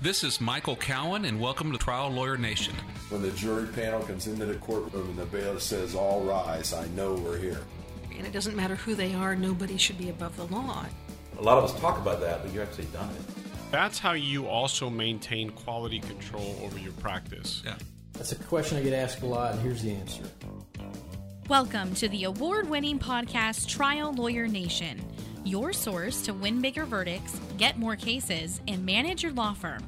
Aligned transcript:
This 0.00 0.22
is 0.22 0.40
Michael 0.40 0.76
Cowen, 0.76 1.24
and 1.24 1.40
welcome 1.40 1.72
to 1.72 1.78
Trial 1.78 2.08
Lawyer 2.08 2.36
Nation. 2.36 2.72
When 3.08 3.20
the 3.20 3.32
jury 3.32 3.66
panel 3.66 4.00
comes 4.00 4.28
into 4.28 4.46
the 4.46 4.54
courtroom 4.54 5.08
and 5.08 5.18
the 5.18 5.26
bailiff 5.26 5.60
says, 5.60 5.96
All 5.96 6.22
rise, 6.22 6.72
I 6.72 6.86
know 6.90 7.14
we're 7.14 7.36
here. 7.36 7.58
And 8.16 8.24
it 8.24 8.32
doesn't 8.32 8.54
matter 8.54 8.76
who 8.76 8.94
they 8.94 9.12
are, 9.14 9.34
nobody 9.34 9.76
should 9.76 9.98
be 9.98 10.08
above 10.08 10.36
the 10.36 10.44
law. 10.44 10.86
A 11.36 11.42
lot 11.42 11.58
of 11.58 11.64
us 11.64 11.80
talk 11.80 11.98
about 11.98 12.20
that, 12.20 12.44
but 12.44 12.52
you've 12.52 12.62
actually 12.62 12.84
done 12.86 13.10
it. 13.10 13.22
That's 13.72 13.98
how 13.98 14.12
you 14.12 14.46
also 14.46 14.88
maintain 14.88 15.50
quality 15.50 15.98
control 15.98 16.56
over 16.62 16.78
your 16.78 16.92
practice. 16.92 17.62
Yeah. 17.64 17.74
That's 18.12 18.30
a 18.30 18.36
question 18.36 18.78
I 18.78 18.82
get 18.82 18.92
asked 18.92 19.22
a 19.22 19.26
lot, 19.26 19.54
and 19.54 19.62
here's 19.62 19.82
the 19.82 19.90
answer. 19.90 20.22
Welcome 21.48 21.92
to 21.96 22.08
the 22.08 22.22
award 22.22 22.70
winning 22.70 23.00
podcast 23.00 23.66
Trial 23.66 24.12
Lawyer 24.12 24.46
Nation, 24.46 25.04
your 25.48 25.72
source 25.72 26.20
to 26.22 26.34
win 26.34 26.60
bigger 26.60 26.84
verdicts, 26.84 27.40
get 27.56 27.78
more 27.78 27.96
cases, 27.96 28.60
and 28.68 28.84
manage 28.84 29.22
your 29.22 29.32
law 29.32 29.54
firm. 29.54 29.82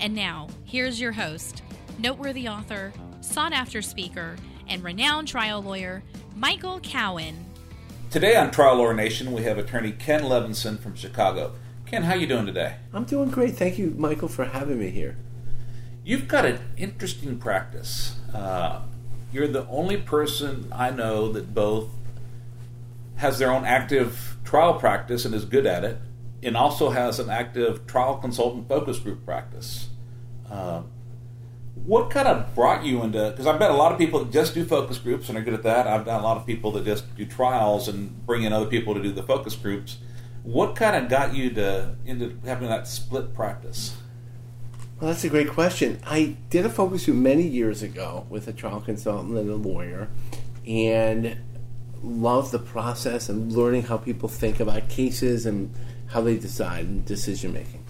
And 0.00 0.14
now, 0.14 0.48
here's 0.64 1.00
your 1.00 1.12
host, 1.12 1.62
noteworthy 1.98 2.48
author, 2.48 2.92
sought 3.20 3.52
after 3.52 3.80
speaker, 3.80 4.36
and 4.68 4.82
renowned 4.82 5.28
trial 5.28 5.62
lawyer, 5.62 6.02
Michael 6.34 6.80
Cowen. 6.80 7.46
Today 8.10 8.36
on 8.36 8.50
Trial 8.50 8.76
Lawyer 8.76 8.94
Nation, 8.94 9.32
we 9.32 9.44
have 9.44 9.56
attorney 9.58 9.92
Ken 9.92 10.22
Levinson 10.22 10.78
from 10.78 10.94
Chicago. 10.94 11.52
Ken, 11.86 12.02
how 12.02 12.14
you 12.14 12.26
doing 12.26 12.46
today? 12.46 12.76
I'm 12.92 13.04
doing 13.04 13.30
great. 13.30 13.56
Thank 13.56 13.78
you, 13.78 13.94
Michael, 13.96 14.28
for 14.28 14.44
having 14.44 14.78
me 14.78 14.90
here. 14.90 15.16
You've 16.04 16.28
got 16.28 16.44
an 16.44 16.58
interesting 16.76 17.38
practice. 17.38 18.16
Uh, 18.34 18.82
you're 19.32 19.48
the 19.48 19.66
only 19.68 19.96
person 19.96 20.68
I 20.72 20.90
know 20.90 21.32
that 21.32 21.54
both 21.54 21.88
has 23.16 23.38
their 23.38 23.50
own 23.50 23.64
active 23.64 24.36
trial 24.44 24.74
practice 24.74 25.24
and 25.24 25.34
is 25.34 25.44
good 25.44 25.66
at 25.66 25.84
it, 25.84 25.98
and 26.42 26.56
also 26.56 26.90
has 26.90 27.18
an 27.18 27.30
active 27.30 27.86
trial 27.86 28.16
consultant 28.16 28.68
focus 28.68 28.98
group 28.98 29.24
practice. 29.24 29.88
Uh, 30.50 30.82
what 31.74 32.08
kind 32.10 32.28
of 32.28 32.54
brought 32.54 32.84
you 32.84 33.02
into? 33.02 33.30
Because 33.30 33.46
I 33.46 33.56
bet 33.58 33.70
a 33.70 33.74
lot 33.74 33.92
of 33.92 33.98
people 33.98 34.20
that 34.24 34.32
just 34.32 34.54
do 34.54 34.64
focus 34.64 34.98
groups 34.98 35.28
and 35.28 35.36
are 35.36 35.42
good 35.42 35.54
at 35.54 35.64
that. 35.64 35.86
I've 35.86 36.04
done 36.04 36.20
a 36.20 36.24
lot 36.24 36.36
of 36.36 36.46
people 36.46 36.70
that 36.72 36.84
just 36.84 37.14
do 37.16 37.26
trials 37.26 37.88
and 37.88 38.24
bring 38.26 38.42
in 38.42 38.52
other 38.52 38.66
people 38.66 38.94
to 38.94 39.02
do 39.02 39.10
the 39.10 39.22
focus 39.22 39.56
groups. 39.56 39.98
What 40.44 40.76
kind 40.76 40.94
of 40.94 41.10
got 41.10 41.34
you 41.34 41.50
to 41.50 41.96
into 42.04 42.38
having 42.44 42.68
that 42.68 42.86
split 42.86 43.34
practice? 43.34 43.96
Well, 45.00 45.10
that's 45.10 45.24
a 45.24 45.28
great 45.28 45.48
question. 45.48 45.98
I 46.04 46.36
did 46.50 46.64
a 46.64 46.70
focus 46.70 47.06
group 47.06 47.16
many 47.16 47.42
years 47.42 47.82
ago 47.82 48.26
with 48.30 48.46
a 48.46 48.52
trial 48.52 48.80
consultant 48.80 49.36
and 49.36 49.50
a 49.50 49.56
lawyer, 49.56 50.08
and 50.66 51.36
loved 52.04 52.52
the 52.52 52.58
process 52.58 53.28
and 53.28 53.52
learning 53.52 53.82
how 53.82 53.96
people 53.96 54.28
think 54.28 54.60
about 54.60 54.88
cases 54.88 55.46
and 55.46 55.74
how 56.08 56.20
they 56.20 56.36
decide 56.36 56.84
and 56.84 57.04
decision 57.04 57.52
making. 57.52 57.84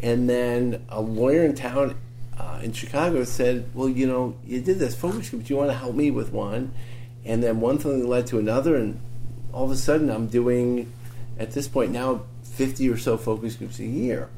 And 0.00 0.28
then 0.28 0.84
a 0.88 1.00
lawyer 1.00 1.44
in 1.44 1.54
town 1.54 1.96
uh, 2.38 2.60
in 2.62 2.72
Chicago 2.72 3.24
said, 3.24 3.70
"Well, 3.74 3.88
you 3.88 4.06
know, 4.06 4.36
you 4.44 4.60
did 4.60 4.78
this 4.78 4.94
focus 4.94 5.30
group. 5.30 5.44
Do 5.44 5.54
you 5.54 5.58
want 5.58 5.70
to 5.70 5.76
help 5.76 5.94
me 5.94 6.10
with 6.10 6.32
one?" 6.32 6.74
And 7.24 7.42
then 7.42 7.60
one 7.60 7.78
thing 7.78 8.06
led 8.06 8.26
to 8.28 8.38
another, 8.38 8.76
and 8.76 9.00
all 9.52 9.64
of 9.64 9.70
a 9.70 9.76
sudden, 9.76 10.10
I'm 10.10 10.26
doing 10.26 10.92
at 11.38 11.52
this 11.52 11.68
point 11.68 11.92
now 11.92 12.22
50 12.42 12.88
or 12.88 12.96
so 12.96 13.16
focus 13.16 13.56
groups 13.56 13.78
a 13.78 13.86
year. 13.86 14.28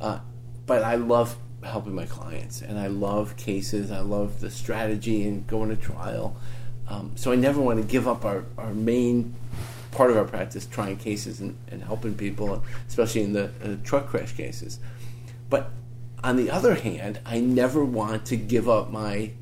Uh, 0.00 0.20
but 0.66 0.82
I 0.82 0.96
love 0.96 1.36
helping 1.62 1.94
my 1.94 2.06
clients, 2.06 2.62
and 2.62 2.78
I 2.78 2.86
love 2.86 3.36
cases. 3.36 3.90
I 3.90 4.00
love 4.00 4.40
the 4.40 4.50
strategy 4.50 5.26
and 5.26 5.46
going 5.46 5.70
to 5.70 5.76
trial. 5.76 6.36
Um, 6.88 7.12
so 7.16 7.32
I 7.32 7.36
never 7.36 7.60
want 7.60 7.80
to 7.80 7.86
give 7.86 8.08
up 8.08 8.24
our, 8.24 8.44
our 8.56 8.72
main 8.72 9.34
part 9.92 10.10
of 10.10 10.16
our 10.16 10.24
practice, 10.24 10.66
trying 10.66 10.96
cases 10.96 11.40
and, 11.40 11.56
and 11.70 11.82
helping 11.82 12.14
people, 12.14 12.62
especially 12.88 13.22
in 13.22 13.32
the 13.32 13.50
uh, 13.62 13.76
truck 13.84 14.06
crash 14.06 14.32
cases. 14.32 14.78
But 15.50 15.70
on 16.22 16.36
the 16.36 16.50
other 16.50 16.74
hand, 16.74 17.20
I 17.24 17.40
never 17.40 17.84
want 17.84 18.26
to 18.26 18.36
give 18.36 18.68
up 18.68 18.90
my 18.90 19.32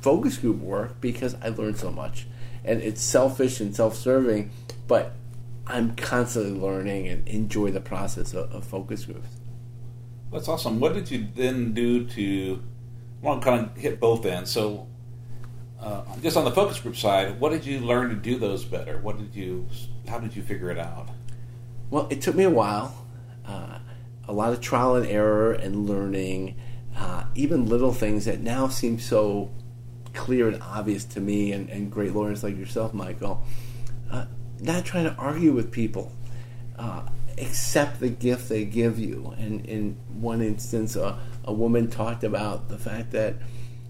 focus 0.00 0.36
group 0.38 0.58
work 0.58 1.00
because 1.00 1.36
I 1.42 1.48
learned 1.48 1.78
so 1.78 1.90
much. 1.90 2.26
And 2.64 2.80
it's 2.82 3.00
selfish 3.00 3.60
and 3.60 3.74
self 3.74 3.96
serving, 3.96 4.50
but 4.86 5.12
I'm 5.66 5.96
constantly 5.96 6.58
learning 6.58 7.08
and 7.08 7.26
enjoy 7.28 7.70
the 7.70 7.80
process 7.80 8.34
of, 8.34 8.52
of 8.52 8.64
focus 8.64 9.04
groups. 9.04 9.28
That's 10.32 10.48
awesome. 10.48 10.80
What 10.80 10.94
did 10.94 11.10
you 11.10 11.28
then 11.34 11.74
do 11.74 12.06
to? 12.06 12.62
I 13.22 13.26
want 13.26 13.42
to 13.42 13.48
kind 13.48 13.66
of 13.66 13.76
hit 13.76 14.00
both 14.00 14.26
ends. 14.26 14.50
So, 14.50 14.88
uh, 15.82 16.04
just 16.22 16.36
on 16.36 16.44
the 16.44 16.50
focus 16.50 16.78
group 16.80 16.96
side, 16.96 17.40
what 17.40 17.50
did 17.50 17.66
you 17.66 17.80
learn 17.80 18.08
to 18.10 18.14
do 18.14 18.38
those 18.38 18.64
better? 18.64 18.98
What 18.98 19.18
did 19.18 19.34
you? 19.34 19.68
How 20.08 20.18
did 20.18 20.36
you 20.36 20.42
figure 20.42 20.70
it 20.70 20.78
out? 20.78 21.08
Well, 21.90 22.06
it 22.10 22.22
took 22.22 22.34
me 22.34 22.44
a 22.44 22.50
while. 22.50 23.06
Uh, 23.46 23.78
a 24.28 24.32
lot 24.32 24.52
of 24.52 24.60
trial 24.60 24.94
and 24.94 25.06
error 25.06 25.52
and 25.52 25.88
learning, 25.88 26.56
uh, 26.96 27.24
even 27.34 27.66
little 27.66 27.92
things 27.92 28.24
that 28.26 28.40
now 28.40 28.68
seem 28.68 28.98
so 28.98 29.50
clear 30.14 30.48
and 30.48 30.62
obvious 30.62 31.04
to 31.04 31.20
me 31.20 31.52
and, 31.52 31.68
and 31.68 31.90
great 31.90 32.14
lawyers 32.14 32.44
like 32.44 32.56
yourself, 32.56 32.94
Michael. 32.94 33.42
Uh, 34.10 34.26
not 34.60 34.84
trying 34.84 35.04
to 35.04 35.14
argue 35.14 35.52
with 35.52 35.72
people. 35.72 36.12
Uh, 36.78 37.02
accept 37.38 37.98
the 38.00 38.08
gift 38.08 38.48
they 38.48 38.64
give 38.64 38.98
you. 38.98 39.34
And 39.38 39.64
in 39.66 39.96
one 40.08 40.40
instance, 40.42 40.96
a, 40.96 41.18
a 41.44 41.52
woman 41.52 41.90
talked 41.90 42.24
about 42.24 42.68
the 42.68 42.78
fact 42.78 43.10
that, 43.12 43.34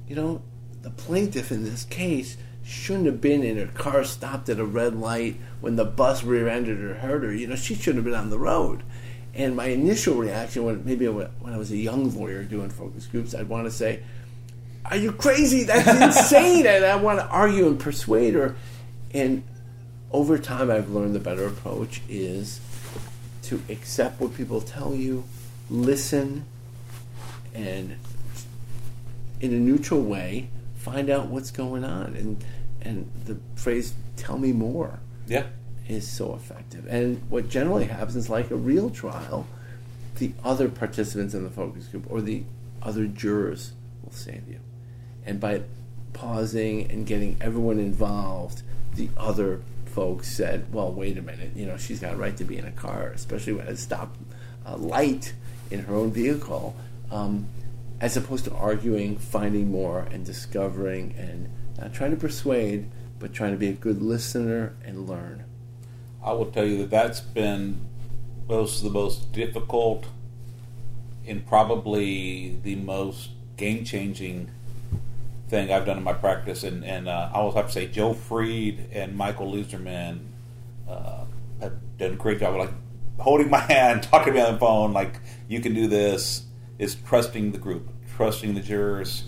you 0.08 0.16
know, 0.16 0.42
the 0.82 0.90
plaintiff 0.90 1.50
in 1.50 1.64
this 1.64 1.84
case 1.84 2.36
shouldn't 2.64 3.06
have 3.06 3.20
been 3.20 3.42
in 3.42 3.56
her 3.56 3.66
car 3.66 4.04
stopped 4.04 4.48
at 4.48 4.58
a 4.58 4.64
red 4.64 4.94
light 4.94 5.36
when 5.60 5.76
the 5.76 5.84
bus 5.84 6.22
rear-ended 6.22 6.78
her 6.78 6.94
hurt 6.94 7.22
her. 7.22 7.34
You 7.34 7.48
know, 7.48 7.56
she 7.56 7.74
shouldn't 7.74 7.96
have 7.96 8.04
been 8.04 8.14
on 8.14 8.30
the 8.30 8.38
road. 8.38 8.82
And 9.34 9.56
my 9.56 9.66
initial 9.66 10.14
reaction, 10.14 10.64
when 10.64 10.84
maybe 10.84 11.08
when 11.08 11.28
I 11.46 11.56
was 11.56 11.70
a 11.70 11.76
young 11.76 12.14
lawyer 12.14 12.44
doing 12.44 12.70
focus 12.70 13.06
groups, 13.06 13.34
I'd 13.34 13.48
want 13.48 13.64
to 13.64 13.70
say, 13.70 14.02
"Are 14.84 14.96
you 14.96 15.12
crazy? 15.12 15.64
That's 15.64 15.88
insane!" 16.18 16.66
and 16.66 16.84
I 16.84 16.96
want 16.96 17.18
to 17.18 17.26
argue 17.26 17.66
and 17.66 17.80
persuade 17.80 18.34
her. 18.34 18.54
And 19.14 19.42
over 20.10 20.38
time, 20.38 20.70
I've 20.70 20.90
learned 20.90 21.14
the 21.14 21.20
better 21.20 21.46
approach 21.46 22.02
is 22.08 22.60
to 23.44 23.62
accept 23.70 24.20
what 24.20 24.34
people 24.34 24.60
tell 24.60 24.94
you, 24.94 25.24
listen, 25.70 26.44
and 27.54 27.96
in 29.40 29.52
a 29.52 29.58
neutral 29.58 30.02
way, 30.02 30.48
find 30.82 31.10
out 31.10 31.26
what's 31.28 31.50
going 31.50 31.84
on. 31.84 32.16
And 32.16 32.44
and 32.80 33.10
the 33.26 33.38
phrase 33.54 33.94
"tell 34.16 34.38
me 34.38 34.52
more." 34.52 35.00
Yeah. 35.26 35.46
Is 35.88 36.08
so 36.08 36.34
effective. 36.34 36.86
And 36.88 37.20
what 37.28 37.48
generally 37.48 37.86
happens 37.86 38.16
is 38.16 38.30
like 38.30 38.50
a 38.50 38.56
real 38.56 38.88
trial, 38.88 39.46
the 40.16 40.32
other 40.44 40.68
participants 40.68 41.34
in 41.34 41.42
the 41.44 41.50
focus 41.50 41.86
group 41.86 42.06
or 42.08 42.20
the 42.20 42.44
other 42.80 43.06
jurors 43.06 43.72
will 44.02 44.12
save 44.12 44.48
you. 44.48 44.60
And 45.26 45.40
by 45.40 45.62
pausing 46.12 46.90
and 46.90 47.06
getting 47.06 47.36
everyone 47.40 47.78
involved, 47.78 48.62
the 48.94 49.08
other 49.16 49.60
folks 49.86 50.28
said, 50.28 50.72
well, 50.72 50.92
wait 50.92 51.18
a 51.18 51.22
minute, 51.22 51.50
you 51.54 51.66
know, 51.66 51.76
she's 51.76 52.00
got 52.00 52.14
a 52.14 52.16
right 52.16 52.36
to 52.36 52.44
be 52.44 52.56
in 52.56 52.64
a 52.64 52.72
car, 52.72 53.08
especially 53.08 53.52
when 53.52 53.66
it's 53.66 53.82
stopped 53.82 54.18
uh, 54.64 54.76
light 54.76 55.34
in 55.70 55.80
her 55.80 55.94
own 55.94 56.12
vehicle, 56.12 56.74
um, 57.10 57.46
as 58.02 58.16
opposed 58.16 58.44
to 58.44 58.52
arguing, 58.52 59.16
finding 59.16 59.70
more, 59.70 60.00
and 60.10 60.26
discovering, 60.26 61.14
and 61.16 61.48
not 61.78 61.94
trying 61.94 62.10
to 62.10 62.16
persuade, 62.16 62.90
but 63.20 63.32
trying 63.32 63.52
to 63.52 63.56
be 63.56 63.68
a 63.68 63.72
good 63.72 64.02
listener 64.02 64.74
and 64.84 65.08
learn. 65.08 65.44
I 66.22 66.32
will 66.32 66.46
tell 66.46 66.66
you 66.66 66.78
that 66.78 66.90
that's 66.90 67.20
been 67.20 67.80
most 68.48 68.78
of 68.78 68.84
the 68.84 68.90
most 68.90 69.32
difficult 69.32 70.06
and 71.24 71.46
probably 71.46 72.58
the 72.64 72.74
most 72.74 73.30
game 73.56 73.84
changing 73.84 74.50
thing 75.48 75.72
I've 75.72 75.86
done 75.86 75.98
in 75.98 76.02
my 76.02 76.12
practice. 76.12 76.64
And, 76.64 76.84
and 76.84 77.08
uh, 77.08 77.30
I 77.32 77.40
will 77.40 77.52
have 77.52 77.66
to 77.66 77.72
say, 77.72 77.86
Joe 77.86 78.14
Fried 78.14 78.88
and 78.90 79.16
Michael 79.16 79.52
Leizerman 79.52 80.26
uh, 80.88 81.24
have 81.60 81.74
done 81.98 82.14
a 82.14 82.16
great 82.16 82.40
job 82.40 82.54
of 82.54 82.60
like 82.60 82.74
holding 83.20 83.48
my 83.48 83.60
hand, 83.72 84.02
talking 84.02 84.32
to 84.32 84.40
me 84.40 84.44
on 84.44 84.54
the 84.54 84.58
phone, 84.58 84.92
like, 84.92 85.20
you 85.46 85.60
can 85.60 85.72
do 85.72 85.86
this, 85.86 86.46
is 86.82 86.96
trusting 86.96 87.52
the 87.52 87.58
group, 87.58 87.88
trusting 88.16 88.54
the 88.54 88.60
jurors. 88.60 89.24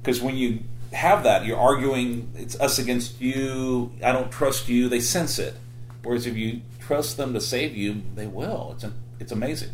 Because 0.00 0.20
when 0.20 0.36
you 0.36 0.60
have 0.92 1.24
that, 1.24 1.44
you're 1.44 1.58
arguing, 1.58 2.30
it's 2.36 2.58
us 2.60 2.78
against 2.78 3.20
you, 3.20 3.92
I 4.02 4.12
don't 4.12 4.30
trust 4.30 4.68
you, 4.68 4.88
they 4.88 5.00
sense 5.00 5.38
it. 5.38 5.54
Whereas 6.02 6.26
if 6.26 6.36
you 6.36 6.62
trust 6.78 7.16
them 7.16 7.34
to 7.34 7.40
save 7.40 7.76
you, 7.76 8.02
they 8.14 8.26
will. 8.26 8.72
It's, 8.76 8.86
it's 9.18 9.32
amazing. 9.32 9.70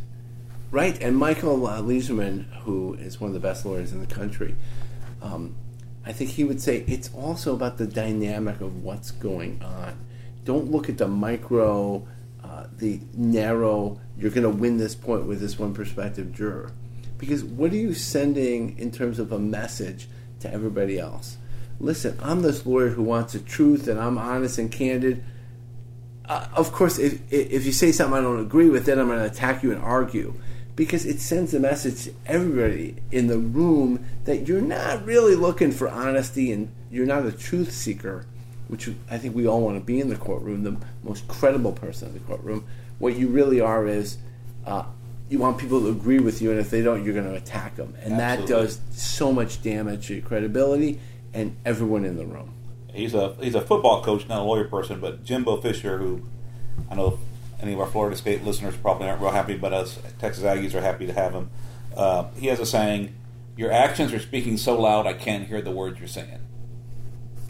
Right, 0.70 1.00
and 1.02 1.16
Michael 1.16 1.66
uh, 1.66 1.82
who 1.82 2.94
is 2.94 3.20
one 3.20 3.28
of 3.28 3.34
the 3.34 3.40
best 3.40 3.66
lawyers 3.66 3.92
in 3.92 4.00
the 4.00 4.06
country, 4.06 4.56
um, 5.20 5.54
I 6.06 6.12
think 6.12 6.30
he 6.30 6.44
would 6.44 6.60
say 6.60 6.84
it's 6.88 7.12
also 7.14 7.54
about 7.54 7.76
the 7.76 7.86
dynamic 7.86 8.60
of 8.62 8.82
what's 8.82 9.10
going 9.10 9.62
on. 9.62 9.98
Don't 10.44 10.70
look 10.70 10.88
at 10.88 10.96
the 10.96 11.06
micro, 11.06 12.06
uh, 12.42 12.66
the 12.78 13.00
narrow, 13.12 14.00
you're 14.18 14.30
going 14.30 14.42
to 14.42 14.50
win 14.50 14.78
this 14.78 14.94
point 14.94 15.26
with 15.26 15.40
this 15.40 15.58
one 15.58 15.74
prospective 15.74 16.32
juror. 16.32 16.72
Because 17.22 17.44
what 17.44 17.70
are 17.70 17.76
you 17.76 17.94
sending 17.94 18.76
in 18.80 18.90
terms 18.90 19.20
of 19.20 19.30
a 19.30 19.38
message 19.38 20.08
to 20.40 20.52
everybody 20.52 20.98
else? 20.98 21.36
Listen, 21.78 22.18
I'm 22.20 22.42
this 22.42 22.66
lawyer 22.66 22.88
who 22.88 23.04
wants 23.04 23.34
the 23.34 23.38
truth 23.38 23.86
and 23.86 23.96
I'm 23.96 24.18
honest 24.18 24.58
and 24.58 24.72
candid. 24.72 25.22
Uh, 26.28 26.48
of 26.56 26.72
course, 26.72 26.98
if, 26.98 27.20
if 27.32 27.64
you 27.64 27.70
say 27.70 27.92
something 27.92 28.18
I 28.18 28.22
don't 28.22 28.40
agree 28.40 28.68
with, 28.68 28.86
then 28.86 28.98
I'm 28.98 29.06
going 29.06 29.20
to 29.20 29.26
attack 29.26 29.62
you 29.62 29.70
and 29.70 29.80
argue. 29.80 30.34
because 30.74 31.04
it 31.04 31.20
sends 31.20 31.52
a 31.52 31.60
message 31.60 32.04
to 32.04 32.14
everybody 32.26 32.96
in 33.10 33.26
the 33.26 33.38
room 33.38 34.04
that 34.24 34.48
you're 34.48 34.60
not 34.60 35.04
really 35.04 35.34
looking 35.34 35.70
for 35.70 35.88
honesty 35.88 36.50
and 36.50 36.72
you're 36.90 37.06
not 37.06 37.26
a 37.26 37.32
truth 37.32 37.72
seeker, 37.72 38.26
which 38.68 38.90
I 39.10 39.18
think 39.18 39.34
we 39.34 39.46
all 39.46 39.60
want 39.60 39.78
to 39.78 39.84
be 39.84 40.00
in 40.00 40.08
the 40.08 40.16
courtroom, 40.16 40.62
the 40.62 40.76
most 41.02 41.28
credible 41.28 41.72
person 41.72 42.08
in 42.08 42.14
the 42.14 42.20
courtroom. 42.20 42.64
What 42.98 43.16
you 43.16 43.28
really 43.28 43.60
are 43.60 43.86
is 43.86 44.18
uh, 44.66 44.84
you 45.32 45.38
want 45.38 45.56
people 45.56 45.80
to 45.80 45.88
agree 45.88 46.18
with 46.18 46.42
you, 46.42 46.50
and 46.50 46.60
if 46.60 46.68
they 46.68 46.82
don't, 46.82 47.04
you're 47.04 47.14
going 47.14 47.28
to 47.28 47.34
attack 47.34 47.76
them. 47.76 47.94
And 48.02 48.12
Absolutely. 48.14 48.54
that 48.54 48.62
does 48.62 48.80
so 48.90 49.32
much 49.32 49.62
damage 49.62 50.08
to 50.08 50.14
your 50.14 50.22
credibility 50.22 51.00
and 51.32 51.56
everyone 51.64 52.04
in 52.04 52.18
the 52.18 52.26
room. 52.26 52.52
He's 52.92 53.14
a 53.14 53.34
he's 53.40 53.54
a 53.54 53.62
football 53.62 54.04
coach, 54.04 54.28
not 54.28 54.40
a 54.40 54.42
lawyer 54.42 54.64
person, 54.64 55.00
but 55.00 55.24
Jimbo 55.24 55.62
Fisher, 55.62 55.96
who 55.96 56.22
I 56.90 56.94
know 56.96 57.18
any 57.62 57.72
of 57.72 57.80
our 57.80 57.86
Florida 57.86 58.14
State 58.14 58.44
listeners 58.44 58.76
probably 58.76 59.08
aren't 59.08 59.22
real 59.22 59.30
happy, 59.30 59.56
but 59.56 59.72
us 59.72 59.98
Texas 60.18 60.44
Aggies 60.44 60.74
are 60.74 60.82
happy 60.82 61.06
to 61.06 61.14
have 61.14 61.32
him. 61.32 61.48
Uh, 61.96 62.28
he 62.36 62.48
has 62.48 62.60
a 62.60 62.66
saying: 62.66 63.14
"Your 63.56 63.72
actions 63.72 64.12
are 64.12 64.20
speaking 64.20 64.58
so 64.58 64.78
loud, 64.78 65.06
I 65.06 65.14
can't 65.14 65.48
hear 65.48 65.62
the 65.62 65.70
words 65.70 65.98
you're 65.98 66.08
saying." 66.08 66.40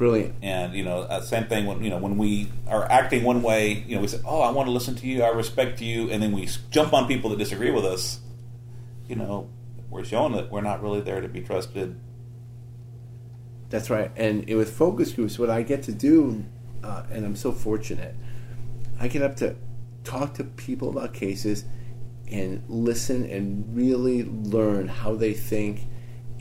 Brilliant. 0.03 0.35
And 0.43 0.75
you 0.75 0.83
know, 0.83 1.03
uh, 1.03 1.21
same 1.21 1.45
thing 1.45 1.65
when 1.65 1.85
you 1.85 1.89
know 1.89 1.99
when 1.99 2.19
we 2.19 2.49
are 2.67 2.91
acting 2.91 3.23
one 3.23 3.41
way, 3.41 3.85
you 3.87 3.95
know, 3.95 4.03
we 4.03 4.09
say, 4.09 4.19
"Oh, 4.27 4.41
I 4.41 4.51
want 4.51 4.67
to 4.67 4.73
listen 4.73 4.97
to 4.97 5.07
you, 5.07 5.23
I 5.23 5.29
respect 5.29 5.81
you," 5.81 6.11
and 6.11 6.21
then 6.21 6.33
we 6.33 6.49
jump 6.73 6.93
on 6.93 7.07
people 7.07 7.31
that 7.31 7.39
disagree 7.39 7.71
with 7.71 7.85
us. 7.85 8.19
You 9.07 9.15
know, 9.15 9.49
we're 9.91 10.03
showing 10.03 10.33
that 10.33 10.51
we're 10.51 10.61
not 10.61 10.83
really 10.83 11.03
there 11.03 11.21
to 11.21 11.29
be 11.29 11.41
trusted. 11.41 12.01
That's 13.71 13.91
right. 13.91 14.11
And 14.17 14.45
with 14.49 14.77
focus 14.77 15.13
groups, 15.13 15.39
what 15.39 15.51
I 15.51 15.63
get 15.63 15.85
to 15.85 15.93
do, 15.93 16.47
uh, 16.83 17.05
and 17.13 17.25
I'm 17.25 17.37
so 17.37 17.53
fortunate, 17.53 18.17
I 18.99 19.07
get 19.07 19.23
up 19.23 19.37
to 19.37 19.55
talk 20.03 20.35
to 20.35 20.43
people 20.43 20.89
about 20.89 21.15
cases 21.15 21.65
and 22.29 22.65
listen 22.67 23.25
and 23.25 23.77
really 23.77 24.25
learn 24.25 24.89
how 24.89 25.15
they 25.15 25.33
think, 25.33 25.83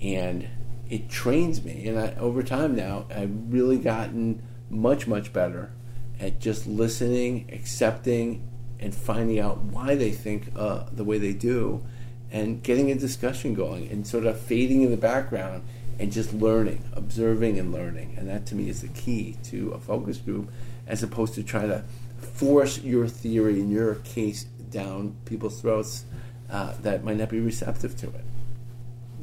and 0.02 0.48
it 0.92 1.10
trains 1.10 1.64
me. 1.64 1.88
And 1.88 1.98
I, 1.98 2.14
over 2.16 2.44
time 2.44 2.76
now, 2.76 3.06
I've 3.10 3.32
really 3.52 3.80
gotten 3.80 4.44
much, 4.70 5.08
much 5.08 5.34
better 5.34 5.72
at 6.20 6.40
just 6.40 6.68
listening, 6.68 7.50
accepting, 7.52 8.48
and 8.80 8.94
finding 8.94 9.40
out 9.40 9.60
why 9.60 9.96
they 9.96 10.12
think 10.12 10.52
uh, 10.56 10.86
the 10.92 11.06
way 11.06 11.18
they 11.18 11.34
do, 11.34 11.84
and 12.30 12.62
getting 12.62 12.92
a 12.92 12.96
discussion 12.96 13.54
going, 13.54 13.90
and 13.90 14.06
sort 14.06 14.26
of 14.26 14.40
fading 14.40 14.82
in 14.82 14.92
the 14.92 14.98
background 14.98 15.64
and 15.98 16.12
just 16.12 16.34
learning, 16.34 16.84
observing 16.94 17.58
and 17.58 17.72
learning. 17.72 18.16
And 18.18 18.28
that 18.28 18.46
to 18.48 18.56
me 18.56 18.70
is 18.70 18.82
the 18.82 18.88
key 18.90 19.38
to 19.46 19.72
a 19.72 19.80
focus 19.80 20.18
group 20.18 20.52
as 20.88 21.04
opposed 21.04 21.36
to 21.36 21.44
trying 21.44 21.70
to 21.70 21.84
force 22.18 22.80
your 22.80 23.08
theory 23.08 23.62
and 23.62 23.72
your 23.72 23.96
case 23.96 24.44
down 24.72 25.16
people's 25.26 25.62
throats 25.62 26.06
uh, 26.50 26.74
that 26.82 27.04
might 27.04 27.18
not 27.18 27.30
be 27.30 27.40
receptive 27.40 27.96
to 27.98 28.08
it. 28.08 28.26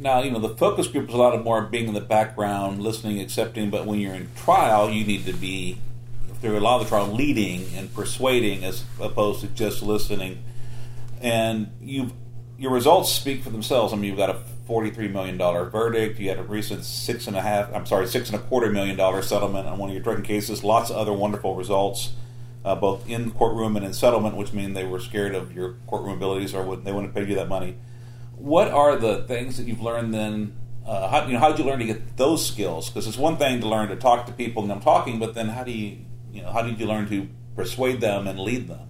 Now, 0.01 0.23
you 0.23 0.31
know, 0.31 0.39
the 0.39 0.51
focus 0.51 0.87
group 0.87 1.09
is 1.09 1.15
a 1.15 1.19
lot 1.19 1.35
of 1.35 1.43
more 1.43 1.61
being 1.63 1.89
in 1.89 1.95
the 1.95 2.01
background, 2.01 2.81
listening, 2.81 3.21
accepting, 3.21 3.69
but 3.69 3.85
when 3.85 3.99
you're 3.99 4.15
in 4.15 4.31
trial, 4.37 4.89
you 4.89 5.05
need 5.05 5.27
to 5.27 5.33
be, 5.33 5.79
through 6.41 6.57
a 6.57 6.61
lot 6.61 6.81
of 6.81 6.87
the 6.87 6.89
trial, 6.89 7.09
leading 7.09 7.67
and 7.75 7.93
persuading 7.93 8.63
as 8.63 8.85
opposed 9.01 9.41
to 9.41 9.49
just 9.49 9.83
listening. 9.83 10.45
And 11.21 11.73
you've, 11.81 12.13
your 12.57 12.71
results 12.71 13.11
speak 13.11 13.43
for 13.43 13.51
themselves. 13.51 13.93
I 13.93 13.97
mean, 13.97 14.05
you've 14.05 14.19
got 14.19 14.31
a 14.31 14.41
$43 14.69 15.11
million 15.11 15.37
verdict. 15.37 16.21
You 16.21 16.29
had 16.29 16.39
a 16.39 16.45
recent 16.45 16.85
six 16.85 17.27
and 17.27 17.37
a 17.37 17.43
half, 17.43 17.75
I'm 17.75 17.85
sorry, 17.85 18.07
six 18.07 18.31
and 18.31 18.39
a 18.39 18.43
quarter 18.43 18.71
million 18.71 18.97
dollar 18.97 19.21
settlement 19.21 19.67
on 19.67 19.79
one 19.79 19.91
of 19.91 19.95
your 19.95 20.03
drug 20.03 20.23
cases. 20.23 20.63
Lots 20.63 20.91
of 20.91 20.97
other 20.97 21.13
wonderful 21.13 21.57
results, 21.57 22.13
uh, 22.65 22.77
both 22.77 23.09
in 23.09 23.25
the 23.25 23.31
courtroom 23.33 23.77
and 23.77 23.85
in 23.85 23.93
settlement, 23.93 24.37
which 24.37 24.53
mean 24.53 24.75
they 24.75 24.85
were 24.85 25.01
scared 25.01 25.35
of 25.35 25.53
your 25.53 25.75
courtroom 25.89 26.13
abilities 26.13 26.55
or 26.55 26.63
would, 26.63 26.85
they 26.85 26.93
wouldn't 26.93 27.15
pay 27.15 27.27
you 27.27 27.35
that 27.35 27.49
money 27.49 27.77
what 28.39 28.69
are 28.69 28.97
the 28.97 29.25
things 29.25 29.57
that 29.57 29.67
you've 29.67 29.83
learned 29.83 30.15
then? 30.15 30.57
Uh, 30.87 31.09
how 31.09 31.27
you 31.27 31.35
know 31.35 31.39
how 31.39 31.51
did 31.51 31.59
you 31.59 31.65
learn 31.65 31.79
to 31.81 31.85
get 31.85 32.17
those 32.17 32.47
skills? 32.47 32.89
Because 32.89 33.07
it's 33.07 33.19
one 33.19 33.37
thing 33.37 33.61
to 33.61 33.69
learn 33.69 33.89
to 33.89 33.97
talk 33.97 34.27
to 34.27 34.33
people 34.33 34.63
and 34.63 34.71
them 34.71 34.81
talking, 34.81 35.19
but 35.19 35.35
then 35.35 35.49
how 35.49 35.65
do 35.65 35.73
you 35.73 35.99
you 36.33 36.43
know 36.43 36.51
how 36.51 36.63
did 36.63 36.79
you 36.81 36.87
learn 36.87 37.09
to 37.09 37.29
persuade 37.55 38.01
them 38.01 38.27
and 38.27 38.39
lead 38.39 38.69
them? 38.69 38.89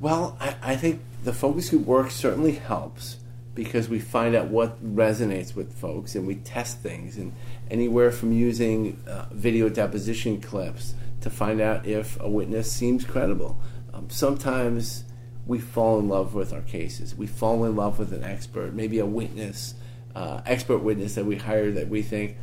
Well, 0.00 0.36
I, 0.40 0.54
I 0.62 0.76
think 0.76 1.02
the 1.24 1.32
focus 1.32 1.70
group 1.70 1.84
work 1.84 2.10
certainly 2.10 2.52
helps 2.52 3.18
because 3.54 3.88
we 3.88 3.98
find 3.98 4.36
out 4.36 4.46
what 4.46 4.80
resonates 4.94 5.56
with 5.56 5.74
folks 5.76 6.14
and 6.14 6.24
we 6.24 6.36
test 6.36 6.78
things 6.78 7.16
and 7.16 7.34
anywhere 7.72 8.12
from 8.12 8.32
using 8.32 9.02
uh, 9.08 9.26
video 9.32 9.68
deposition 9.68 10.40
clips 10.40 10.94
to 11.20 11.28
find 11.28 11.60
out 11.60 11.84
if 11.84 12.20
a 12.20 12.30
witness 12.30 12.70
seems 12.70 13.04
credible. 13.04 13.60
Um, 13.92 14.08
sometimes 14.10 15.02
we 15.48 15.58
fall 15.58 15.98
in 15.98 16.08
love 16.08 16.34
with 16.34 16.52
our 16.52 16.60
cases. 16.60 17.16
We 17.16 17.26
fall 17.26 17.64
in 17.64 17.74
love 17.74 17.98
with 17.98 18.12
an 18.12 18.22
expert, 18.22 18.74
maybe 18.74 18.98
a 18.98 19.06
witness, 19.06 19.74
uh, 20.14 20.42
expert 20.46 20.78
witness 20.78 21.14
that 21.14 21.24
we 21.24 21.36
hire 21.36 21.72
that 21.72 21.88
we 21.88 22.02
think, 22.02 22.36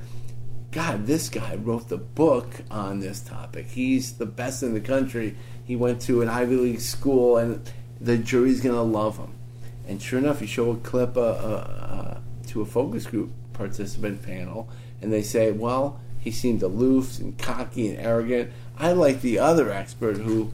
God, 0.72 1.06
this 1.06 1.30
guy 1.30 1.56
wrote 1.56 1.88
the 1.88 1.98
book 1.98 2.48
on 2.70 3.00
this 3.00 3.22
topic. 3.22 3.68
He's 3.68 4.14
the 4.14 4.26
best 4.26 4.64
in 4.64 4.74
the 4.74 4.82
country. 4.82 5.38
He 5.64 5.76
went 5.76 6.02
to 6.02 6.22
an 6.22 6.28
Ivy 6.28 6.56
League 6.58 6.82
school, 6.82 7.38
and 7.38 7.72
the 8.02 8.18
jury's 8.18 8.60
going 8.60 8.76
to 8.76 8.82
love 8.82 9.18
him. 9.18 9.34
And 9.88 10.02
sure 10.02 10.20
enough, 10.20 10.42
you 10.42 10.48
show 10.48 10.72
a 10.72 10.76
clip 10.78 11.16
uh, 11.16 11.22
uh, 11.22 12.20
to 12.48 12.62
a 12.62 12.66
focus 12.66 13.06
group 13.06 13.32
participant 13.54 14.24
panel, 14.24 14.68
and 15.02 15.14
they 15.14 15.22
say, 15.22 15.52
well, 15.52 16.02
he 16.20 16.32
seemed 16.32 16.64
aloof 16.64 17.20
and 17.20 17.38
cocky 17.38 17.88
and 17.88 18.00
arrogant. 18.00 18.52
I 18.78 18.94
like 18.94 19.22
the 19.22 19.38
other 19.38 19.72
expert 19.72 20.18
who, 20.18 20.52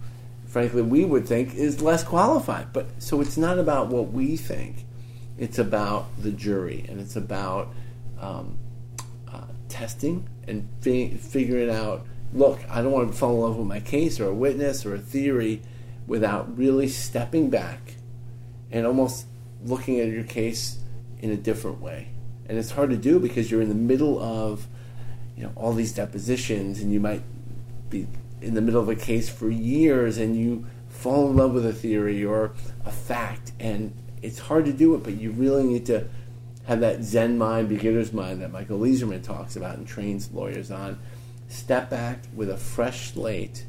frankly, 0.51 0.81
we 0.81 1.05
would 1.05 1.25
think 1.25 1.55
is 1.55 1.81
less 1.81 2.03
qualified. 2.03 2.73
But 2.73 2.87
so 2.99 3.21
it's 3.21 3.37
not 3.37 3.57
about 3.57 3.87
what 3.87 4.11
we 4.11 4.35
think, 4.35 4.85
it's 5.37 5.57
about 5.57 6.07
the 6.21 6.31
jury, 6.31 6.85
and 6.89 6.99
it's 6.99 7.15
about 7.15 7.69
um, 8.19 8.57
uh, 9.31 9.45
testing 9.69 10.27
and 10.47 10.67
fi- 10.81 11.15
figuring 11.15 11.69
out 11.69 12.05
look, 12.33 12.59
I 12.69 12.81
don't 12.81 12.91
want 12.91 13.11
to 13.11 13.17
fall 13.17 13.35
in 13.35 13.41
love 13.41 13.57
with 13.57 13.67
my 13.67 13.79
case 13.79 14.19
or 14.19 14.27
a 14.27 14.33
witness 14.33 14.85
or 14.85 14.95
a 14.95 14.99
theory 14.99 15.61
without 16.07 16.57
really 16.57 16.87
stepping 16.87 17.49
back 17.49 17.95
and 18.71 18.85
almost 18.85 19.25
looking 19.63 19.99
at 19.99 20.07
your 20.07 20.23
case 20.23 20.79
in 21.19 21.29
a 21.29 21.35
different 21.35 21.81
way. 21.81 22.09
And 22.47 22.57
it's 22.57 22.71
hard 22.71 22.89
to 22.89 22.97
do 22.97 23.19
because 23.19 23.51
you're 23.51 23.61
in 23.61 23.69
the 23.69 23.75
middle 23.75 24.21
of 24.21 24.67
you 25.37 25.43
know 25.43 25.51
all 25.55 25.73
these 25.73 25.93
depositions 25.93 26.81
and 26.81 26.91
you 26.91 26.99
might 26.99 27.23
be 27.89 28.07
in 28.41 28.53
the 28.53 28.61
middle 28.61 28.81
of 28.81 28.89
a 28.89 28.95
case 28.95 29.29
for 29.29 29.49
years 29.49 30.17
and 30.17 30.35
you 30.35 30.65
fall 30.89 31.29
in 31.29 31.35
love 31.35 31.53
with 31.53 31.65
a 31.65 31.73
theory 31.73 32.23
or 32.23 32.53
a 32.85 32.91
fact 32.91 33.51
and 33.59 33.93
it's 34.21 34.39
hard 34.39 34.65
to 34.65 34.73
do 34.73 34.93
it 34.95 35.03
but 35.03 35.13
you 35.13 35.31
really 35.31 35.63
need 35.63 35.85
to 35.85 36.07
have 36.65 36.79
that 36.79 37.03
zen 37.03 37.37
mind 37.37 37.69
beginner's 37.69 38.13
mind 38.13 38.41
that 38.41 38.51
michael 38.51 38.79
Leizerman 38.79 39.23
talks 39.23 39.55
about 39.55 39.77
and 39.77 39.87
trains 39.87 40.31
lawyers 40.31 40.71
on. 40.71 40.99
Step 41.47 41.89
back 41.89 42.19
with 42.33 42.49
a 42.49 42.57
fresh 42.57 43.11
slate 43.11 43.65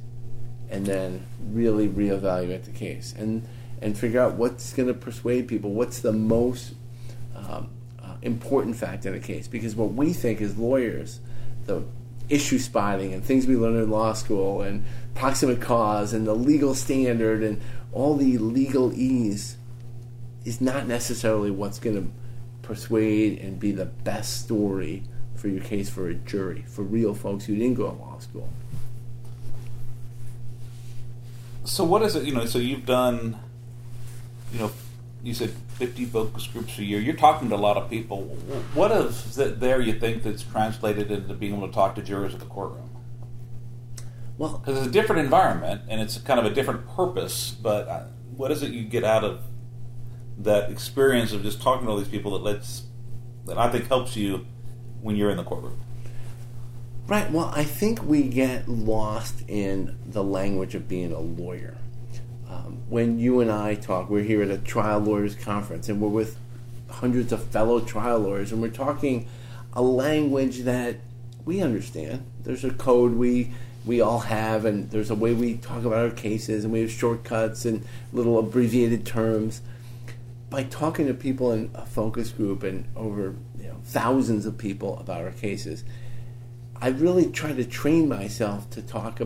and 0.71 0.87
then 0.87 1.27
really 1.51 1.89
reevaluate 1.89 2.65
the 2.65 2.71
case 2.71 3.15
and 3.19 3.47
and 3.81 3.99
figure 3.99 4.21
out 4.21 4.35
what's 4.35 4.73
going 4.73 4.87
to 4.87 4.95
persuade 4.95 5.49
people 5.49 5.73
what's 5.73 5.99
the 6.01 6.13
most 6.13 6.75
um, 7.35 7.69
uh, 8.01 8.15
important 8.23 8.77
fact 8.77 9.05
in 9.05 9.15
a 9.15 9.19
case. 9.21 9.49
Because 9.49 9.75
what 9.75 9.93
we 9.93 10.13
think 10.13 10.41
as 10.41 10.57
lawyers 10.57 11.21
the 11.67 11.83
issue 12.29 12.59
spotting 12.59 13.13
and 13.13 13.25
things 13.25 13.47
we 13.47 13.57
learned 13.57 13.79
in 13.79 13.91
law 13.91 14.13
school 14.13 14.63
and 14.63 14.85
proximate 15.15 15.61
cause 15.61 16.13
and 16.13 16.27
the 16.27 16.35
legal 16.35 16.75
standard 16.75 17.43
and 17.43 17.61
all 17.93 18.17
the 18.17 18.39
legalese 18.39 19.55
is 20.45 20.61
not 20.61 20.87
necessarily 20.87 21.51
what's 21.51 21.79
going 21.79 21.97
to 21.97 22.11
persuade 22.67 23.39
and 23.39 23.59
be 23.59 23.73
the 23.73 23.85
best 23.85 24.43
story 24.43 25.03
for 25.35 25.49
your 25.49 25.63
case 25.63 25.91
for 25.91 26.09
a 26.09 26.15
jury 26.15 26.65
for 26.69 26.83
real 26.83 27.15
folks 27.15 27.45
who 27.45 27.55
didn't 27.55 27.75
go 27.75 27.91
to 27.91 27.97
law 27.97 28.19
school 28.19 28.49
So 31.65 31.85
what 31.85 32.03
is 32.03 32.17
it? 32.17 32.25
You 32.25 32.35
know, 32.35 32.45
so 32.45 32.59
you've 32.59 32.87
done, 32.87 33.39
you 34.53 34.59
know, 34.59 34.73
you 35.23 35.33
said 35.33 35.55
fifty 35.83 36.05
focus 36.05 36.47
groups 36.47 36.79
a 36.79 36.85
year. 36.85 37.01
You're 37.01 37.17
talking 37.17 37.49
to 37.49 37.57
a 37.57 37.65
lot 37.69 37.77
of 37.77 37.91
people. 37.91 38.23
What 38.73 38.93
is 38.93 39.37
it 39.37 39.59
there 39.59 39.81
you 39.81 39.95
think 39.95 40.23
that's 40.23 40.45
translated 40.45 41.11
into 41.11 41.35
being 41.35 41.57
able 41.57 41.67
to 41.67 41.75
talk 41.75 41.97
to 41.97 42.03
jurors 42.03 42.35
at 42.35 42.39
the 42.39 42.47
courtroom? 42.47 42.89
well 44.39 44.59
Because 44.59 44.79
it's 44.79 44.87
a 44.87 44.91
different 44.93 45.23
environment 45.23 45.83
and 45.89 46.01
it's 46.01 46.19
kind 46.19 46.39
of 46.39 46.47
a 46.47 46.55
different 46.55 46.89
purpose. 46.89 47.51
But 47.51 47.89
uh, 47.89 48.05
what 48.37 48.53
is 48.53 48.63
it 48.63 48.71
you 48.71 48.85
get 48.85 49.03
out 49.03 49.25
of 49.25 49.41
that 50.39 50.71
experience 50.71 51.33
of 51.33 51.43
just 51.43 51.61
talking 51.61 51.87
to 51.87 51.91
all 51.91 51.99
these 51.99 52.07
people 52.07 52.31
that 52.39 52.45
lets 52.45 52.85
that 53.47 53.59
I 53.59 53.69
think 53.69 53.89
helps 53.89 54.15
you 54.15 54.47
when 55.01 55.17
you're 55.17 55.31
in 55.31 55.37
the 55.37 55.43
courtroom? 55.43 55.81
Right. 57.09 57.29
Well, 57.29 57.51
I 57.57 57.65
think 57.65 58.05
we 58.05 58.23
get 58.29 58.69
lost 58.69 59.43
in 59.49 59.99
the 60.07 60.23
language 60.23 60.77
of 60.77 60.87
being 60.87 61.13
a 61.13 61.19
lawyer. 61.19 61.77
Um, 62.53 62.83
when 62.89 63.19
you 63.19 63.41
and 63.41 63.51
I 63.51 63.75
talk, 63.77 64.11
we're 64.11 64.23
here 64.23 64.43
at 64.43 64.51
a 64.51 64.59
trial 64.59 64.99
lawyers 64.99 65.35
conference, 65.35 65.89
and 65.89 66.01
we're 66.01 66.09
with 66.09 66.37
hundreds 66.91 67.33
of 67.33 67.45
fellow 67.45 67.81
trial 67.81 68.19
lawyers, 68.19 68.53
and 68.53 68.61
we're 68.61 68.69
talking 68.69 69.27
a 69.73 69.81
language 69.81 70.61
that 70.61 70.97
we 71.47 71.63
understand. 71.63 72.27
There's 72.43 72.65
a 72.65 72.71
code 72.71 73.13
we 73.13 73.53
we 73.87 74.01
all 74.01 74.21
have, 74.21 74.65
and 74.67 74.91
there's 74.91 75.11
a 75.11 75.15
way 75.15 75.33
we 75.33 75.57
talk 75.57 75.85
about 75.85 75.99
our 75.99 76.11
cases, 76.11 76.65
and 76.65 76.73
we 76.73 76.83
have 76.83 76.91
shortcuts 76.91 77.65
and 77.65 77.85
little 78.13 78.39
abbreviated 78.39 79.07
terms. 79.07 79.63
by 80.51 80.63
talking 80.65 81.07
to 81.07 81.15
people 81.15 81.53
in 81.53 81.71
a 81.75 81.87
focus 81.87 82.31
group 82.31 82.63
and 82.63 82.85
over 82.95 83.35
you 83.59 83.69
know, 83.69 83.77
thousands 83.85 84.45
of 84.45 84.59
people 84.59 84.99
about 84.99 85.23
our 85.23 85.31
cases, 85.31 85.83
I 86.83 86.89
really 86.89 87.31
try 87.31 87.55
to 87.55 87.65
train 87.65 88.09
myself 88.09 88.69
to 88.71 88.83
talk 88.83 89.21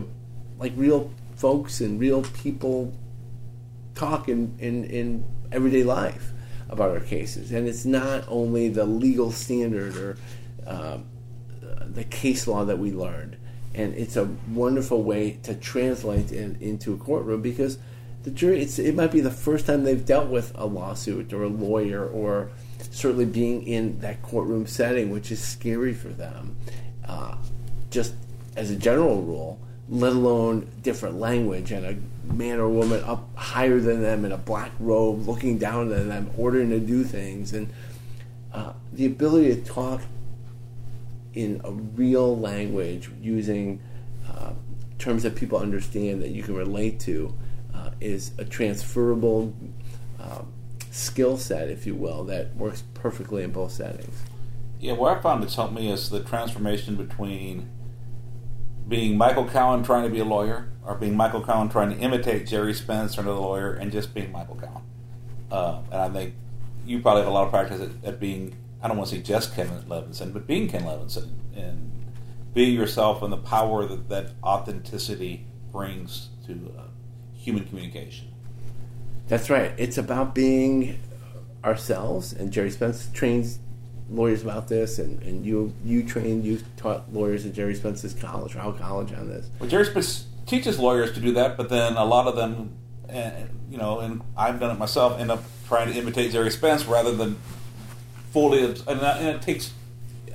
like 0.57 0.71
real 0.77 1.11
folks 1.35 1.81
and 1.81 1.99
real 1.99 2.23
people 2.23 2.93
talk 3.97 4.29
in, 4.29 4.55
in, 4.59 4.83
in 4.85 5.25
everyday 5.51 5.83
life 5.83 6.31
about 6.69 6.91
our 6.91 6.99
cases. 6.99 7.51
And 7.51 7.67
it's 7.67 7.85
not 7.85 8.23
only 8.27 8.69
the 8.69 8.85
legal 8.85 9.31
standard 9.31 9.95
or 9.97 10.17
uh, 10.65 10.99
the 11.85 12.03
case 12.03 12.47
law 12.47 12.65
that 12.65 12.77
we 12.77 12.91
learned. 12.91 13.37
And 13.73 13.93
it's 13.95 14.15
a 14.15 14.25
wonderful 14.51 15.03
way 15.03 15.39
to 15.43 15.55
translate 15.55 16.31
in, 16.31 16.57
into 16.59 16.93
a 16.93 16.97
courtroom 16.97 17.41
because 17.41 17.77
the 18.23 18.31
jury, 18.31 18.61
it 18.61 18.95
might 18.95 19.11
be 19.11 19.21
the 19.21 19.31
first 19.31 19.65
time 19.65 19.83
they've 19.83 20.05
dealt 20.05 20.29
with 20.29 20.51
a 20.55 20.65
lawsuit 20.65 21.31
or 21.33 21.43
a 21.43 21.49
lawyer 21.49 22.05
or 22.05 22.49
certainly 22.91 23.25
being 23.25 23.63
in 23.63 23.99
that 23.99 24.21
courtroom 24.21 24.67
setting, 24.67 25.11
which 25.11 25.31
is 25.31 25.41
scary 25.41 25.93
for 25.93 26.09
them. 26.09 26.57
Uh, 27.07 27.37
just 27.89 28.13
as 28.55 28.69
a 28.69 28.75
general 28.75 29.21
rule, 29.21 29.59
let 29.89 30.13
alone 30.13 30.69
different 30.81 31.19
language 31.19 31.71
and 31.71 31.85
a 31.85 32.33
man 32.33 32.59
or 32.59 32.67
woman 32.67 33.01
up 33.03 33.27
higher 33.35 33.79
than 33.79 34.01
them 34.01 34.25
in 34.25 34.31
a 34.31 34.37
black 34.37 34.71
robe 34.79 35.27
looking 35.27 35.57
down 35.57 35.91
at 35.91 36.07
them, 36.07 36.29
ordering 36.37 36.69
to 36.69 36.79
do 36.79 37.03
things. 37.03 37.53
And 37.53 37.71
uh, 38.53 38.73
the 38.91 39.05
ability 39.05 39.55
to 39.55 39.61
talk 39.63 40.01
in 41.33 41.61
a 41.63 41.71
real 41.71 42.37
language 42.37 43.09
using 43.21 43.79
uh, 44.29 44.51
terms 44.99 45.23
that 45.23 45.35
people 45.35 45.59
understand 45.59 46.21
that 46.21 46.29
you 46.29 46.43
can 46.43 46.55
relate 46.55 46.99
to 47.01 47.33
uh, 47.73 47.91
is 48.01 48.31
a 48.37 48.45
transferable 48.45 49.53
um, 50.19 50.51
skill 50.91 51.37
set, 51.37 51.69
if 51.69 51.85
you 51.85 51.95
will, 51.95 52.23
that 52.25 52.55
works 52.55 52.83
perfectly 52.93 53.43
in 53.43 53.51
both 53.51 53.71
settings. 53.71 54.23
Yeah, 54.79 54.93
what 54.93 55.17
I 55.17 55.21
found 55.21 55.43
that's 55.43 55.55
helped 55.55 55.73
me 55.73 55.91
is 55.91 56.09
the 56.09 56.23
transformation 56.23 56.95
between 56.95 57.69
being 58.87 59.17
Michael 59.17 59.47
Cowen 59.47 59.83
trying 59.83 60.03
to 60.03 60.09
be 60.09 60.19
a 60.19 60.25
lawyer, 60.25 60.69
or 60.85 60.95
being 60.95 61.15
Michael 61.15 61.43
Cowen 61.43 61.69
trying 61.69 61.89
to 61.89 61.97
imitate 61.97 62.47
Gerry 62.47 62.73
Spence 62.73 63.17
another 63.17 63.39
lawyer, 63.39 63.73
and 63.73 63.91
just 63.91 64.13
being 64.13 64.31
Michael 64.31 64.55
Cowen. 64.55 64.83
Uh, 65.51 65.81
and 65.91 66.01
I 66.01 66.09
think 66.09 66.35
you 66.85 67.01
probably 67.01 67.23
have 67.23 67.31
a 67.31 67.33
lot 67.33 67.43
of 67.43 67.49
practice 67.49 67.81
at, 67.81 67.89
at, 68.03 68.19
being, 68.19 68.55
I 68.81 68.87
don't 68.87 68.97
want 68.97 69.09
to 69.09 69.15
say 69.15 69.21
just 69.21 69.53
Ken 69.53 69.67
Levinson, 69.87 70.33
but 70.33 70.47
being 70.47 70.67
Ken 70.69 70.83
Levinson 70.83 71.31
and 71.55 71.91
being 72.53 72.75
yourself 72.75 73.21
and 73.21 73.31
the 73.31 73.37
power 73.37 73.85
that 73.85 74.09
that 74.09 74.31
authenticity 74.43 75.45
brings 75.71 76.29
to 76.47 76.73
uh, 76.77 76.83
human 77.33 77.65
communication. 77.65 78.29
That's 79.27 79.49
right. 79.49 79.73
It's 79.77 79.97
about 79.97 80.33
being 80.33 80.99
ourselves, 81.63 82.31
and 82.31 82.51
Gerry 82.51 82.71
Spence 82.71 83.09
trains 83.13 83.59
lawyers 84.09 84.41
about 84.41 84.67
this, 84.67 84.99
and, 84.99 85.21
and 85.23 85.45
you 85.45 85.73
you 85.83 86.03
trained, 86.03 86.45
you 86.45 86.59
taught 86.77 87.11
lawyers 87.13 87.45
at 87.45 87.53
Gerry 87.53 87.75
Spence's 87.75 88.13
college, 88.13 88.53
Trial 88.53 88.73
College, 88.73 89.13
on 89.13 89.27
this. 89.27 89.49
Well, 89.59 89.69
Gerry 89.69 89.85
Spence 89.85 90.25
teaches 90.45 90.79
lawyers 90.79 91.11
to 91.13 91.19
do 91.19 91.33
that, 91.33 91.57
but 91.57 91.69
then 91.69 91.97
a 91.97 92.05
lot 92.05 92.27
of 92.27 92.35
them, 92.35 92.77
uh, 93.13 93.31
you 93.69 93.77
know, 93.77 93.99
and 93.99 94.21
I've 94.37 94.59
done 94.59 94.71
it 94.71 94.79
myself, 94.79 95.19
end 95.19 95.31
up 95.31 95.43
trying 95.67 95.91
to 95.91 95.99
imitate 95.99 96.31
Gerry 96.31 96.51
Spence 96.51 96.85
rather 96.85 97.13
than 97.13 97.37
fully, 98.31 98.63
and, 98.63 98.77
it 98.87 99.41
takes 99.41 99.73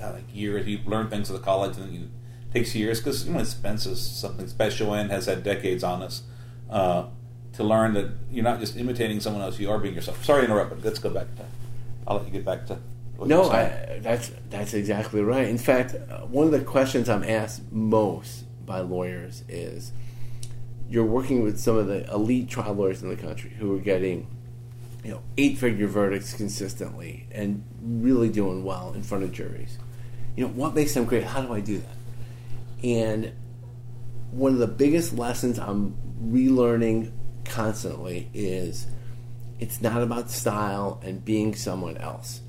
like 0.01 0.25
years. 0.33 0.67
You 0.67 0.81
learn 0.85 1.09
things 1.09 1.31
at 1.31 1.37
the 1.37 1.43
college, 1.43 1.77
and 1.77 2.05
it 2.05 2.53
takes 2.53 2.75
years 2.75 3.01
because 3.01 3.27
you 3.27 3.33
know 3.33 3.43
Spence 3.45 3.87
is 3.87 4.01
something 4.01 4.49
special 4.49 4.95
and 4.95 5.11
has 5.11 5.27
had 5.27 5.43
decades 5.43 5.83
on 5.85 6.03
us. 6.03 6.23
Uh, 6.69 7.07
to 7.53 7.63
learn 7.63 7.93
that 7.93 8.11
you're 8.31 8.43
not 8.43 8.61
just 8.61 8.77
imitating 8.77 9.21
someone 9.21 9.43
else; 9.43 9.59
you 9.59 9.71
are 9.71 9.79
being 9.79 9.95
yourself. 9.95 10.25
Sorry 10.25 10.43
to 10.43 10.47
interrupt, 10.47 10.71
but 10.71 10.85
let's 10.85 10.99
go 10.99 11.11
back 11.11 11.35
to. 11.37 11.45
I'll 12.07 12.17
let 12.17 12.27
you 12.27 12.33
get 12.33 12.45
back 12.45 12.67
to 12.67 12.79
no, 13.25 13.51
I, 13.51 13.99
that's 14.01 14.31
that's 14.51 14.75
exactly 14.75 15.23
right. 15.23 15.47
In 15.49 15.59
fact, 15.59 15.95
uh, 15.95 16.21
one 16.21 16.47
of 16.47 16.53
the 16.53 16.61
questions 16.61 17.09
I'm 17.09 17.25
asked 17.25 17.71
most 17.73 18.45
by 18.67 18.81
lawyers 18.81 19.43
is, 19.49 19.93
you're 20.89 21.05
working 21.05 21.43
with 21.43 21.59
some 21.59 21.77
of 21.77 21.87
the 21.87 22.09
elite 22.13 22.49
trial 22.49 22.75
lawyers 22.75 23.03
in 23.03 23.09
the 23.09 23.17
country 23.17 23.51
who 23.51 23.75
are 23.75 23.81
getting, 23.81 24.29
you 25.03 25.11
know, 25.11 25.23
eight-figure 25.37 25.87
verdicts 25.87 26.35
consistently 26.35 27.27
and 27.33 27.65
really 27.83 28.29
doing 28.29 28.65
well 28.65 28.93
in 28.95 29.03
front 29.03 29.25
of 29.25 29.33
juries. 29.33 29.79
You 30.37 30.47
know, 30.47 30.53
what 30.53 30.75
makes 30.75 30.95
them 30.95 31.07
great? 31.07 31.25
How 31.25 31.43
do 31.43 31.53
I 31.53 31.61
do 31.61 31.79
that? 31.79 32.87
And 32.87 33.33
one 34.31 34.53
of 34.53 34.59
the 34.59 34.67
biggest 34.67 35.13
lessons 35.15 35.59
I'm 35.59 35.97
relearning 36.23 37.11
constantly 37.45 38.31
is 38.33 38.87
it's 39.59 39.81
not 39.81 40.03
about 40.03 40.31
style 40.31 41.01
and 41.03 41.25
being 41.25 41.55
someone 41.55 41.97
else 41.97 42.42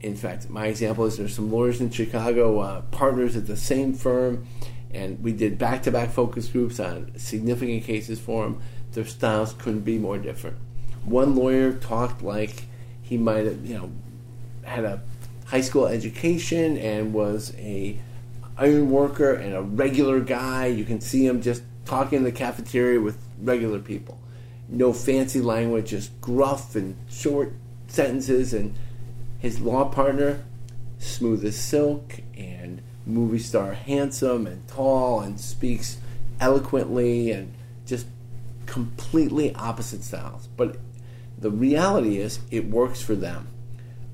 in 0.00 0.16
fact, 0.16 0.48
my 0.48 0.66
example 0.66 1.04
is 1.04 1.16
there's 1.16 1.34
some 1.34 1.52
lawyers 1.52 1.80
in 1.80 1.90
Chicago, 1.90 2.58
uh, 2.60 2.80
partners 2.90 3.36
at 3.36 3.46
the 3.46 3.56
same 3.56 3.92
firm, 3.92 4.46
and 4.92 5.22
we 5.22 5.32
did 5.32 5.58
back 5.58 5.82
to 5.84 5.90
back 5.90 6.10
focus 6.10 6.48
groups 6.48 6.80
on 6.80 7.12
significant 7.16 7.84
cases 7.84 8.18
for 8.18 8.44
them. 8.44 8.60
Their 8.92 9.04
styles 9.04 9.52
couldn't 9.52 9.80
be 9.80 9.98
more 9.98 10.18
different. 10.18 10.56
One 11.04 11.36
lawyer 11.36 11.72
talked 11.72 12.22
like 12.22 12.64
he 13.02 13.16
might 13.16 13.44
have, 13.46 13.64
you 13.64 13.76
know, 13.76 13.92
had 14.64 14.84
a 14.84 15.02
high 15.46 15.60
school 15.60 15.86
education 15.86 16.76
and 16.78 17.12
was 17.12 17.54
a 17.58 17.98
iron 18.56 18.90
worker 18.90 19.34
and 19.34 19.54
a 19.54 19.62
regular 19.62 20.20
guy. 20.20 20.66
You 20.66 20.84
can 20.84 21.00
see 21.00 21.26
him 21.26 21.42
just 21.42 21.62
talking 21.84 22.18
in 22.18 22.24
the 22.24 22.32
cafeteria 22.32 23.00
with 23.00 23.18
regular 23.40 23.78
people. 23.78 24.18
No 24.68 24.92
fancy 24.92 25.40
language, 25.40 25.90
just 25.90 26.20
gruff 26.20 26.74
and 26.74 26.96
short 27.08 27.52
sentences 27.88 28.54
and 28.54 28.74
his 29.40 29.60
law 29.60 29.86
partner, 29.86 30.44
smooth 30.98 31.44
as 31.44 31.56
silk 31.56 32.20
and 32.36 32.82
movie 33.06 33.38
star 33.38 33.72
handsome 33.72 34.46
and 34.46 34.68
tall 34.68 35.20
and 35.20 35.40
speaks 35.40 35.98
eloquently 36.40 37.32
and 37.32 37.52
just 37.86 38.06
completely 38.66 39.54
opposite 39.54 40.04
styles. 40.04 40.46
But 40.56 40.76
the 41.38 41.50
reality 41.50 42.18
is, 42.18 42.38
it 42.50 42.66
works 42.66 43.00
for 43.02 43.14
them 43.14 43.48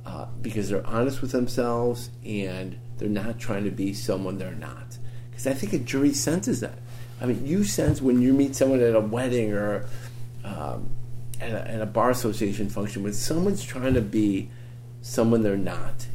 uh, 0.06 0.26
because 0.40 0.70
they're 0.70 0.86
honest 0.86 1.20
with 1.20 1.32
themselves 1.32 2.10
and 2.24 2.78
they're 2.98 3.08
not 3.08 3.38
trying 3.38 3.64
to 3.64 3.70
be 3.70 3.92
someone 3.92 4.38
they're 4.38 4.52
not. 4.52 4.96
Because 5.28 5.46
I 5.46 5.52
think 5.52 5.72
a 5.72 5.78
jury 5.78 6.14
senses 6.14 6.60
that. 6.60 6.78
I 7.20 7.26
mean, 7.26 7.44
you 7.46 7.64
sense 7.64 8.00
when 8.00 8.22
you 8.22 8.32
meet 8.32 8.54
someone 8.54 8.80
at 8.80 8.94
a 8.94 9.00
wedding 9.00 9.52
or 9.52 9.86
um, 10.44 10.88
at, 11.40 11.50
a, 11.50 11.68
at 11.68 11.80
a 11.80 11.86
bar 11.86 12.10
association 12.10 12.68
function 12.68 13.02
when 13.02 13.12
someone's 13.12 13.64
trying 13.64 13.94
to 13.94 14.00
be 14.00 14.50
someone 15.06 15.42
they're 15.42 15.56
not. 15.56 16.06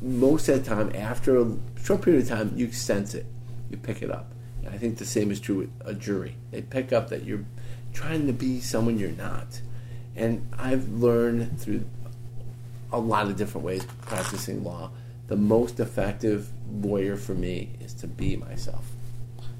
Most 0.00 0.48
of 0.48 0.62
the 0.62 0.68
time, 0.68 0.92
after 0.94 1.40
a 1.40 1.56
short 1.82 2.02
period 2.02 2.22
of 2.22 2.28
time, 2.28 2.52
you 2.54 2.70
sense 2.70 3.14
it, 3.14 3.26
you 3.68 3.76
pick 3.76 4.00
it 4.00 4.10
up. 4.10 4.32
And 4.64 4.72
I 4.72 4.78
think 4.78 4.98
the 4.98 5.04
same 5.04 5.32
is 5.32 5.40
true 5.40 5.56
with 5.56 5.70
a 5.84 5.92
jury. 5.92 6.36
They 6.52 6.62
pick 6.62 6.92
up 6.92 7.08
that 7.08 7.24
you're 7.24 7.44
trying 7.92 8.28
to 8.28 8.32
be 8.32 8.60
someone 8.60 8.98
you're 8.98 9.10
not. 9.10 9.60
And 10.14 10.48
I've 10.56 10.88
learned 10.88 11.60
through 11.60 11.84
a 12.92 12.98
lot 12.98 13.26
of 13.26 13.36
different 13.36 13.66
ways 13.66 13.84
practicing 14.02 14.62
law. 14.62 14.92
The 15.26 15.36
most 15.36 15.80
effective 15.80 16.48
lawyer 16.70 17.16
for 17.16 17.34
me 17.34 17.70
is 17.80 17.92
to 17.94 18.06
be 18.06 18.36
myself. 18.36 18.84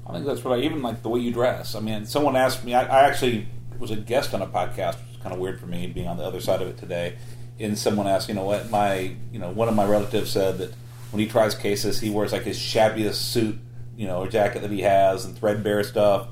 I 0.07 0.13
think 0.13 0.25
that's 0.25 0.43
what 0.43 0.57
I 0.57 0.63
even 0.63 0.81
like 0.81 1.03
the 1.03 1.09
way 1.09 1.19
you 1.19 1.33
dress. 1.33 1.75
I 1.75 1.81
mean, 1.81 2.05
someone 2.05 2.35
asked 2.35 2.63
me. 2.63 2.73
I, 2.73 2.83
I 2.83 3.07
actually 3.07 3.45
was 3.77 3.91
a 3.91 3.97
guest 3.97 4.33
on 4.33 4.41
a 4.41 4.47
podcast, 4.47 4.99
which 4.99 5.17
is 5.17 5.21
kind 5.21 5.33
of 5.33 5.39
weird 5.39 5.59
for 5.59 5.67
me 5.67 5.85
being 5.87 6.07
on 6.07 6.17
the 6.17 6.23
other 6.23 6.39
side 6.39 6.61
of 6.61 6.67
it 6.69 6.77
today 6.77 7.15
and 7.59 7.77
someone 7.77 8.07
asked, 8.07 8.29
you 8.29 8.35
know, 8.35 8.45
what 8.45 8.69
my, 8.69 9.15
you 9.31 9.39
know, 9.39 9.51
one 9.51 9.67
of 9.67 9.75
my 9.75 9.85
relatives 9.85 10.31
said 10.31 10.57
that 10.59 10.73
when 11.11 11.19
he 11.19 11.27
tries 11.27 11.55
cases, 11.55 11.99
he 11.99 12.09
wears 12.09 12.31
like 12.31 12.43
his 12.43 12.57
shabbiest 12.57 13.15
suit, 13.15 13.59
you 13.97 14.07
know, 14.07 14.19
or 14.19 14.27
jacket 14.27 14.61
that 14.61 14.71
he 14.71 14.81
has 14.81 15.25
and 15.25 15.37
threadbare 15.37 15.83
stuff. 15.83 16.27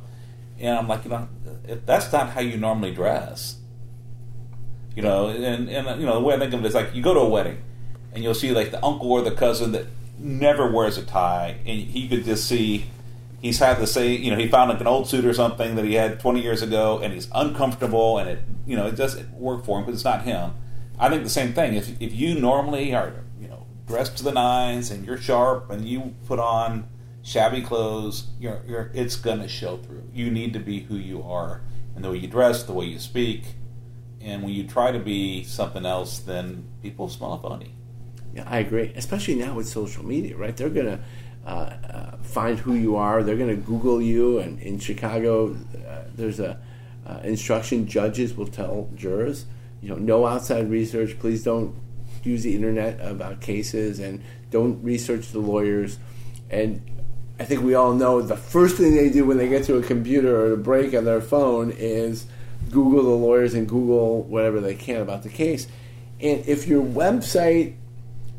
And 0.60 0.78
I'm 0.78 0.88
like, 0.88 1.04
you 1.04 1.10
know, 1.10 1.28
that's 1.86 2.12
not 2.12 2.30
how 2.30 2.42
you 2.42 2.58
normally 2.58 2.94
dress. 2.94 3.58
You 4.96 5.04
know, 5.04 5.28
and, 5.28 5.70
and 5.70 6.00
you 6.00 6.08
know, 6.08 6.16
the 6.16 6.22
way 6.22 6.36
I 6.36 6.40
think 6.40 6.54
of 6.54 6.64
it 6.64 6.68
is 6.68 6.74
like 6.74 6.96
you 6.96 7.04
go 7.04 7.14
to 7.14 7.20
a 7.20 7.30
wedding 7.30 7.62
and 8.14 8.24
you'll 8.24 8.34
see 8.34 8.52
like 8.52 8.72
the 8.72 8.84
uncle 8.84 9.12
or 9.12 9.22
the 9.22 9.32
cousin 9.32 9.74
that 9.74 9.86
never 10.18 10.72
wears 10.72 10.98
a 10.98 11.06
tie, 11.06 11.58
and 11.66 11.80
he 11.80 12.08
could 12.08 12.24
just 12.24 12.48
see 12.48 12.86
he's 13.40 13.60
had 13.60 13.78
the 13.78 13.86
same, 13.86 14.24
you 14.24 14.32
know, 14.32 14.38
he 14.38 14.48
found 14.48 14.72
like 14.72 14.82
an 14.82 14.88
old 14.88 15.08
suit 15.08 15.26
or 15.26 15.34
something 15.34 15.76
that 15.76 15.86
he 15.86 15.94
had 15.94 16.20
20 16.20 16.42
years 16.42 16.64
ago, 16.64 17.00
and 17.00 17.14
he's 17.14 17.28
uncomfortable, 17.36 18.18
and 18.18 18.28
it, 18.28 18.40
you 18.66 18.76
know, 18.76 18.88
it 18.88 18.96
doesn't 18.96 19.32
work 19.34 19.64
for 19.64 19.78
him, 19.78 19.86
because 19.86 20.00
it's 20.00 20.06
not 20.06 20.24
him 20.24 20.52
I 21.00 21.10
think 21.10 21.24
the 21.24 21.30
same 21.30 21.54
thing. 21.54 21.76
If 21.76 22.02
if 22.02 22.14
you 22.14 22.40
normally 22.40 22.94
are 22.94 23.14
you 23.40 23.48
know 23.48 23.66
dressed 23.88 24.18
to 24.18 24.24
the 24.24 24.32
nines 24.32 24.92
and 24.92 25.06
you're 25.06 25.18
sharp 25.18 25.70
and 25.70 25.88
you 25.88 26.16
put 26.28 26.40
on 26.40 26.88
shabby 27.22 27.62
clothes, 27.62 28.28
you're, 28.40 28.62
you're 28.68 28.92
it's 28.94 29.16
going 29.16 29.40
to 29.40 29.48
show 29.48 29.78
through. 29.78 30.04
You 30.14 30.32
need 30.32 30.54
to 30.54 30.60
be 30.60 30.82
who 30.82 30.96
you 30.96 31.24
are, 31.24 31.62
and 31.96 32.04
the 32.04 32.12
way 32.12 32.18
you 32.18 32.28
dress, 32.28 32.64
the 32.64 32.74
way 32.74 32.86
you 32.86 33.00
speak, 33.00 33.44
and 34.22 34.44
when 34.44 34.54
you 34.54 34.66
try 34.68 34.92
to 34.92 35.00
be 35.00 35.44
something 35.44 35.86
else, 35.86 36.20
then 36.20 36.68
people 36.82 37.10
smell 37.10 37.38
phony. 37.38 37.74
Yeah, 38.34 38.44
I 38.48 38.60
agree. 38.60 38.92
Especially 38.96 39.36
now 39.36 39.56
with 39.56 39.68
social 39.68 40.06
media, 40.06 40.36
right? 40.36 40.56
They're 40.56 40.70
going 40.70 40.98
to 40.98 41.00
uh, 41.46 41.50
uh, 41.50 42.18
find 42.18 42.60
who 42.60 42.74
you 42.74 42.96
are. 42.96 43.24
They're 43.24 43.38
going 43.38 43.56
to 43.56 43.62
Google 43.62 44.02
you. 44.02 44.40
And 44.40 44.60
in 44.60 44.80
Chicago, 44.80 45.56
uh, 45.88 46.04
there's 46.14 46.40
a 46.40 46.60
uh, 47.06 47.20
instruction 47.24 47.88
judges 47.88 48.36
will 48.36 48.48
tell 48.48 48.90
jurors 48.96 49.46
you 49.82 49.90
know, 49.90 49.96
no 49.96 50.26
outside 50.26 50.70
research. 50.70 51.18
Please 51.20 51.44
don't 51.44 51.76
use 52.24 52.44
the 52.44 52.56
internet 52.56 53.00
about 53.02 53.42
cases 53.42 54.00
and 54.00 54.24
don't 54.50 54.84
research 54.84 55.30
the 55.30 55.40
lawyers. 55.40 55.98
And 56.50 56.82
I 57.40 57.46
think 57.46 57.62
we 57.62 57.76
all 57.76 57.94
know 57.94 58.22
the 58.22 58.38
first 58.38 58.78
thing 58.78 58.96
they 58.96 59.10
do 59.10 59.26
when 59.26 59.38
they 59.38 59.48
get 59.48 59.66
to 59.66 59.78
a 59.78 59.84
computer 59.84 60.36
or 60.36 60.54
a 60.54 60.58
break 60.58 60.94
on 60.94 61.06
their 61.06 61.22
phone 61.22 61.72
is 61.72 62.26
Google 62.72 63.04
the 63.04 63.10
lawyers 63.10 63.54
and 63.54 63.68
Google 63.68 64.24
whatever 64.24 64.60
they 64.60 64.76
can 64.76 65.02
about 65.02 65.24
the 65.24 65.30
case. 65.30 65.68
And 66.20 66.46
if 66.48 66.68
your 66.68 66.84
website, 66.84 67.76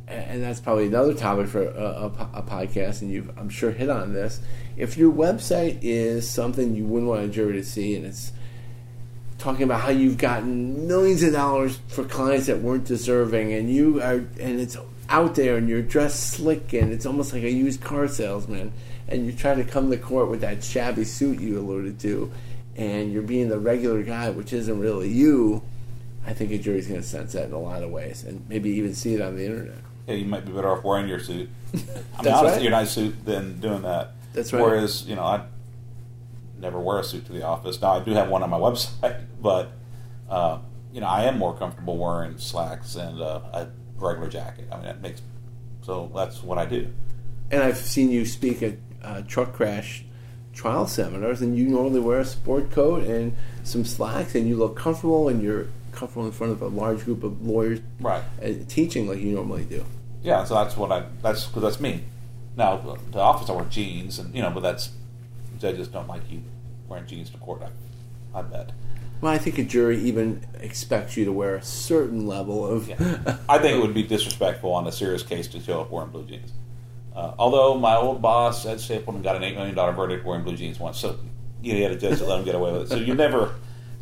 and 0.09 0.43
that's 0.43 0.61
probably 0.61 0.87
another 0.87 1.15
topic 1.15 1.49
for 1.49 1.63
a, 1.63 1.85
a, 1.85 2.31
a 2.35 2.43
podcast, 2.43 3.03
and 3.03 3.11
you've 3.11 3.31
I'm 3.39 3.49
sure 3.49 3.71
hit 3.71 3.89
on 3.89 4.15
this. 4.15 4.41
If 4.77 4.97
your 4.97 5.13
website 5.13 5.79
is 5.83 6.29
something 6.29 6.75
you 6.75 6.87
wouldn't 6.87 7.09
want 7.09 7.25
a 7.25 7.29
jury 7.29 7.53
to 7.55 7.65
see, 7.65 7.95
and 7.95 8.05
it's 8.07 8.33
talking 9.39 9.63
about 9.63 9.81
how 9.81 9.91
you've 9.91 10.19
gotten 10.19 10.87
millions 10.87 11.23
of 11.23 11.33
dollars 11.33 11.79
for 11.89 12.05
clients 12.05 12.47
that 12.47 12.61
weren't 12.61 12.85
deserving, 12.85 13.53
and 13.53 13.73
you 13.73 14.03
are, 14.03 14.17
and 14.41 14.61
it's 14.61 14.77
out 15.09 15.35
there, 15.37 15.57
and 15.57 15.69
you're 15.69 15.83
dressed 15.83 16.31
slick, 16.33 16.73
and 16.73 16.93
it's 16.93 17.07
almost 17.07 17.33
like 17.33 17.45
a 17.45 17.51
used 17.51 17.81
car 17.81 18.09
salesman, 18.09 18.73
and 19.09 19.25
you 19.25 19.33
try 19.33 19.55
to 19.55 19.65
come 19.65 19.91
to 19.91 19.97
court 19.97 20.29
with 20.29 20.41
that 20.41 20.63
shabby 20.63 21.05
suit 21.05 21.41
you 21.41 21.59
alluded 21.59 21.99
to, 22.01 22.31
and 22.77 23.13
you're 23.13 23.23
being 23.23 23.49
the 23.49 23.59
regular 23.59 24.03
guy, 24.03 24.31
which 24.31 24.53
isn't 24.53 24.79
really 24.79 25.09
you. 25.09 25.63
I 26.27 26.35
think 26.35 26.51
a 26.51 26.59
jury's 26.59 26.87
going 26.87 27.01
to 27.01 27.07
sense 27.07 27.33
that 27.33 27.47
in 27.47 27.53
a 27.53 27.59
lot 27.59 27.83
of 27.83 27.91
ways, 27.91 28.25
and 28.25 28.47
maybe 28.49 28.71
even 28.71 28.95
see 28.95 29.15
it 29.15 29.23
on 29.23 29.37
the 29.37 29.47
internet. 29.47 29.79
Yeah, 30.07 30.15
you 30.15 30.27
might 30.27 30.45
be 30.45 30.53
better 30.53 30.69
off 30.69 30.85
wearing 30.85 31.09
your 31.09 31.21
suit. 31.21 31.49
I 31.73 31.77
mean, 31.77 31.87
honestly, 32.35 32.51
right. 32.51 32.63
your 32.63 32.71
nice 32.71 32.91
suit 32.91 33.25
than 33.25 33.61
doing 33.61 33.83
that. 33.83 34.13
That's 34.33 34.53
right. 34.53 34.63
Whereas, 34.63 35.07
you 35.07 35.17
know, 35.17 35.23
I 35.23 35.45
never 36.59 36.81
wear 36.81 36.99
a 36.99 37.05
suit 37.05 37.27
to 37.27 37.33
the 37.33 37.45
office. 37.45 37.81
Now, 37.81 37.93
I 37.93 38.05
do 38.05 38.13
have 38.13 38.29
one 38.29 38.43
on 38.43 38.51
my 38.51 38.59
website, 38.59 39.25
but, 39.41 39.73
uh, 40.29 40.59
you 40.93 41.01
know, 41.01 41.07
I 41.07 41.25
am 41.25 41.39
more 41.39 41.55
comfortable 41.57 41.97
wearing 41.97 42.39
slacks 42.39 42.97
and 42.97 43.21
uh, 43.21 43.41
a 43.53 43.69
regular 43.97 44.29
jacket. 44.29 44.69
I 44.73 44.77
mean, 44.77 44.85
that 44.85 45.01
makes 45.03 45.23
so 45.83 46.11
that's 46.15 46.43
what 46.43 46.59
I 46.59 46.67
do. 46.67 46.89
And 47.51 47.63
I've 47.63 47.79
seen 47.79 48.11
you 48.11 48.27
speak 48.27 48.63
at 48.63 48.75
uh, 49.03 49.23
truck 49.23 49.53
crash 49.55 50.05
trial 50.53 50.87
seminars, 50.87 51.41
and 51.41 51.57
you 51.57 51.67
normally 51.67 52.01
wear 52.01 52.19
a 52.21 52.25
sport 52.25 52.71
coat 52.71 53.05
and 53.05 53.35
some 53.63 53.85
slacks, 53.85 54.35
and 54.35 54.49
you 54.49 54.57
look 54.57 54.77
comfortable, 54.77 55.29
and 55.29 55.43
you're 55.43 55.69
comfortable 55.93 56.27
in 56.27 56.33
front 56.33 56.53
of 56.53 56.61
a 56.63 56.67
large 56.67 57.05
group 57.05 57.23
of 57.23 57.41
lawyers, 57.47 57.81
Right. 58.01 58.23
uh, 58.43 58.49
teaching 58.69 59.09
like 59.09 59.19
you 59.21 59.33
normally 59.33 59.65
do. 59.65 59.85
Yeah, 60.23 60.45
so 60.45 60.55
that's 60.55 60.77
what 60.77 60.91
I. 60.93 61.05
That's 61.23 61.47
because 61.47 61.63
that's 61.63 61.81
me. 61.81 62.05
Now, 62.57 62.77
the- 62.77 62.99
the 63.13 63.21
office 63.21 63.49
I 63.49 63.53
wear 63.53 63.65
jeans, 63.67 64.19
and 64.19 64.35
you 64.35 64.43
know, 64.43 64.51
but 64.51 64.61
that's 64.61 64.91
judges 65.61 65.89
don't 65.89 66.09
like 66.09 66.23
you 66.31 66.43
wearing 66.89 67.07
jeans 67.07 67.31
to 67.31 67.39
court. 67.39 67.63
I, 67.63 68.39
I 68.39 68.43
bet. 68.43 68.73
Well, 69.21 69.33
I 69.33 69.39
think 69.39 69.59
a 69.59 69.65
jury 69.65 69.99
even 70.03 70.47
expects 70.61 71.17
you 71.17 71.25
to 71.25 71.33
wear 71.33 71.57
a 71.57 71.63
certain 71.63 72.27
level 72.27 72.67
of. 72.67 72.89
Yeah. 72.89 73.39
I 73.49 73.59
think 73.59 73.77
it 73.77 73.81
would 73.81 73.95
be 73.95 74.05
disrespectful 74.05 74.73
on 74.73 74.87
a 74.87 74.93
serious 74.93 75.23
case 75.23 75.49
to 75.49 75.61
show 75.61 75.81
up 75.81 75.91
wearing 75.91 76.11
blue 76.11 76.25
jeans. 76.25 76.53
Uh, 77.15 77.35
although 77.37 77.77
my 77.77 77.97
old 77.97 78.23
boss, 78.23 78.65
Ed 78.65 78.81
Stapleton, 78.81 79.23
got 79.23 79.35
an 79.35 79.43
eight 79.43 79.57
million 79.57 79.75
dollar 79.75 79.93
verdict 79.93 80.25
wearing 80.25 80.45
blue 80.45 80.57
jeans 80.57 80.79
once, 80.79 80.99
so 80.99 81.19
you 81.63 81.73
know, 81.73 81.77
he 81.79 81.83
had 81.83 81.93
a 81.93 81.97
judge 81.97 82.21
that 82.21 82.29
let 82.29 82.39
him 82.39 82.45
get 82.45 82.55
away 82.55 82.71
with 82.73 82.83
it. 82.83 82.89
So 82.91 82.97
you 82.97 83.15
never, 83.15 83.55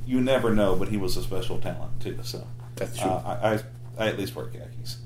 you 0.06 0.20
never 0.20 0.54
know. 0.54 0.76
But 0.76 0.88
he 0.88 0.99
was 0.99 1.16
a 1.16 1.23
special 1.23 1.58
talent 1.58 1.99
too. 2.00 2.18
So 2.23 2.46
That's 2.75 2.99
true. 2.99 3.08
Uh, 3.08 3.38
I, 3.42 4.04
I, 4.04 4.04
I 4.04 4.08
at 4.08 4.18
least 4.18 4.37
wear 4.37 4.46
khakis. 4.46 4.99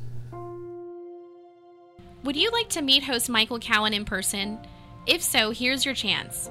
Would 2.25 2.37
you 2.37 2.51
like 2.51 2.69
to 2.71 2.83
meet 2.83 3.05
host 3.05 3.31
Michael 3.31 3.61
Cowen 3.61 3.95
in 3.95 4.05
person? 4.05 4.59
If 5.07 5.23
so, 5.23 5.53
here's 5.53 5.85
your 5.85 5.95
chance. 5.95 6.51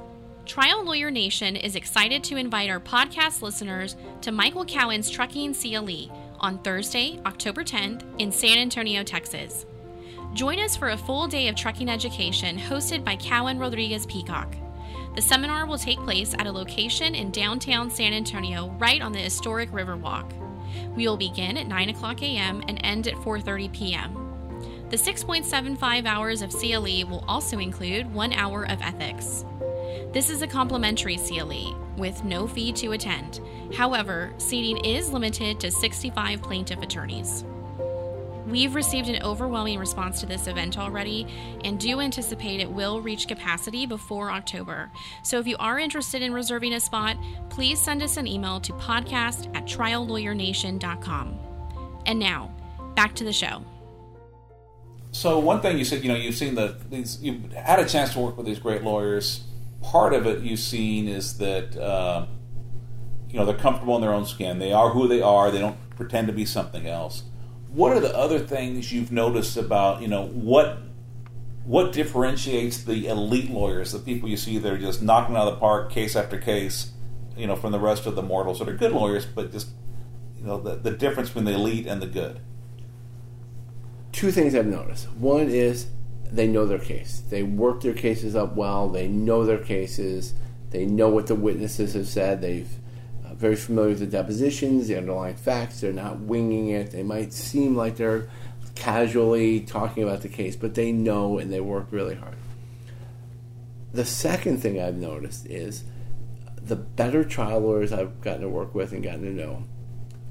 Trial 0.50 0.84
Lawyer 0.84 1.12
Nation 1.12 1.56
is 1.56 1.76
excited 1.76 2.24
to 2.24 2.36
invite 2.36 2.72
our 2.72 2.80
podcast 2.80 3.44
listeners 3.44 3.96
to 4.22 4.32
Michael 4.32 4.66
Cowen's 4.66 5.08
Trucking 5.08 5.54
CLE 5.54 6.12
on 6.40 6.58
Thursday, 6.64 7.20
October 7.28 7.64
10th 7.64 8.04
in 8.18 8.32
San 8.32 8.58
Antonio, 8.58 9.04
Texas. 9.04 9.68
Join 10.34 10.60
us 10.60 10.76
for 10.76 10.90
a 10.90 10.98
full 10.98 11.28
day 11.28 11.50
of 11.50 11.56
trucking 11.56 11.88
education 11.88 12.58
hosted 12.58 13.06
by 13.06 13.16
Cowen 13.18 13.60
Rodriguez 13.60 14.08
Peacock. 14.08 14.56
The 15.14 15.22
seminar 15.22 15.68
will 15.68 15.78
take 15.78 16.00
place 16.00 16.34
at 16.34 16.48
a 16.48 16.52
location 16.52 17.14
in 17.14 17.30
downtown 17.30 17.92
San 17.92 18.12
Antonio, 18.12 18.76
right 18.80 19.04
on 19.04 19.12
the 19.12 19.20
historic 19.20 19.70
Riverwalk. 19.70 20.34
We 20.96 21.08
will 21.08 21.16
begin 21.16 21.58
at 21.58 21.68
9 21.68 21.90
o'clock 21.90 22.24
a.m. 22.24 22.64
and 22.68 22.82
end 22.84 23.08
at 23.08 23.14
4:30 23.18 23.72
p.m. 23.72 24.30
The 24.90 24.98
6.75 24.98 26.08
hours 26.08 26.42
of 26.42 26.50
CLE 26.50 27.08
will 27.08 27.24
also 27.28 27.60
include 27.60 28.12
one 28.12 28.34
hour 28.34 28.64
of 28.64 28.82
ethics. 28.82 29.46
This 30.14 30.30
is 30.30 30.42
a 30.42 30.48
complimentary 30.48 31.18
CLE 31.18 31.78
with 31.98 32.24
no 32.24 32.48
fee 32.48 32.72
to 32.74 32.94
attend. 32.94 33.42
However, 33.76 34.34
seating 34.38 34.78
is 34.86 35.12
limited 35.12 35.60
to 35.60 35.72
65 35.72 36.42
plaintiff 36.42 36.82
attorneys. 36.82 37.44
We've 38.50 38.74
received 38.74 39.10
an 39.10 39.22
overwhelming 39.22 39.78
response 39.78 40.20
to 40.22 40.26
this 40.26 40.48
event 40.48 40.80
already 40.80 41.28
and 41.64 41.80
do 41.80 42.00
anticipate 42.00 42.60
it 42.60 42.72
will 42.72 43.00
reach 43.00 43.28
capacity 43.28 43.86
before 43.86 44.32
October. 44.32 44.90
So 45.24 45.40
if 45.40 45.46
you 45.46 45.56
are 45.60 45.78
interested 45.78 46.24
in 46.24 46.34
reserving 46.34 46.74
a 46.74 46.80
spot, 46.80 47.16
please 47.50 47.80
send 47.80 48.02
us 48.02 48.18
an 48.18 48.26
email 48.26 48.60
to 48.62 48.74
podcast 48.74 49.56
at 49.56 49.66
triallawyernation.com. 49.66 51.40
And 52.08 52.18
now, 52.18 52.52
back 52.96 53.14
to 53.16 53.24
the 53.24 53.34
show. 53.34 53.64
So 55.12 55.38
one 55.38 55.62
thing 55.62 55.78
you 55.78 55.86
said, 55.86 56.04
you 56.04 56.10
know, 56.10 56.16
you've 56.16 56.36
seen 56.36 56.56
the 56.56 56.76
these, 56.90 57.22
you've 57.22 57.52
had 57.54 57.80
a 57.80 57.86
chance 57.86 58.14
to 58.14 58.20
work 58.20 58.36
with 58.38 58.46
these 58.46 58.60
great 58.60 58.84
lawyers. 58.84 59.42
Part 59.82 60.14
of 60.14 60.26
it 60.26 60.42
you've 60.42 60.60
seen 60.60 61.08
is 61.08 61.38
that 61.38 61.76
uh, 61.78 62.26
you 63.30 63.40
know 63.40 63.46
they're 63.46 63.56
comfortable 63.58 63.96
in 63.96 64.02
their 64.02 64.14
own 64.14 64.26
skin. 64.26 64.60
They 64.60 64.74
are 64.74 64.90
who 64.90 65.08
they 65.08 65.22
are. 65.22 65.52
They 65.52 65.60
don't 65.60 65.78
pretend 65.96 66.28
to 66.28 66.34
be 66.34 66.46
something 66.46 66.88
else. 66.88 67.24
What 67.70 67.94
are 67.94 68.00
the 68.00 68.16
other 68.16 68.40
things 68.40 68.92
you've 68.92 69.12
noticed 69.12 69.56
about 69.58 70.02
you 70.02 70.08
know 70.08 70.28
what 70.28 70.80
what 71.66 71.92
differentiates 71.92 72.84
the 72.84 73.08
elite 73.08 73.52
lawyers, 73.52 73.92
the 73.92 74.00
people 74.00 74.28
you 74.28 74.38
see 74.38 74.58
that 74.58 74.74
are 74.74 74.78
just 74.78 75.04
knocking 75.04 75.36
out 75.36 75.48
of 75.48 75.54
the 75.54 75.60
park 75.60 75.92
case 75.92 76.16
after 76.16 76.38
case, 76.40 76.94
you 77.38 77.46
know, 77.46 77.56
from 77.56 77.72
the 77.72 77.80
rest 77.80 78.08
of 78.08 78.16
the 78.16 78.24
mortals 78.24 78.58
that 78.58 78.68
are 78.68 78.74
good 78.74 78.92
lawyers, 78.92 79.26
but 79.26 79.52
just 79.52 79.70
you 80.38 80.46
know 80.46 80.60
the, 80.60 80.76
the 80.76 80.92
difference 80.92 81.30
between 81.30 81.46
the 81.46 81.54
elite 81.54 81.86
and 81.86 82.02
the 82.02 82.08
good. 82.08 82.40
two 84.12 84.32
things 84.32 84.56
I've 84.56 84.66
noticed. 84.66 85.10
One 85.12 85.48
is 85.50 85.88
they 86.32 86.48
know 86.48 86.66
their 86.66 86.80
case. 86.80 87.22
They 87.30 87.44
work 87.44 87.82
their 87.82 87.94
cases 87.94 88.36
up 88.36 88.56
well. 88.56 88.90
They 88.90 89.08
know 89.08 89.46
their 89.46 89.58
cases. 89.58 90.34
They 90.70 90.86
know 90.86 91.10
what 91.10 91.28
the 91.28 91.36
witnesses 91.36 91.94
have 91.94 92.08
said. 92.08 92.42
They've 92.42 92.70
uh, 93.26 93.34
very 93.34 93.56
familiar 93.56 93.92
with 93.92 94.00
the 94.00 94.08
depositions, 94.08 94.88
the 94.88 94.98
underlying 94.98 95.36
facts. 95.36 95.82
They're 95.82 95.94
not 95.94 96.20
winging 96.20 96.70
it. 96.70 96.92
They 96.92 97.04
might 97.04 97.34
seem 97.34 97.76
like 97.76 97.98
they're 97.98 98.30
casually 98.76 99.62
talking 99.62 100.04
about 100.04 100.22
the 100.22 100.30
case, 100.30 100.56
but 100.56 100.76
they 100.76 100.92
know 100.92 101.38
and 101.38 101.52
they 101.52 101.60
work 101.60 101.88
really 101.92 102.16
hard. 102.16 102.36
The 103.92 104.06
second 104.06 104.60
thing 104.60 104.80
I've 104.80 104.96
noticed 104.96 105.48
is 105.48 105.84
the 106.62 106.76
better 106.76 107.24
trial 107.24 107.62
lawyers 107.62 107.92
I've 107.92 108.22
gotten 108.22 108.42
to 108.42 108.50
work 108.50 108.76
with 108.76 108.92
and 108.92 109.04
gotten 109.04 109.24
to 109.24 109.32
know 109.32 109.64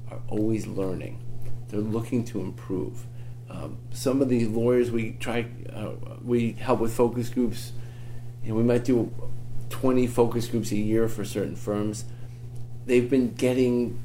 are 0.09 0.21
always 0.29 0.65
learning. 0.65 1.21
They're 1.67 1.81
looking 1.81 2.23
to 2.25 2.39
improve. 2.39 3.05
Um, 3.49 3.77
some 3.91 4.21
of 4.21 4.29
the 4.29 4.45
lawyers 4.45 4.91
we 4.91 5.13
try, 5.19 5.47
uh, 5.73 5.91
we 6.23 6.53
help 6.53 6.79
with 6.79 6.93
focus 6.93 7.29
groups. 7.29 7.73
Know, 8.43 8.55
we 8.55 8.63
might 8.63 8.85
do 8.85 9.11
20 9.69 10.07
focus 10.07 10.47
groups 10.47 10.71
a 10.71 10.77
year 10.77 11.07
for 11.07 11.25
certain 11.25 11.55
firms. 11.55 12.05
They've 12.85 13.09
been 13.09 13.33
getting 13.33 14.01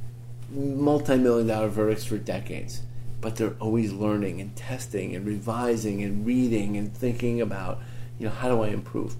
multi-million 0.51 1.47
dollar 1.47 1.69
verdicts 1.69 2.05
for 2.05 2.19
decades, 2.19 2.83
but 3.21 3.37
they're 3.37 3.57
always 3.61 3.93
learning 3.93 4.41
and 4.41 4.55
testing 4.57 5.15
and 5.15 5.27
revising 5.27 6.03
and 6.03 6.27
reading 6.27 6.77
and 6.77 6.95
thinking 6.95 7.41
about, 7.41 7.81
you 8.19 8.27
know, 8.27 8.33
how 8.33 8.49
do 8.49 8.63
I 8.63 8.69
improve? 8.69 9.17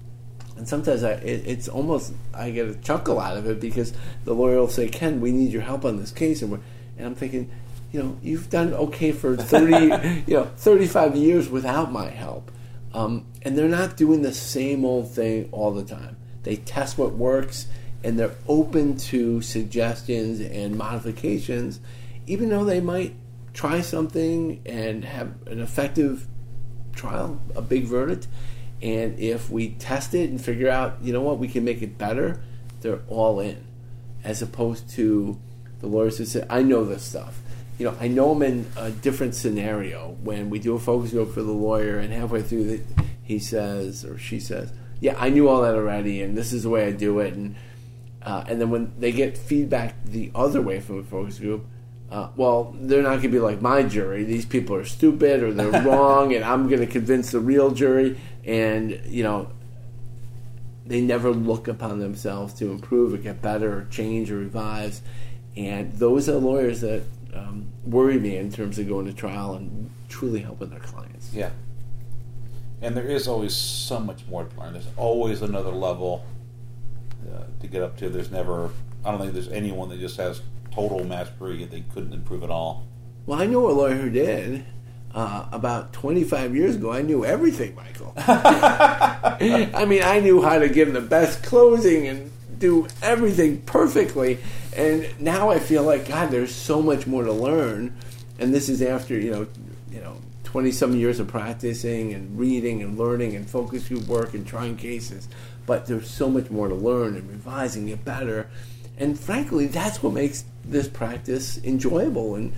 And 0.57 0.67
sometimes 0.67 1.03
I, 1.03 1.13
it, 1.13 1.43
it's 1.45 1.67
almost 1.67 2.13
I 2.33 2.51
get 2.51 2.67
a 2.67 2.75
chuckle 2.75 3.19
out 3.19 3.37
of 3.37 3.45
it 3.47 3.59
because 3.59 3.93
the 4.23 4.33
lawyer 4.33 4.57
will 4.57 4.69
say, 4.69 4.87
"Ken, 4.87 5.19
we 5.19 5.31
need 5.31 5.51
your 5.51 5.63
help 5.63 5.83
on 5.83 5.97
this 5.97 6.11
case," 6.11 6.41
and 6.41 6.51
we're, 6.51 6.61
and 6.97 7.07
I'm 7.07 7.15
thinking, 7.15 7.51
you 7.95 8.03
know, 8.03 8.17
you've 8.21 8.49
done 8.49 8.73
okay 8.73 9.13
for 9.13 9.37
thirty, 9.37 9.85
you 10.27 10.33
know, 10.33 10.51
thirty-five 10.57 11.15
years 11.15 11.47
without 11.47 11.93
my 11.93 12.09
help, 12.09 12.51
um, 12.93 13.25
and 13.41 13.57
they're 13.57 13.69
not 13.69 13.95
doing 13.95 14.21
the 14.21 14.33
same 14.33 14.83
old 14.83 15.11
thing 15.11 15.47
all 15.53 15.71
the 15.71 15.85
time. 15.85 16.17
They 16.43 16.57
test 16.57 16.97
what 16.97 17.13
works, 17.13 17.67
and 18.03 18.19
they're 18.19 18.35
open 18.49 18.97
to 18.97 19.41
suggestions 19.41 20.41
and 20.41 20.77
modifications, 20.77 21.79
even 22.27 22.49
though 22.49 22.65
they 22.65 22.81
might 22.81 23.15
try 23.53 23.79
something 23.79 24.61
and 24.65 25.05
have 25.05 25.47
an 25.47 25.61
effective 25.61 26.27
trial, 26.97 27.41
a 27.55 27.61
big 27.61 27.85
verdict. 27.85 28.27
And 28.81 29.17
if 29.17 29.49
we 29.49 29.69
test 29.69 30.13
it 30.13 30.29
and 30.29 30.43
figure 30.43 30.69
out, 30.69 30.97
you 31.01 31.13
know 31.13 31.21
what, 31.21 31.39
we 31.39 31.47
can 31.47 31.63
make 31.63 31.81
it 31.81 31.97
better, 31.97 32.41
they're 32.81 32.99
all 33.07 33.39
in. 33.39 33.65
As 34.21 34.41
opposed 34.41 34.89
to 34.91 35.39
the 35.79 35.87
lawyers 35.87 36.17
who 36.17 36.25
say, 36.25 36.45
I 36.49 36.61
know 36.61 36.83
this 36.83 37.01
stuff. 37.01 37.39
You 37.77 37.85
know, 37.85 37.97
I 37.99 38.07
know 38.07 38.31
I'm 38.31 38.41
in 38.41 38.65
a 38.77 38.89
different 38.89 39.35
scenario 39.35 40.15
when 40.23 40.49
we 40.49 40.59
do 40.59 40.75
a 40.75 40.79
focus 40.79 41.11
group 41.11 41.33
for 41.33 41.41
the 41.41 41.51
lawyer, 41.51 41.97
and 41.99 42.13
halfway 42.13 42.41
through, 42.41 42.63
the, 42.65 42.81
he 43.21 43.39
says 43.39 44.05
or 44.05 44.17
she 44.17 44.39
says, 44.39 44.71
Yeah, 45.01 45.15
I 45.17 45.29
knew 45.29 45.49
all 45.49 45.61
that 45.63 45.75
already, 45.75 46.21
and 46.21 46.37
this 46.37 46.53
is 46.53 46.63
the 46.63 46.69
way 46.69 46.85
I 46.85 46.91
do 46.91 47.19
it. 47.19 47.33
And, 47.33 47.55
uh, 48.21 48.45
and 48.47 48.61
then 48.61 48.69
when 48.69 48.93
they 48.97 49.11
get 49.11 49.37
feedback 49.37 50.03
the 50.05 50.31
other 50.33 50.61
way 50.61 50.79
from 50.79 50.99
a 50.99 51.03
focus 51.03 51.39
group, 51.39 51.65
uh, 52.09 52.29
well, 52.35 52.75
they're 52.79 53.01
not 53.01 53.09
going 53.09 53.23
to 53.23 53.29
be 53.29 53.39
like 53.39 53.61
my 53.61 53.83
jury. 53.83 54.23
These 54.23 54.45
people 54.45 54.75
are 54.75 54.85
stupid 54.85 55.43
or 55.43 55.51
they're 55.51 55.83
wrong, 55.83 56.33
and 56.33 56.45
I'm 56.45 56.69
going 56.69 56.81
to 56.81 56.87
convince 56.87 57.31
the 57.31 57.39
real 57.39 57.71
jury. 57.71 58.17
And 58.45 59.01
you 59.05 59.23
know, 59.23 59.49
they 60.85 61.01
never 61.01 61.31
look 61.31 61.67
upon 61.67 61.99
themselves 61.99 62.53
to 62.55 62.71
improve 62.71 63.13
or 63.13 63.17
get 63.17 63.41
better 63.41 63.79
or 63.79 63.85
change 63.85 64.31
or 64.31 64.37
revise. 64.37 65.01
And 65.57 65.93
those 65.93 66.29
are 66.29 66.35
lawyers 66.35 66.81
that 66.81 67.03
um, 67.35 67.67
worry 67.83 68.19
me 68.19 68.37
in 68.37 68.51
terms 68.51 68.79
of 68.79 68.87
going 68.87 69.05
to 69.05 69.13
trial 69.13 69.55
and 69.55 69.89
truly 70.09 70.39
helping 70.39 70.69
their 70.69 70.79
clients. 70.79 71.33
Yeah. 71.33 71.51
And 72.81 72.95
there 72.95 73.05
is 73.05 73.27
always 73.27 73.55
so 73.55 73.99
much 73.99 74.25
more 74.27 74.45
to 74.45 74.59
learn. 74.59 74.73
There's 74.73 74.87
always 74.97 75.41
another 75.41 75.71
level 75.71 76.25
uh, 77.33 77.43
to 77.59 77.67
get 77.67 77.81
up 77.81 77.97
to. 77.97 78.09
There's 78.09 78.31
never, 78.31 78.69
I 79.03 79.11
don't 79.11 79.19
think 79.19 79.33
there's 79.33 79.49
anyone 79.49 79.89
that 79.89 79.99
just 79.99 80.17
has 80.17 80.41
total 80.71 81.03
mastery 81.03 81.63
and 81.63 81.71
they 81.71 81.83
couldn't 81.93 82.13
improve 82.13 82.43
at 82.43 82.49
all. 82.49 82.87
Well, 83.25 83.41
I 83.41 83.45
know 83.45 83.69
a 83.69 83.71
lawyer 83.71 83.95
who 83.95 84.09
did. 84.09 84.65
Uh, 85.13 85.47
about 85.53 85.93
25 85.93 86.53
years 86.53 86.75
ago, 86.75 86.91
I 86.91 87.01
knew 87.01 87.23
everything, 87.23 87.73
Michael. 87.73 88.13
I 88.17 89.85
mean, 89.87 90.03
I 90.03 90.19
knew 90.19 90.41
how 90.41 90.59
to 90.59 90.67
give 90.67 90.91
the 90.91 90.99
best 90.99 91.41
closing 91.41 92.05
and 92.09 92.31
do 92.59 92.87
everything 93.01 93.61
perfectly. 93.61 94.39
And 94.75 95.07
now 95.19 95.49
I 95.49 95.59
feel 95.59 95.83
like, 95.83 96.07
God, 96.07 96.31
there's 96.31 96.53
so 96.53 96.81
much 96.81 97.07
more 97.07 97.23
to 97.23 97.33
learn. 97.33 97.95
And 98.39 98.53
this 98.53 98.69
is 98.69 98.81
after, 98.81 99.17
you 99.17 99.31
know, 99.31 99.47
you 99.91 100.01
know, 100.01 100.17
20 100.43 100.71
some 100.71 100.95
years 100.95 101.19
of 101.19 101.27
practicing 101.27 102.13
and 102.13 102.39
reading 102.39 102.81
and 102.81 102.97
learning 102.97 103.35
and 103.35 103.49
focus 103.49 103.87
group 103.87 104.07
work 104.07 104.33
and 104.33 104.47
trying 104.47 104.77
cases. 104.77 105.27
But 105.65 105.85
there's 105.85 106.09
so 106.09 106.29
much 106.29 106.49
more 106.49 106.67
to 106.67 106.75
learn 106.75 107.15
and 107.15 107.29
revising 107.29 107.89
it 107.89 108.05
better. 108.05 108.49
And 108.97 109.19
frankly, 109.19 109.67
that's 109.67 110.01
what 110.01 110.13
makes 110.13 110.45
this 110.63 110.87
practice 110.87 111.61
enjoyable 111.63 112.35
and 112.35 112.53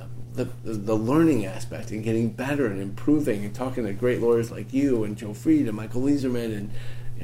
uh, 0.00 0.06
the, 0.32 0.44
the, 0.64 0.96
learning 0.96 1.44
aspect 1.44 1.90
and 1.90 2.02
getting 2.02 2.30
better 2.30 2.66
and 2.66 2.80
improving 2.80 3.44
and 3.44 3.54
talking 3.54 3.84
to 3.84 3.92
great 3.92 4.20
lawyers 4.20 4.50
like 4.50 4.72
you 4.72 5.04
and 5.04 5.16
Joe 5.16 5.34
Fried 5.34 5.66
and 5.66 5.74
Michael 5.74 6.02
Leizerman 6.02 6.56
and 6.56 6.70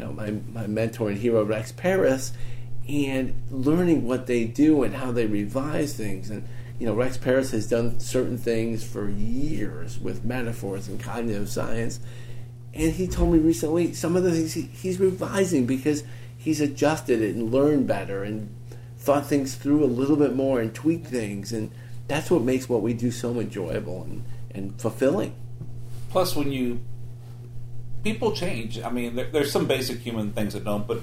you 0.00 0.06
know 0.06 0.12
my, 0.14 0.30
my 0.52 0.66
mentor 0.66 1.10
and 1.10 1.18
hero 1.18 1.44
Rex 1.44 1.72
Parris 1.72 2.32
and 2.88 3.34
learning 3.50 4.06
what 4.06 4.26
they 4.26 4.44
do 4.44 4.82
and 4.82 4.94
how 4.94 5.12
they 5.12 5.26
revise 5.26 5.92
things. 5.94 6.30
And 6.30 6.48
you 6.78 6.86
know 6.86 6.94
Rex 6.94 7.18
Parris 7.18 7.50
has 7.50 7.68
done 7.68 8.00
certain 8.00 8.38
things 8.38 8.82
for 8.82 9.10
years 9.10 9.98
with 9.98 10.24
metaphors 10.24 10.88
and 10.88 10.98
cognitive 10.98 11.50
science. 11.50 12.00
And 12.72 12.92
he 12.92 13.08
told 13.08 13.32
me 13.34 13.40
recently 13.40 13.92
some 13.92 14.16
of 14.16 14.22
the 14.22 14.32
things 14.32 14.54
he, 14.54 14.62
he's 14.62 14.98
revising 14.98 15.66
because 15.66 16.02
he's 16.38 16.62
adjusted 16.62 17.20
it 17.20 17.34
and 17.34 17.52
learned 17.52 17.86
better 17.86 18.24
and 18.24 18.54
thought 18.96 19.26
things 19.26 19.54
through 19.54 19.84
a 19.84 19.86
little 19.86 20.16
bit 20.16 20.34
more 20.34 20.60
and 20.60 20.74
tweaked 20.74 21.08
things. 21.08 21.52
And 21.52 21.70
that's 22.08 22.30
what 22.30 22.42
makes 22.42 22.68
what 22.68 22.80
we 22.80 22.94
do 22.94 23.10
so 23.10 23.38
enjoyable 23.38 24.04
and, 24.04 24.24
and 24.54 24.80
fulfilling. 24.80 25.34
Plus, 26.10 26.34
when 26.34 26.52
you 26.52 26.80
people 28.02 28.32
change, 28.32 28.80
I 28.80 28.90
mean, 28.90 29.14
there, 29.16 29.26
there's 29.26 29.52
some 29.52 29.66
basic 29.66 29.98
human 30.00 30.32
things 30.32 30.54
that 30.54 30.64
don't, 30.64 30.86
but 30.86 31.00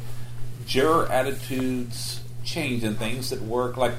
juror 0.65 1.07
attitudes 1.12 2.21
change 2.43 2.83
and 2.83 2.97
things 2.97 3.29
that 3.29 3.41
work. 3.41 3.77
Like 3.77 3.93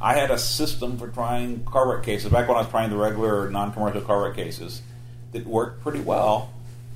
I 0.00 0.14
had 0.14 0.30
a 0.30 0.38
system 0.38 0.98
for 0.98 1.08
trying 1.08 1.64
car 1.64 1.92
wreck 1.92 2.04
cases 2.04 2.30
back 2.30 2.48
when 2.48 2.56
I 2.56 2.60
was 2.60 2.68
trying 2.68 2.90
the 2.90 2.96
regular 2.96 3.50
non-commercial 3.50 4.02
car 4.02 4.22
wreck 4.22 4.36
cases 4.36 4.82
that 5.32 5.46
worked 5.46 5.82
pretty 5.82 6.00
well, 6.00 6.52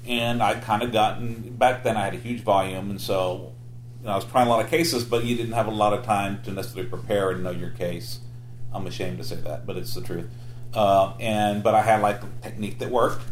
and 0.07 0.43
I 0.43 0.55
kind 0.55 0.83
of 0.83 0.93
gotten 0.93 1.55
back 1.57 1.83
then. 1.83 1.97
I 1.97 2.05
had 2.05 2.15
a 2.15 2.19
huge 2.19 2.41
volume, 2.41 2.91
and 2.91 3.01
so 3.01 3.53
you 4.01 4.07
know, 4.07 4.13
I 4.13 4.17
was 4.17 4.25
trying 4.25 4.47
a 4.47 4.51
lot 4.51 4.65
of 4.65 4.71
cases, 4.71 5.05
but 5.05 5.25
you 5.25 5.37
didn't 5.37 5.53
have 5.53 5.67
a 5.67 5.73
lot 5.73 5.93
of 5.93 6.05
time 6.05 6.43
to 6.45 6.51
necessarily 6.51 6.89
prepare 6.89 7.31
and 7.31 7.45
know 7.45 7.51
your 7.51 7.71
case. 7.71 8.21
I'm 8.73 8.87
ashamed 8.87 9.19
to 9.19 9.25
say 9.25 9.37
that, 9.37 9.67
but 9.67 9.77
it's 9.77 9.95
the 9.95 10.01
truth. 10.01 10.29
Uh, 10.75 11.13
and 11.21 11.63
but 11.63 11.75
I 11.75 11.83
had 11.83 12.01
like 12.01 12.23
a 12.23 12.29
technique 12.43 12.79
that 12.79 12.91
worked, 12.91 13.23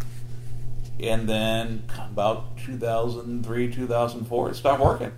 and 1.02 1.28
then 1.28 1.84
about 2.10 2.56
2003, 2.58 3.72
2004, 3.72 4.50
it 4.50 4.54
stopped 4.56 4.82
working. 4.82 5.12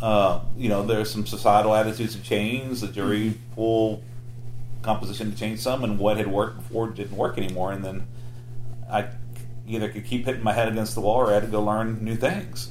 Uh, 0.00 0.40
you 0.56 0.68
know, 0.68 0.84
there's 0.84 1.10
some 1.10 1.26
societal 1.26 1.74
attitudes 1.74 2.14
that 2.14 2.24
changed. 2.24 2.82
The 2.82 2.88
jury 2.88 3.38
pool 3.54 4.02
composition 4.82 5.32
to 5.32 5.36
change 5.36 5.60
some, 5.60 5.82
and 5.82 5.98
what 5.98 6.18
had 6.18 6.26
worked 6.26 6.56
before 6.58 6.88
didn't 6.88 7.16
work 7.16 7.38
anymore. 7.38 7.72
And 7.72 7.84
then 7.84 8.06
I 8.90 9.08
either 9.66 9.88
could 9.88 10.04
keep 10.04 10.26
hitting 10.26 10.42
my 10.42 10.52
head 10.52 10.68
against 10.68 10.94
the 10.94 11.00
wall, 11.00 11.16
or 11.16 11.30
I 11.30 11.34
had 11.34 11.44
to 11.44 11.48
go 11.48 11.62
learn 11.62 12.04
new 12.04 12.16
things. 12.16 12.70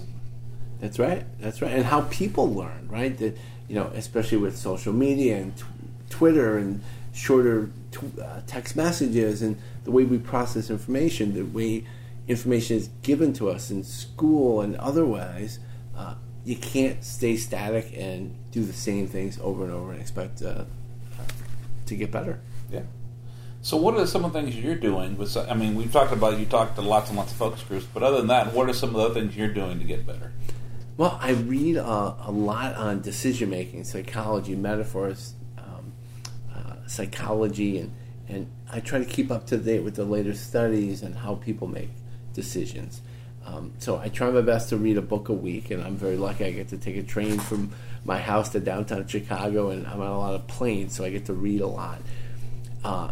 That's 0.80 1.00
right. 1.00 1.26
That's 1.40 1.62
right. 1.62 1.72
And 1.72 1.86
how 1.86 2.02
people 2.02 2.54
learn, 2.54 2.88
right? 2.90 3.18
That 3.18 3.38
you 3.68 3.76
know, 3.76 3.92
especially 3.96 4.38
with 4.38 4.58
social 4.58 4.94
media 4.94 5.38
and 5.38 5.58
t- 5.58 5.64
Twitter 6.10 6.58
and 6.58 6.84
shorter 7.14 7.72
t- 7.92 8.22
uh, 8.22 8.42
text 8.46 8.76
messages 8.76 9.42
and 9.42 9.58
the 9.86 9.92
way 9.92 10.04
we 10.04 10.18
process 10.18 10.70
information, 10.70 11.34
the 11.34 11.44
way 11.44 11.86
information 12.28 12.78
is 12.78 12.90
given 13.02 13.34
to 13.34 13.50
us 13.50 13.70
in 13.72 13.84
school 13.84 14.62
and 14.62 14.76
otherwise, 14.78 15.60
uh, 15.96 16.16
you 16.46 16.56
can't 16.56 17.04
stay 17.04 17.36
static 17.38 17.92
and 17.96 18.36
do 18.52 18.64
the 18.64 18.74
same 18.74 19.08
things 19.08 19.40
over 19.42 19.64
and 19.64 19.74
over 19.74 19.92
and 19.92 20.02
expect 20.02 20.42
uh, 20.42 20.46
uh, 20.48 20.66
to 21.86 21.96
get 21.96 22.12
better. 22.12 22.40
Yeah. 22.72 22.82
So, 23.62 23.78
what 23.78 23.96
are 23.96 24.06
some 24.06 24.26
of 24.26 24.34
the 24.34 24.42
things 24.42 24.58
you're 24.58 24.76
doing? 24.76 25.18
With, 25.18 25.38
I 25.38 25.54
mean, 25.54 25.76
we've 25.76 25.92
talked 25.92 26.12
about 26.12 26.38
you 26.38 26.46
talked 26.46 26.76
to 26.76 26.82
lots 26.82 27.10
and 27.10 27.18
lots 27.18 27.32
of 27.32 27.38
focus 27.38 27.64
groups, 27.64 27.86
but 27.94 28.04
other 28.04 28.18
than 28.18 28.28
that, 28.28 28.54
what 28.54 28.70
are 28.70 28.74
some 28.74 28.90
of 28.90 28.96
the 28.96 29.02
other 29.04 29.14
things 29.14 29.38
you're 29.38 29.48
doing 29.48 29.80
to 29.80 29.86
get 29.86 30.06
better? 30.06 30.34
Well, 30.98 31.18
I 31.22 31.32
read 31.32 31.78
a, 31.78 32.16
a 32.26 32.32
lot 32.32 32.76
on 32.76 33.02
decision 33.02 33.50
making, 33.50 33.86
psychology, 33.86 34.56
metaphors, 34.56 35.34
um, 35.58 35.94
uh, 36.54 36.86
psychology, 36.88 37.80
and, 37.80 37.94
and 38.28 38.52
I 38.70 38.82
try 38.82 39.00
to 39.00 39.06
keep 39.06 39.32
up 39.32 39.48
to 39.48 39.58
date 39.58 39.80
with 39.80 39.96
the 39.96 40.04
latest 40.04 40.46
studies 40.46 41.02
and 41.02 41.16
how 41.16 41.36
people 41.36 41.68
make 41.68 41.90
decisions. 42.34 43.02
Um, 43.46 43.74
so 43.80 43.98
I 43.98 44.10
try 44.10 44.30
my 44.32 44.42
best 44.42 44.70
to 44.70 44.78
read 44.78 44.98
a 44.98 45.02
book 45.02 45.30
a 45.30 45.34
week, 45.34 45.72
and 45.72 45.84
I'm 45.84 45.96
very 45.96 46.16
lucky. 46.16 46.46
I 46.46 46.52
get 46.52 46.70
to 46.70 46.78
take 46.78 46.96
a 46.96 47.04
train 47.04 47.40
from 47.40 47.72
my 48.06 48.20
house 48.20 48.50
to 48.50 48.60
downtown 48.60 49.08
Chicago, 49.08 49.70
and 49.70 49.86
I'm 49.88 50.00
on 50.00 50.08
a 50.08 50.18
lot 50.18 50.34
of 50.34 50.48
planes, 50.48 50.96
so 50.96 51.04
I 51.04 51.10
get 51.10 51.26
to 51.26 51.34
read 51.34 51.62
a 51.62 51.68
lot. 51.68 52.02
Uh, 52.84 53.12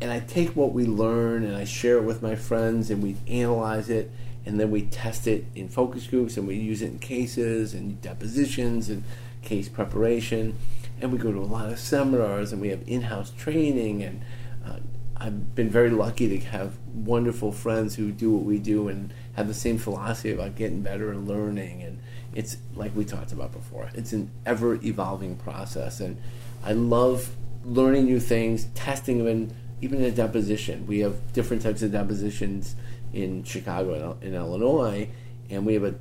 and 0.00 0.10
I 0.10 0.20
take 0.20 0.56
what 0.56 0.72
we 0.72 0.86
learn 0.86 1.44
and 1.44 1.54
I 1.54 1.64
share 1.64 1.98
it 1.98 2.04
with 2.04 2.22
my 2.22 2.34
friends, 2.34 2.90
and 2.90 3.02
we 3.02 3.16
analyze 3.28 3.90
it, 3.90 4.10
and 4.46 4.58
then 4.58 4.70
we 4.70 4.82
test 4.82 5.26
it 5.26 5.44
in 5.54 5.68
focus 5.68 6.06
groups, 6.06 6.36
and 6.36 6.46
we 6.46 6.56
use 6.56 6.82
it 6.82 6.86
in 6.86 6.98
cases 6.98 7.74
and 7.74 8.00
depositions 8.00 8.88
and 8.88 9.04
case 9.42 9.68
preparation, 9.68 10.56
and 11.00 11.12
we 11.12 11.18
go 11.18 11.32
to 11.32 11.38
a 11.38 11.40
lot 11.40 11.70
of 11.70 11.78
seminars, 11.78 12.52
and 12.52 12.60
we 12.60 12.68
have 12.68 12.82
in-house 12.86 13.30
training, 13.36 14.02
and 14.02 14.22
uh, 14.66 14.76
I've 15.20 15.54
been 15.54 15.68
very 15.68 15.90
lucky 15.90 16.28
to 16.28 16.38
have 16.46 16.78
wonderful 16.94 17.52
friends 17.52 17.94
who 17.94 18.10
do 18.10 18.30
what 18.30 18.44
we 18.44 18.58
do 18.58 18.88
and 18.88 19.12
have 19.34 19.48
the 19.48 19.54
same 19.54 19.76
philosophy 19.76 20.32
about 20.32 20.56
getting 20.56 20.80
better 20.80 21.10
and 21.10 21.28
learning. 21.28 21.82
And 21.82 22.00
it's 22.34 22.56
like 22.74 22.96
we 22.96 23.04
talked 23.04 23.30
about 23.32 23.52
before, 23.52 23.90
it's 23.94 24.14
an 24.14 24.30
ever 24.46 24.76
evolving 24.82 25.36
process. 25.36 26.00
And 26.00 26.16
I 26.64 26.72
love 26.72 27.36
learning 27.64 28.06
new 28.06 28.18
things, 28.18 28.64
testing 28.74 29.18
them, 29.18 29.26
in, 29.26 29.54
even 29.82 29.98
in 29.98 30.04
a 30.04 30.10
deposition. 30.10 30.86
We 30.86 31.00
have 31.00 31.32
different 31.34 31.62
types 31.62 31.82
of 31.82 31.92
depositions 31.92 32.74
in 33.12 33.44
Chicago 33.44 34.16
and 34.20 34.22
in 34.22 34.34
Illinois, 34.34 35.08
and 35.50 35.66
we 35.66 35.74
have 35.74 35.84
a 35.84 35.94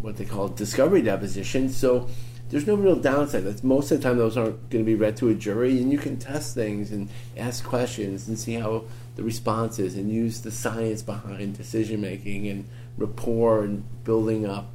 what 0.00 0.16
they 0.16 0.24
call 0.24 0.48
discovery 0.48 1.00
deposition. 1.00 1.70
So 1.70 2.08
there's 2.50 2.66
no 2.66 2.74
real 2.74 2.96
downside. 2.96 3.44
That's 3.44 3.64
most 3.64 3.90
of 3.90 4.00
the 4.00 4.08
time 4.08 4.18
those 4.18 4.36
aren't 4.36 4.70
going 4.70 4.84
to 4.84 4.86
be 4.86 4.94
read 4.94 5.16
to 5.18 5.28
a 5.28 5.34
jury, 5.34 5.80
and 5.80 5.90
you 5.90 5.98
can 5.98 6.18
test 6.18 6.54
things 6.54 6.92
and 6.92 7.08
ask 7.36 7.64
questions 7.64 8.28
and 8.28 8.38
see 8.38 8.54
how 8.54 8.84
the 9.16 9.22
response 9.22 9.78
is, 9.78 9.96
and 9.96 10.10
use 10.10 10.40
the 10.42 10.50
science 10.50 11.02
behind 11.02 11.56
decision 11.56 12.00
making 12.00 12.48
and 12.48 12.68
rapport 12.96 13.62
and 13.62 13.84
building 14.04 14.46
up 14.46 14.70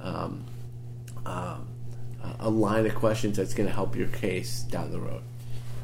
um, 0.00 0.44
uh, 1.26 1.58
a 2.38 2.50
line 2.50 2.86
of 2.86 2.94
questions 2.94 3.36
that's 3.36 3.54
going 3.54 3.68
to 3.68 3.74
help 3.74 3.96
your 3.96 4.08
case 4.08 4.62
down 4.62 4.90
the 4.90 4.98
road. 4.98 5.22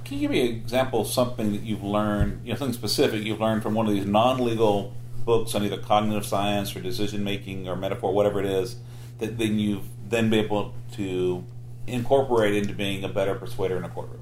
Can 0.04 0.18
you 0.18 0.20
give 0.20 0.30
me 0.30 0.48
an 0.48 0.56
example 0.56 1.00
of 1.00 1.08
something 1.08 1.52
that 1.52 1.62
you've 1.62 1.82
learned, 1.82 2.46
you 2.46 2.52
know, 2.52 2.58
something 2.58 2.74
specific 2.74 3.24
you've 3.24 3.40
learned 3.40 3.62
from 3.62 3.74
one 3.74 3.86
of 3.86 3.92
these 3.92 4.06
non-legal 4.06 4.94
books 5.24 5.54
on 5.54 5.64
either 5.64 5.78
cognitive 5.78 6.24
science 6.24 6.76
or 6.76 6.80
decision 6.80 7.24
making 7.24 7.68
or 7.68 7.74
metaphor, 7.74 8.14
whatever 8.14 8.38
it 8.38 8.46
is, 8.46 8.76
that 9.18 9.36
then 9.38 9.58
you've 9.58 9.88
then 10.08 10.30
be 10.30 10.38
able 10.38 10.74
to 10.92 11.44
incorporate 11.86 12.54
into 12.54 12.74
being 12.74 13.04
a 13.04 13.08
better 13.08 13.34
persuader 13.34 13.76
in 13.76 13.84
a 13.84 13.88
courtroom? 13.88 14.20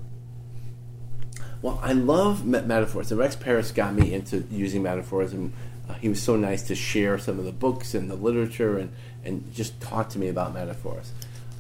Well, 1.63 1.81
I 1.83 1.93
love 1.93 2.45
met- 2.45 2.67
metaphors. 2.67 3.11
And 3.11 3.19
Rex 3.19 3.37
Parris 3.37 3.73
got 3.73 3.95
me 3.95 4.13
into 4.13 4.45
using 4.51 4.83
metaphors, 4.83 5.33
and 5.33 5.53
uh, 5.89 5.95
he 5.95 6.09
was 6.09 6.23
so 6.23 6.37
nice 6.37 6.63
to 6.65 6.75
share 6.75 7.19
some 7.19 7.39
of 7.39 7.45
the 7.45 7.53
books 7.53 7.95
and 7.95 8.11
the 8.11 8.17
literature 8.17 8.79
and, 8.79 8.93
and 9.25 9.53
just 9.55 9.81
talk 9.81 10.11
to 10.11 10.19
me 10.19 10.29
about 10.29 10.53
metaphors. 10.53 11.13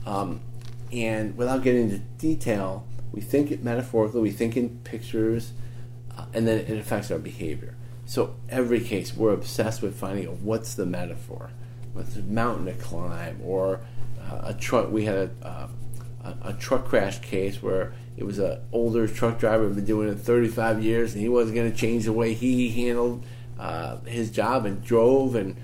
Um, 0.05 0.41
and 0.93 1.37
without 1.37 1.63
getting 1.63 1.91
into 1.91 1.99
detail, 2.19 2.87
we 3.13 3.21
think 3.21 3.51
it 3.51 3.65
metaphorically, 3.65 4.21
we 4.21 4.31
think 4.31 4.57
in 4.57 4.79
pictures, 4.85 5.53
uh, 6.17 6.27
and 6.35 6.47
then 6.47 6.59
it 6.59 6.79
affects 6.79 7.11
our 7.11 7.19
behavior. 7.19 7.75
So 8.07 8.35
every 8.51 8.81
case, 8.81 9.17
we're 9.17 9.33
obsessed 9.33 9.81
with 9.81 9.97
finding 9.97 10.29
out 10.29 10.35
what's 10.35 10.75
the 10.75 10.85
metaphor. 10.85 11.51
What's 11.95 12.17
a 12.17 12.23
mountain 12.23 12.67
to 12.67 12.75
climb, 12.75 13.41
or 13.43 13.81
a 14.43 14.55
truck. 14.55 14.91
We 14.91 15.05
had 15.05 15.17
a, 15.17 15.47
uh, 15.47 15.69
a, 16.25 16.49
a 16.51 16.53
truck 16.55 16.87
crash 16.87 17.21
case 17.21 17.63
where 17.63 17.95
it 18.17 18.25
was 18.25 18.39
an 18.39 18.61
older 18.73 19.09
truck 19.09 19.39
driver 19.39 19.67
who'd 19.67 19.77
been 19.77 19.85
doing 19.85 20.09
it 20.09 20.17
35 20.17 20.83
years, 20.83 21.13
and 21.13 21.23
he 21.23 21.29
wasn't 21.29 21.57
going 21.57 21.71
to 21.71 21.77
change 21.77 22.05
the 22.05 22.13
way 22.13 22.35
he 22.35 22.71
handled 22.71 23.25
uh, 23.59 23.99
his 24.07 24.31
job 24.31 24.67
and 24.67 24.85
drove, 24.85 25.35
and 25.35 25.57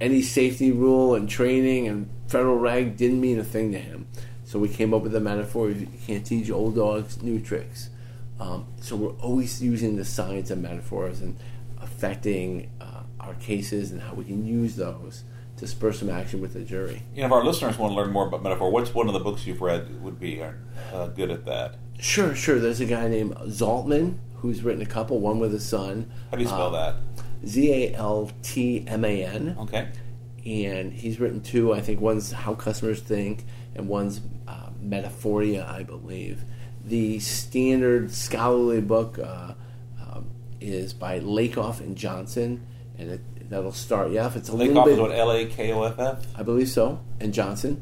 any 0.00 0.22
safety 0.22 0.72
rule 0.72 1.14
and 1.14 1.28
training 1.28 1.86
and 1.86 2.08
federal 2.26 2.58
reg 2.58 2.96
didn't 2.96 3.20
mean 3.20 3.38
a 3.38 3.44
thing 3.44 3.72
to 3.72 3.78
him. 3.78 4.06
So 4.44 4.58
we 4.58 4.68
came 4.68 4.92
up 4.92 5.02
with 5.02 5.14
a 5.14 5.20
metaphor: 5.20 5.70
you 5.70 5.88
can't 6.06 6.24
teach 6.24 6.50
old 6.50 6.76
dogs 6.76 7.22
new 7.22 7.40
tricks. 7.40 7.90
Um, 8.40 8.66
so 8.80 8.96
we're 8.96 9.12
always 9.20 9.62
using 9.62 9.96
the 9.96 10.04
science 10.04 10.50
of 10.50 10.58
metaphors 10.58 11.20
and 11.20 11.36
affecting 11.80 12.70
uh, 12.80 13.02
our 13.20 13.34
cases 13.34 13.92
and 13.92 14.00
how 14.00 14.14
we 14.14 14.24
can 14.24 14.44
use 14.44 14.76
those 14.76 15.24
to 15.56 15.66
spur 15.66 15.92
some 15.92 16.10
action 16.10 16.40
with 16.40 16.54
the 16.54 16.60
jury. 16.60 17.02
You 17.14 17.20
know, 17.20 17.26
if 17.26 17.32
our 17.32 17.44
listeners 17.44 17.78
want 17.78 17.92
to 17.92 17.96
learn 17.96 18.10
more 18.10 18.26
about 18.26 18.42
metaphor, 18.42 18.70
what's 18.70 18.94
one 18.94 19.06
of 19.06 19.14
the 19.14 19.20
books 19.20 19.46
you've 19.46 19.60
read 19.60 20.02
would 20.02 20.18
be 20.18 20.42
uh, 20.42 21.08
good 21.08 21.30
at 21.30 21.44
that? 21.46 21.76
Sure, 22.00 22.34
sure. 22.34 22.58
There's 22.58 22.80
a 22.80 22.86
guy 22.86 23.08
named 23.08 23.34
Zaltman 23.36 24.18
who's 24.36 24.62
written 24.62 24.82
a 24.82 24.86
couple. 24.86 25.20
One 25.20 25.38
with 25.38 25.52
his 25.52 25.64
son. 25.64 26.10
How 26.30 26.36
do 26.36 26.42
you 26.42 26.48
spell 26.48 26.74
uh, 26.74 26.92
that? 26.92 26.96
Z 27.46 27.72
A 27.72 27.94
L 27.94 28.30
T 28.42 28.84
M 28.86 29.04
A 29.04 29.24
N. 29.24 29.56
Okay. 29.60 29.88
And 30.44 30.92
he's 30.92 31.20
written 31.20 31.40
two. 31.40 31.72
I 31.72 31.80
think 31.80 32.00
one's 32.00 32.32
How 32.32 32.54
Customers 32.54 33.00
Think, 33.00 33.44
and 33.76 33.88
one's 33.88 34.20
uh, 34.48 34.70
Metaphoria, 34.84 35.68
I 35.68 35.84
believe. 35.84 36.44
The 36.84 37.20
standard 37.20 38.10
scholarly 38.12 38.80
book 38.80 39.20
uh, 39.20 39.54
um, 40.00 40.30
is 40.60 40.92
by 40.92 41.20
Lakoff 41.20 41.78
and 41.78 41.96
Johnson, 41.96 42.66
and 42.98 43.12
it, 43.12 43.20
that'll 43.52 43.72
start 43.72 44.10
you 44.10 44.20
off. 44.20 44.36
It's 44.36 44.48
a 44.48 44.52
Lakoff 44.52 44.58
little 44.58 44.84
bit. 44.84 44.98
what 44.98 45.12
L 45.12 45.30
A 45.32 45.46
K 45.46 45.72
O 45.72 45.82
F 45.82 45.98
F. 45.98 46.26
I 46.36 46.42
believe 46.42 46.68
so, 46.68 47.00
and 47.20 47.32
Johnson. 47.32 47.80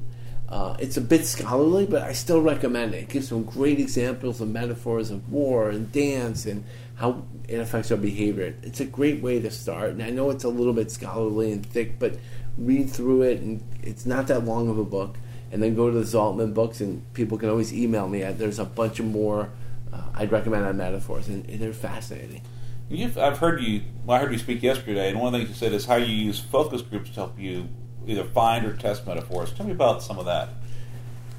Uh, 0.49 0.77
it's 0.81 0.97
a 0.97 1.01
bit 1.01 1.25
scholarly, 1.25 1.87
but 1.87 2.03
I 2.03 2.13
still 2.13 2.43
recommend 2.43 2.93
it. 2.95 3.05
It 3.05 3.09
gives 3.09 3.29
some 3.29 3.45
great 3.45 3.79
examples 3.79 4.41
of 4.41 4.49
metaphors 4.49 5.11
of 5.11 5.31
war 5.33 5.71
and 5.71 5.93
dance 5.93 6.45
and 6.45 6.65
how 6.97 7.23
it 7.47 7.61
affects 7.61 7.93
our 7.93 7.97
behavior. 7.97 8.55
It's 8.63 8.81
a 8.81 8.85
great 8.85 9.23
way 9.23 9.41
to 9.41 9.51
start, 9.51 9.91
and 9.91 10.03
I 10.03 10.11
know 10.11 10.31
it's 10.31 10.43
a 10.43 10.49
little 10.49 10.73
bit 10.73 10.91
scholarly 10.91 11.53
and 11.53 11.65
thick, 11.65 12.01
but 12.01 12.17
read 12.59 12.91
through 12.91 13.23
it, 13.23 13.41
and 13.41 13.63
it's 13.83 14.05
not 14.05 14.27
that 14.27 14.45
long 14.45 14.69
of 14.69 14.79
a 14.79 14.85
book. 14.85 15.17
And 15.53 15.61
then 15.61 15.75
go 15.75 15.91
to 15.91 15.99
the 15.99 16.05
Zaltman 16.05 16.55
books, 16.55 16.81
and 16.81 17.03
people 17.13 17.37
can 17.37 17.49
always 17.49 17.73
email 17.73 18.09
me. 18.09 18.23
There's 18.23 18.61
a 18.61 18.65
bunch 18.65 19.01
of 19.01 19.07
more 19.07 19.51
uh, 19.93 20.03
I'd 20.15 20.31
recommend 20.31 20.65
on 20.65 20.77
metaphors, 20.77 21.27
and, 21.27 21.49
and 21.49 21.59
they're 21.59 21.73
fascinating. 21.73 22.43
You've, 22.91 23.17
I've 23.17 23.39
heard 23.39 23.63
you. 23.63 23.83
Well, 24.05 24.19
I 24.19 24.21
heard 24.21 24.33
you 24.33 24.39
speak 24.39 24.65
yesterday, 24.65 25.11
and 25.11 25.21
one 25.21 25.29
of 25.29 25.33
the 25.33 25.47
things 25.47 25.51
you 25.51 25.55
said 25.55 25.73
is 25.73 25.87
how 25.87 25.95
you 25.95 26.13
use 26.13 26.41
focus 26.41 26.83
groups 26.83 27.11
to 27.11 27.15
help 27.15 27.39
you 27.39 27.69
either 28.07 28.25
find 28.25 28.67
or 28.67 28.75
test 28.75 29.07
metaphors. 29.07 29.53
Tell 29.53 29.65
me 29.65 29.73
about 29.73 30.03
some 30.03 30.19
of 30.19 30.25
that. 30.25 30.49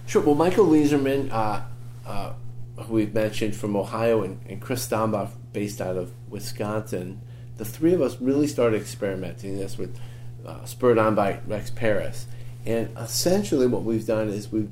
Sure. 0.08 0.22
Well, 0.22 0.36
Michael 0.36 0.66
Leizerman, 0.66 1.30
uh, 1.30 1.62
uh, 2.08 2.34
who 2.78 2.94
we've 2.94 3.14
mentioned 3.14 3.54
from 3.54 3.76
Ohio, 3.76 4.24
and, 4.24 4.40
and 4.48 4.62
Chris 4.62 4.88
Stombaugh, 4.88 5.30
based 5.52 5.82
out 5.82 5.98
of 5.98 6.14
Wisconsin, 6.30 7.20
the 7.58 7.66
three 7.66 7.94
of 7.94 8.02
us 8.02 8.20
really 8.22 8.48
started 8.48 8.80
experimenting 8.80 9.58
this 9.58 9.78
with 9.78 10.00
uh, 10.46 10.64
spurred 10.64 10.98
on 10.98 11.16
by 11.16 11.40
Rex 11.46 11.70
Parris. 11.70 12.28
And 12.66 12.96
essentially, 12.98 13.68
what 13.68 13.84
we've 13.84 14.06
done 14.06 14.30
is 14.30 14.52
we've 14.52 14.72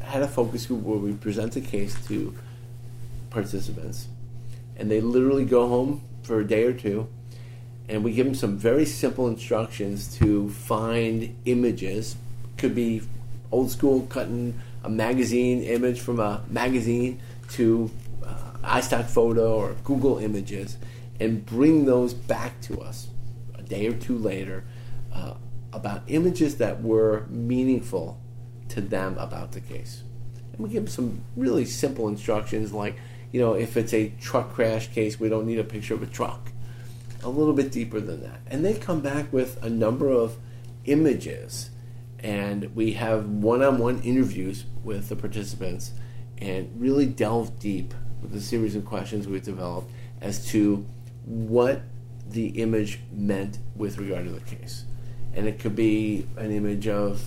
had 0.00 0.22
a 0.22 0.28
focus 0.28 0.66
group 0.66 0.82
where 0.82 0.98
we 0.98 1.12
present 1.12 1.54
a 1.54 1.60
case 1.60 1.94
to 2.08 2.36
participants, 3.30 4.08
and 4.76 4.90
they 4.90 5.00
literally 5.00 5.44
go 5.44 5.68
home 5.68 6.02
for 6.22 6.40
a 6.40 6.46
day 6.46 6.64
or 6.64 6.72
two, 6.72 7.08
and 7.88 8.02
we 8.02 8.12
give 8.12 8.26
them 8.26 8.34
some 8.34 8.56
very 8.56 8.84
simple 8.84 9.28
instructions 9.28 10.16
to 10.16 10.50
find 10.50 11.36
images. 11.44 12.16
Could 12.56 12.74
be 12.74 13.02
old 13.52 13.70
school 13.70 14.06
cutting 14.08 14.60
a 14.82 14.88
magazine 14.88 15.62
image 15.62 16.00
from 16.00 16.20
a 16.20 16.42
magazine 16.48 17.20
to 17.50 17.90
uh, 18.24 18.52
iStock 18.64 19.06
photo 19.06 19.56
or 19.56 19.76
Google 19.84 20.18
images 20.18 20.76
and 21.20 21.44
bring 21.46 21.84
those 21.84 22.14
back 22.14 22.60
to 22.62 22.80
us 22.80 23.08
a 23.56 23.62
day 23.62 23.86
or 23.86 23.94
two 23.94 24.18
later 24.18 24.64
uh, 25.12 25.34
about 25.72 26.02
images 26.08 26.56
that 26.56 26.82
were 26.82 27.26
meaningful 27.28 28.18
to 28.68 28.80
them 28.80 29.16
about 29.18 29.52
the 29.52 29.60
case. 29.60 30.02
And 30.52 30.60
we 30.60 30.68
give 30.70 30.84
them 30.84 30.92
some 30.92 31.20
really 31.36 31.64
simple 31.64 32.08
instructions 32.08 32.72
like, 32.72 32.96
you 33.34 33.40
know, 33.40 33.54
if 33.54 33.76
it's 33.76 33.92
a 33.92 34.12
truck 34.20 34.52
crash 34.54 34.92
case, 34.92 35.18
we 35.18 35.28
don't 35.28 35.44
need 35.44 35.58
a 35.58 35.64
picture 35.64 35.92
of 35.92 36.04
a 36.04 36.06
truck 36.06 36.52
a 37.24 37.28
little 37.28 37.52
bit 37.52 37.72
deeper 37.72 37.98
than 37.98 38.22
that. 38.22 38.38
And 38.46 38.64
they 38.64 38.74
come 38.74 39.00
back 39.00 39.32
with 39.32 39.60
a 39.60 39.68
number 39.68 40.08
of 40.08 40.36
images, 40.84 41.70
and 42.20 42.72
we 42.76 42.92
have 42.92 43.26
one 43.26 43.60
on 43.60 43.78
one 43.78 44.00
interviews 44.02 44.66
with 44.84 45.08
the 45.08 45.16
participants 45.16 45.90
and 46.38 46.70
really 46.80 47.06
delve 47.06 47.58
deep 47.58 47.92
with 48.22 48.32
a 48.36 48.40
series 48.40 48.76
of 48.76 48.84
questions 48.84 49.26
we've 49.26 49.42
developed 49.42 49.90
as 50.20 50.46
to 50.50 50.86
what 51.24 51.82
the 52.28 52.62
image 52.62 53.00
meant 53.10 53.58
with 53.74 53.98
regard 53.98 54.26
to 54.26 54.30
the 54.30 54.42
case. 54.42 54.84
And 55.34 55.48
it 55.48 55.58
could 55.58 55.74
be 55.74 56.28
an 56.36 56.52
image 56.52 56.86
of 56.86 57.24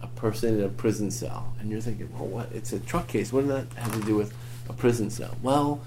a 0.00 0.06
person 0.06 0.60
in 0.60 0.64
a 0.64 0.68
prison 0.68 1.10
cell, 1.10 1.56
and 1.58 1.72
you're 1.72 1.80
thinking, 1.80 2.08
well, 2.12 2.28
what? 2.28 2.52
It's 2.52 2.72
a 2.72 2.78
truck 2.78 3.08
case. 3.08 3.32
What 3.32 3.48
does 3.48 3.64
that 3.64 3.82
have 3.82 3.92
to 3.94 4.06
do 4.06 4.14
with 4.14 4.32
a 4.68 4.72
prison 4.72 5.10
cell? 5.10 5.36
Well, 5.42 5.80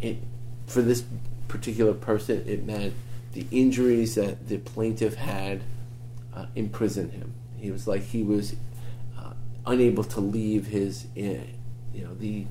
it 0.00 0.18
for 0.66 0.82
this 0.82 1.04
particular 1.48 1.94
person, 1.94 2.44
it 2.46 2.64
meant 2.64 2.94
the 3.32 3.46
injuries 3.50 4.14
that 4.16 4.48
the 4.48 4.58
plaintiff 4.58 5.14
had 5.14 5.62
uh, 6.34 6.46
imprisoned 6.54 7.12
him. 7.12 7.34
He 7.56 7.70
was 7.70 7.86
like 7.86 8.02
he 8.02 8.22
was 8.22 8.56
uh, 9.18 9.32
unable 9.64 10.04
to 10.04 10.20
leave 10.20 10.66
his, 10.66 11.06
uh, 11.16 11.20
you 11.94 12.04
know, 12.04 12.14
the 12.14 12.46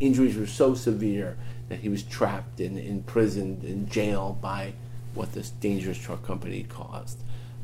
injuries 0.00 0.36
were 0.36 0.46
so 0.46 0.74
severe 0.74 1.36
that 1.68 1.80
he 1.80 1.88
was 1.88 2.02
trapped 2.02 2.60
and 2.60 2.78
imprisoned 2.78 3.64
in 3.64 3.88
jail 3.88 4.36
by 4.40 4.74
what 5.14 5.32
this 5.32 5.50
dangerous 5.50 5.98
truck 5.98 6.24
company 6.24 6.64
caused. 6.64 7.18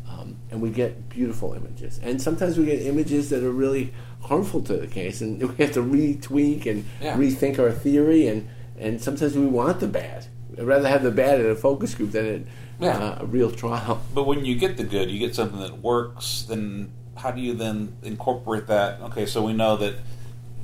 Um, 0.08 0.36
and 0.50 0.60
we 0.60 0.70
get 0.70 1.08
beautiful 1.08 1.52
images, 1.52 2.00
and 2.02 2.20
sometimes 2.20 2.56
we 2.58 2.64
get 2.64 2.80
images 2.82 3.28
that 3.30 3.42
are 3.44 3.50
really 3.52 3.92
harmful 4.22 4.62
to 4.62 4.76
the 4.76 4.86
case, 4.86 5.20
and 5.20 5.40
we 5.58 5.64
have 5.64 5.72
to 5.74 5.80
retweak 5.82 6.66
and 6.66 6.84
Yeah. 7.00 7.16
rethink 7.16 7.58
our 7.58 7.70
theory, 7.72 8.26
and 8.26 8.48
and 8.78 9.00
sometimes 9.02 9.36
we 9.36 9.44
want 9.46 9.80
the 9.80 9.86
bad. 9.88 10.26
I'd 10.56 10.64
rather 10.64 10.88
have 10.88 11.02
the 11.02 11.10
bad 11.10 11.40
in 11.40 11.46
a 11.50 11.54
focus 11.54 11.94
group 11.94 12.12
than 12.12 12.26
in 12.26 12.46
Yeah. 12.80 12.96
uh, 12.98 13.18
a 13.20 13.26
real 13.26 13.50
trial. 13.50 14.00
But 14.14 14.24
when 14.26 14.44
you 14.44 14.54
get 14.56 14.76
the 14.76 14.84
good, 14.84 15.10
you 15.10 15.18
get 15.18 15.34
something 15.34 15.60
that 15.60 15.78
works. 15.82 16.42
Then 16.48 16.90
how 17.16 17.30
do 17.32 17.40
you 17.40 17.54
then 17.54 17.94
incorporate 18.02 18.66
that? 18.68 19.00
Okay, 19.02 19.26
so 19.26 19.42
we 19.42 19.52
know 19.52 19.76
that 19.76 19.94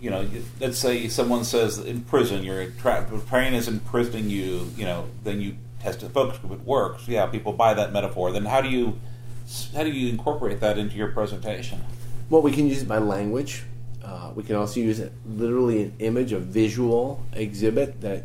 you 0.00 0.10
know. 0.10 0.24
Let's 0.60 0.78
say 0.78 1.08
someone 1.08 1.44
says 1.44 1.78
in 1.78 2.00
prison, 2.02 2.44
you're 2.44 2.70
tra- 2.70 3.06
is 3.52 3.68
imprisoning 3.68 4.30
you. 4.30 4.70
You 4.76 4.84
know, 4.86 5.04
then 5.22 5.40
you 5.40 5.56
test 5.80 6.02
a 6.02 6.08
focus 6.08 6.38
group. 6.38 6.52
It 6.60 6.66
works. 6.66 7.06
Yeah, 7.08 7.26
people 7.26 7.52
buy 7.52 7.74
that 7.74 7.92
metaphor. 7.92 8.32
Then 8.32 8.44
how 8.46 8.60
do 8.62 8.68
you 8.70 8.98
how 9.74 9.82
do 9.82 9.90
you 9.90 10.08
incorporate 10.08 10.60
that 10.60 10.78
into 10.78 10.96
your 10.96 11.08
presentation? 11.08 11.80
Well, 12.30 12.42
we 12.42 12.52
can 12.52 12.68
use 12.68 12.82
it 12.82 12.88
by 12.88 12.98
language. 12.98 13.64
Uh, 14.02 14.32
we 14.34 14.42
can 14.42 14.56
also 14.56 14.80
use 14.80 15.00
it 15.00 15.12
literally 15.26 15.84
an 15.84 15.94
image, 15.98 16.32
a 16.32 16.38
visual 16.38 17.22
exhibit 17.32 18.00
that 18.00 18.24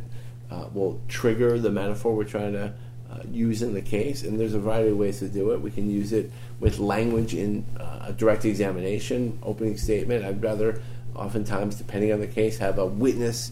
uh, 0.51 0.65
will 0.73 0.99
trigger 1.07 1.59
the 1.59 1.69
metaphor 1.69 2.15
we're 2.15 2.23
trying 2.23 2.53
to 2.53 2.73
uh, 3.11 3.19
use 3.29 3.61
in 3.61 3.73
the 3.73 3.81
case. 3.81 4.23
And 4.23 4.39
there's 4.39 4.53
a 4.53 4.59
variety 4.59 4.89
of 4.89 4.97
ways 4.97 5.19
to 5.19 5.27
do 5.27 5.51
it. 5.51 5.61
We 5.61 5.71
can 5.71 5.89
use 5.89 6.13
it 6.13 6.31
with 6.59 6.79
language 6.79 7.33
in 7.33 7.65
uh, 7.79 8.07
a 8.07 8.13
direct 8.13 8.45
examination, 8.45 9.39
opening 9.43 9.77
statement. 9.77 10.25
I'd 10.25 10.41
rather, 10.41 10.81
oftentimes, 11.15 11.75
depending 11.75 12.11
on 12.13 12.19
the 12.19 12.27
case, 12.27 12.57
have 12.57 12.77
a 12.77 12.85
witness 12.85 13.51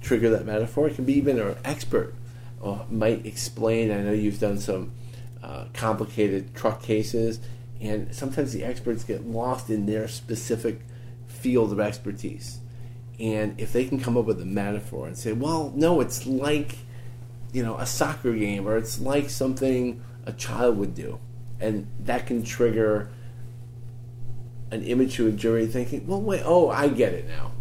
trigger 0.00 0.30
that 0.30 0.46
metaphor. 0.46 0.88
It 0.88 0.94
can 0.94 1.04
be 1.04 1.14
even 1.14 1.38
an 1.38 1.56
expert 1.64 2.14
uh, 2.62 2.78
might 2.90 3.24
explain. 3.26 3.90
I 3.90 4.02
know 4.02 4.12
you've 4.12 4.40
done 4.40 4.58
some 4.58 4.92
uh, 5.42 5.66
complicated 5.72 6.54
truck 6.54 6.82
cases, 6.82 7.40
and 7.80 8.14
sometimes 8.14 8.52
the 8.52 8.64
experts 8.64 9.04
get 9.04 9.26
lost 9.26 9.70
in 9.70 9.86
their 9.86 10.08
specific 10.08 10.80
field 11.26 11.72
of 11.72 11.80
expertise. 11.80 12.60
And 13.20 13.60
if 13.60 13.72
they 13.72 13.84
can 13.84 14.00
come 14.00 14.16
up 14.16 14.26
with 14.26 14.40
a 14.40 14.44
metaphor 14.44 15.06
and 15.06 15.16
say, 15.16 15.32
well, 15.32 15.72
no, 15.74 16.00
it's 16.00 16.26
like, 16.26 16.78
you 17.52 17.62
know, 17.62 17.76
a 17.76 17.86
soccer 17.86 18.32
game 18.32 18.66
or 18.66 18.76
it's 18.76 19.00
like 19.00 19.30
something 19.30 20.02
a 20.26 20.32
child 20.32 20.78
would 20.78 20.94
do, 20.94 21.18
and 21.60 21.88
that 22.00 22.26
can 22.26 22.42
trigger 22.42 23.10
an 24.70 24.82
a 24.82 25.32
jury 25.32 25.66
thinking, 25.66 26.06
well, 26.06 26.20
wait, 26.20 26.42
oh, 26.44 26.68
I 26.68 26.88
get 26.88 27.12
it 27.12 27.26
now. 27.26 27.52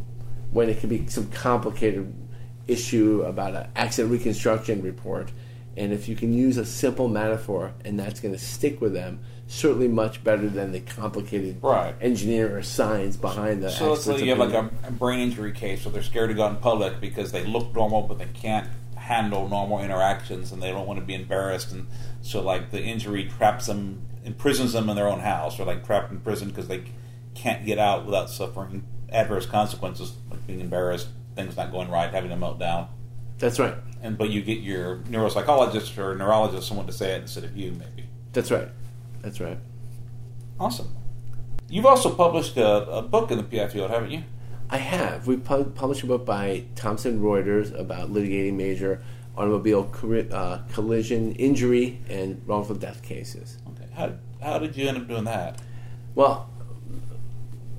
When 0.52 0.70
it 0.70 0.80
can 0.80 0.90
be 0.90 1.08
some 1.08 1.30
complicated 1.32 2.14
issue 2.68 3.24
about 3.24 3.56
an 3.56 3.68
accident 3.76 4.12
reconstruction 4.12 4.82
report, 4.82 5.32
and 5.78 5.94
if 5.94 6.10
you 6.10 6.16
can 6.16 6.34
use 6.34 6.58
a 6.58 6.66
simple 6.66 7.08
metaphor 7.08 7.74
and 7.86 8.00
that's 8.00 8.20
going 8.20 8.34
to 8.34 8.40
stick 8.40 8.82
with 8.82 8.94
them, 8.94 9.20
certainly 9.48 9.88
much 9.88 10.24
better 10.24 10.50
than 10.50 10.72
the 10.72 10.80
complicated 10.82 11.60
Right. 11.62 11.96
engineer 12.02 12.58
or 12.58 12.64
science 12.64 13.16
behind 13.16 13.64
the. 13.64 13.70
So 13.70 13.92
let's 13.92 14.04
say 14.04 14.22
you 14.24 14.32
have 14.32 14.40
like 14.40 14.54
a, 14.54 14.70
a 14.84 14.92
brain 14.92 15.20
injury 15.20 15.52
case, 15.54 15.86
where 15.86 15.94
they're 15.94 16.04
scared 16.04 16.30
to 16.30 16.34
go 16.36 16.48
in 16.48 16.58
public 16.58 17.00
because 17.00 17.32
they 17.32 17.46
look 17.46 17.74
normal, 17.74 18.02
but 18.02 18.18
they 18.18 18.26
can't 18.34 18.68
handle 18.96 19.48
normal 19.48 19.80
interactions, 19.80 20.52
and 20.52 20.62
they 20.62 20.70
don't 20.72 20.86
want 20.88 21.00
to 21.00 21.06
be 21.06 21.14
embarrassed, 21.14 21.72
and 21.72 21.88
so 22.22 22.42
like 22.42 22.72
the 22.72 22.82
injury 22.84 23.32
traps 23.38 23.68
them, 23.68 24.02
imprisons 24.26 24.74
them 24.74 24.90
in 24.90 24.96
their 24.98 25.08
own 25.08 25.20
house, 25.22 25.60
or 25.60 25.64
like 25.66 25.86
trapped 25.86 26.12
in 26.12 26.20
prison 26.20 26.50
because 26.50 26.68
they 26.68 26.84
can't 27.36 27.66
get 27.66 27.78
out 27.78 28.06
without 28.06 28.30
suffering 28.30 28.84
adverse 29.10 29.46
consequences, 29.46 30.14
like 30.30 30.46
being 30.46 30.60
embarrassed, 30.60 31.08
things 31.36 31.56
not 31.56 31.72
going 31.72 31.90
right, 31.90 32.12
having 32.12 32.32
a 32.32 32.36
meltdown. 32.36 32.88
That's 33.38 33.60
right. 33.60 33.76
And 34.08 34.18
but 34.18 34.30
you 34.30 34.42
get 34.42 34.60
your 34.60 35.00
neuropsychologist 35.10 35.98
or 35.98 36.16
neurologist, 36.16 36.66
someone 36.66 36.88
to 36.88 36.94
say 36.94 37.12
it 37.12 37.24
instead 37.24 37.44
of 37.44 37.58
you, 37.58 37.74
maybe. 37.74 38.08
That's 38.32 38.50
right. 38.50 38.70
That's 39.22 39.42
right. 39.42 39.58
Awesome. 40.58 40.96
You've 41.68 41.86
also 41.86 42.16
published 42.16 42.56
a, 42.56 42.90
a 42.90 43.02
book 43.02 43.32
in 43.32 43.38
the 43.38 43.44
PI 43.44 43.68
field, 43.68 43.92
haven't 43.92 44.12
you? 44.12 44.24
I 44.70 44.78
have. 44.78 45.28
We 45.28 45.36
pu- 45.36 45.66
published 45.66 46.04
a 46.04 46.06
book 46.06 46.26
by 46.26 46.64
Thomson 46.76 47.20
Reuters 47.20 47.78
about 47.78 48.14
litigating 48.14 48.54
major 48.54 49.04
automobile 49.36 49.92
uh, 50.32 50.60
collision 50.72 51.34
injury 51.34 52.00
and 52.08 52.42
wrongful 52.46 52.78
death 52.78 53.04
cases. 53.04 53.58
Okay. 53.68 53.90
How, 53.94 54.14
how 54.42 54.58
did 54.58 54.78
you 54.78 54.88
end 54.88 55.00
up 55.00 55.08
doing 55.10 55.26
that? 55.26 55.60
Well, 56.16 56.50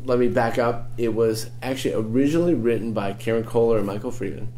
let 0.05 0.19
me 0.19 0.29
back 0.29 0.59
up. 0.59 0.91
It 0.99 1.15
was 1.15 1.49
actually 1.63 1.95
originally 1.95 2.55
written 2.55 2.93
by 2.93 3.15
Karen 3.15 3.45
Kohler 3.45 3.79
and 3.79 3.87
Michael 3.87 4.11
Friedman, 4.11 4.53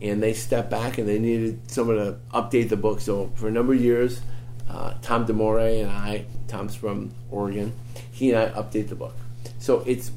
and 0.00 0.22
they 0.22 0.32
stepped 0.34 0.70
back 0.70 0.98
and 0.98 1.08
they 1.08 1.18
needed 1.18 1.70
someone 1.70 1.96
to 1.96 2.18
update 2.32 2.68
the 2.68 2.76
book. 2.76 3.00
So 3.00 3.30
for 3.34 3.48
a 3.48 3.50
number 3.50 3.74
of 3.74 3.80
years, 3.80 4.20
uh, 4.68 4.94
Tom 5.02 5.24
D'Amore 5.26 5.60
and 5.60 5.90
I, 5.90 6.26
Tom's 6.48 6.74
from 6.74 7.12
Oregon, 7.30 7.72
he 8.12 8.32
and 8.32 8.38
I 8.38 8.60
update 8.60 8.88
the 8.88 8.94
book. 8.94 9.14
So 9.58 9.80
it's 9.86 10.10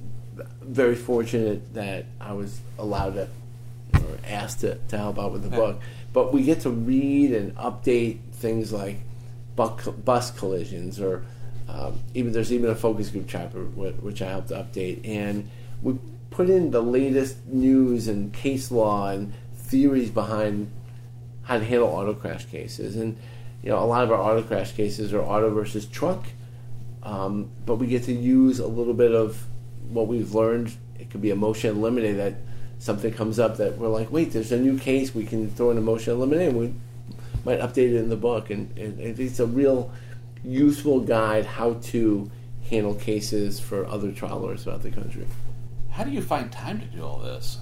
very 0.61 0.95
fortunate 0.95 1.73
that 1.73 2.05
I 2.19 2.33
was 2.33 2.59
allowed 2.77 3.15
to 3.15 3.27
or 3.93 4.17
asked 4.25 4.61
to, 4.61 4.75
to 4.75 4.97
help 4.97 5.17
out 5.17 5.31
with 5.31 5.43
the 5.43 5.49
book. 5.49 5.81
But 6.13 6.33
we 6.33 6.43
get 6.43 6.61
to 6.61 6.69
read 6.69 7.31
and 7.33 7.55
update 7.55 8.19
things 8.33 8.71
like 8.71 8.97
bus 9.55 10.31
collisions 10.31 10.99
or 10.99 11.23
um, 11.69 11.99
even 12.13 12.31
there's 12.31 12.53
even 12.53 12.69
a 12.69 12.75
focus 12.75 13.09
group 13.09 13.25
chapter 13.27 13.59
wh- 13.63 14.03
which 14.03 14.21
I 14.21 14.29
helped 14.29 14.49
update, 14.49 15.05
and 15.05 15.49
we 15.81 15.97
put 16.29 16.49
in 16.49 16.71
the 16.71 16.81
latest 16.81 17.45
news 17.45 18.07
and 18.07 18.33
case 18.33 18.71
law 18.71 19.09
and 19.09 19.33
theories 19.67 20.10
behind 20.10 20.71
how 21.43 21.58
to 21.58 21.63
handle 21.63 21.88
auto 21.88 22.13
crash 22.13 22.45
cases. 22.45 22.95
And 22.95 23.17
you 23.63 23.69
know, 23.69 23.80
a 23.80 23.86
lot 23.86 24.03
of 24.03 24.12
our 24.12 24.19
auto 24.19 24.43
crash 24.43 24.73
cases 24.73 25.13
are 25.13 25.21
auto 25.21 25.49
versus 25.53 25.86
truck, 25.86 26.25
um, 27.03 27.49
but 27.65 27.75
we 27.75 27.88
get 27.88 28.03
to 28.03 28.13
use 28.13 28.60
a 28.60 28.67
little 28.67 28.93
bit 28.93 29.13
of 29.13 29.45
what 29.89 30.08
we've 30.08 30.34
learned. 30.34 30.75
It 30.99 31.10
could 31.10 31.21
be 31.21 31.32
a 31.32 31.36
motion 31.36 31.71
in 31.71 31.82
limine 31.82 32.17
that 32.17 32.36
something 32.80 33.13
comes 33.13 33.39
up 33.39 33.58
that 33.58 33.77
we're 33.77 33.88
like, 33.88 34.12
wait, 34.12 34.32
there's 34.32 34.51
a 34.51 34.60
new 34.60 34.77
case. 34.77 35.15
We 35.15 35.25
can 35.25 35.49
throw 35.49 35.71
in 35.71 35.77
a 35.77 35.82
motion 35.82 36.13
in 36.13 36.19
limine. 36.19 36.58
We 36.58 36.73
might 37.45 37.60
update 37.60 37.93
it 37.93 37.95
in 37.95 38.10
the 38.10 38.17
book, 38.17 38.49
and, 38.49 38.77
and 38.77 38.99
it's 38.99 39.39
a 39.39 39.45
real 39.45 39.91
useful 40.43 40.99
guide 40.99 41.45
how 41.45 41.73
to 41.73 42.30
handle 42.69 42.93
cases 42.93 43.60
for 43.60 43.86
other 43.88 44.12
trial 44.12 44.39
lawyers 44.39 44.63
throughout 44.63 44.84
the 44.84 44.91
country. 44.91 45.25
How 45.89 46.03
do 46.03 46.12
you 46.12 46.21
find 46.21 46.51
time 46.51 46.80
to 46.80 46.86
do 46.86 47.03
all 47.03 47.19
this? 47.19 47.58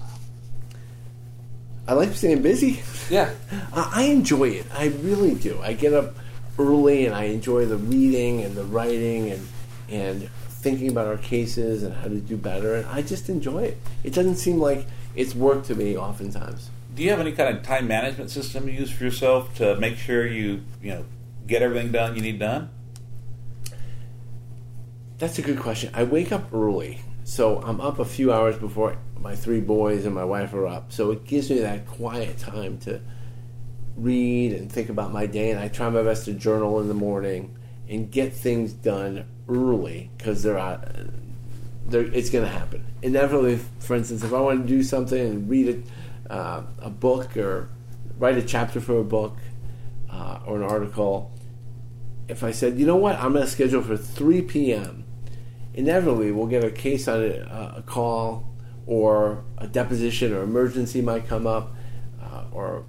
I 1.88 1.92
like 1.94 2.12
staying 2.14 2.42
busy. 2.42 2.82
Yeah. 3.10 3.30
I 3.72 3.90
I 3.94 4.02
enjoy 4.04 4.48
it. 4.50 4.66
I 4.74 4.86
really 5.02 5.34
do. 5.34 5.60
I 5.62 5.72
get 5.72 5.92
up 5.92 6.16
early 6.58 7.06
and 7.06 7.14
I 7.14 7.24
enjoy 7.24 7.66
the 7.66 7.76
reading 7.76 8.42
and 8.42 8.56
the 8.56 8.64
writing 8.64 9.30
and 9.30 9.46
and 9.88 10.28
thinking 10.48 10.88
about 10.88 11.06
our 11.06 11.18
cases 11.18 11.84
and 11.84 11.94
how 11.94 12.08
to 12.08 12.18
do 12.18 12.36
better. 12.36 12.74
And 12.74 12.86
I 12.86 13.02
just 13.02 13.28
enjoy 13.28 13.64
it. 13.64 13.78
It 14.02 14.12
doesn't 14.12 14.36
seem 14.36 14.58
like 14.58 14.86
it's 15.14 15.34
work 15.34 15.64
to 15.66 15.74
me 15.76 15.96
oftentimes. 15.96 16.70
Do 16.94 17.04
you 17.04 17.10
have 17.10 17.20
any 17.20 17.32
kind 17.32 17.56
of 17.56 17.62
time 17.62 17.86
management 17.86 18.30
system 18.30 18.68
you 18.68 18.74
use 18.74 18.90
for 18.90 19.04
yourself 19.04 19.54
to 19.56 19.76
make 19.76 19.96
sure 19.96 20.26
you, 20.26 20.62
you 20.82 20.90
know, 20.92 21.04
get 21.46 21.62
everything 21.62 21.92
done 21.92 22.16
you 22.16 22.22
need 22.22 22.40
done? 22.40 22.70
That's 25.18 25.38
a 25.38 25.42
good 25.42 25.60
question. 25.60 25.90
I 25.94 26.04
wake 26.04 26.32
up 26.32 26.52
early, 26.52 27.00
so 27.24 27.62
I'm 27.62 27.80
up 27.80 27.98
a 27.98 28.04
few 28.04 28.32
hours 28.32 28.56
before 28.56 28.96
my 29.26 29.34
three 29.34 29.60
boys 29.60 30.04
and 30.06 30.14
my 30.14 30.24
wife 30.24 30.54
are 30.54 30.68
up. 30.68 30.92
So 30.92 31.10
it 31.10 31.24
gives 31.24 31.50
me 31.50 31.58
that 31.58 31.84
quiet 31.84 32.38
time 32.38 32.78
to 32.78 33.00
read 33.96 34.52
and 34.52 34.70
think 34.70 34.88
about 34.88 35.12
my 35.12 35.26
day. 35.26 35.50
And 35.50 35.58
I 35.58 35.66
try 35.66 35.90
my 35.90 36.04
best 36.04 36.26
to 36.26 36.32
journal 36.32 36.80
in 36.80 36.86
the 36.86 36.94
morning 36.94 37.58
and 37.88 38.08
get 38.08 38.32
things 38.32 38.72
done 38.72 39.26
early 39.48 40.10
because 40.16 40.44
they're 40.44 40.58
out. 40.58 40.86
They're, 41.88 42.04
it's 42.04 42.30
going 42.30 42.44
to 42.44 42.50
happen 42.50 42.86
inevitably. 43.02 43.58
For 43.80 43.96
instance, 43.96 44.22
if 44.22 44.32
I 44.32 44.38
want 44.38 44.62
to 44.62 44.68
do 44.68 44.84
something 44.84 45.20
and 45.20 45.50
read 45.50 45.84
a, 46.28 46.32
uh, 46.32 46.62
a 46.82 46.90
book 46.90 47.36
or 47.36 47.68
write 48.20 48.38
a 48.38 48.42
chapter 48.42 48.80
for 48.80 49.00
a 49.00 49.04
book 49.04 49.36
uh, 50.08 50.38
or 50.46 50.58
an 50.58 50.62
article, 50.62 51.32
if 52.28 52.44
I 52.44 52.52
said, 52.52 52.78
you 52.78 52.86
know 52.86 52.96
what, 52.96 53.16
I'm 53.16 53.32
going 53.32 53.44
to 53.44 53.50
schedule 53.50 53.82
for 53.82 53.96
3 53.96 54.42
p.m., 54.42 55.02
inevitably 55.74 56.30
we'll 56.30 56.46
get 56.46 56.62
a 56.62 56.70
case 56.70 57.08
on 57.08 57.24
a, 57.24 57.74
a 57.78 57.82
call 57.82 58.55
or 58.86 59.44
a 59.58 59.66
deposition 59.66 60.32
or 60.32 60.42
emergency 60.42 61.00
might 61.00 61.26
come 61.26 61.46
up 61.46 61.74
uh, 62.22 62.44
or 62.52 62.84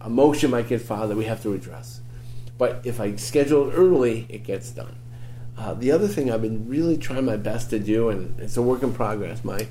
a 0.00 0.10
motion 0.10 0.50
might 0.50 0.68
get 0.68 0.80
filed 0.80 1.10
that 1.10 1.16
we 1.16 1.24
have 1.24 1.42
to 1.42 1.52
address. 1.52 2.00
But 2.58 2.80
if 2.84 3.00
I 3.00 3.16
schedule 3.16 3.70
it 3.70 3.74
early, 3.74 4.26
it 4.28 4.44
gets 4.44 4.70
done. 4.70 4.96
Uh, 5.56 5.74
the 5.74 5.92
other 5.92 6.08
thing 6.08 6.30
I've 6.30 6.42
been 6.42 6.68
really 6.68 6.96
trying 6.96 7.24
my 7.24 7.36
best 7.36 7.70
to 7.70 7.78
do, 7.78 8.08
and 8.08 8.38
it's 8.40 8.56
a 8.56 8.62
work 8.62 8.82
in 8.82 8.92
progress, 8.92 9.44
Mike, 9.44 9.68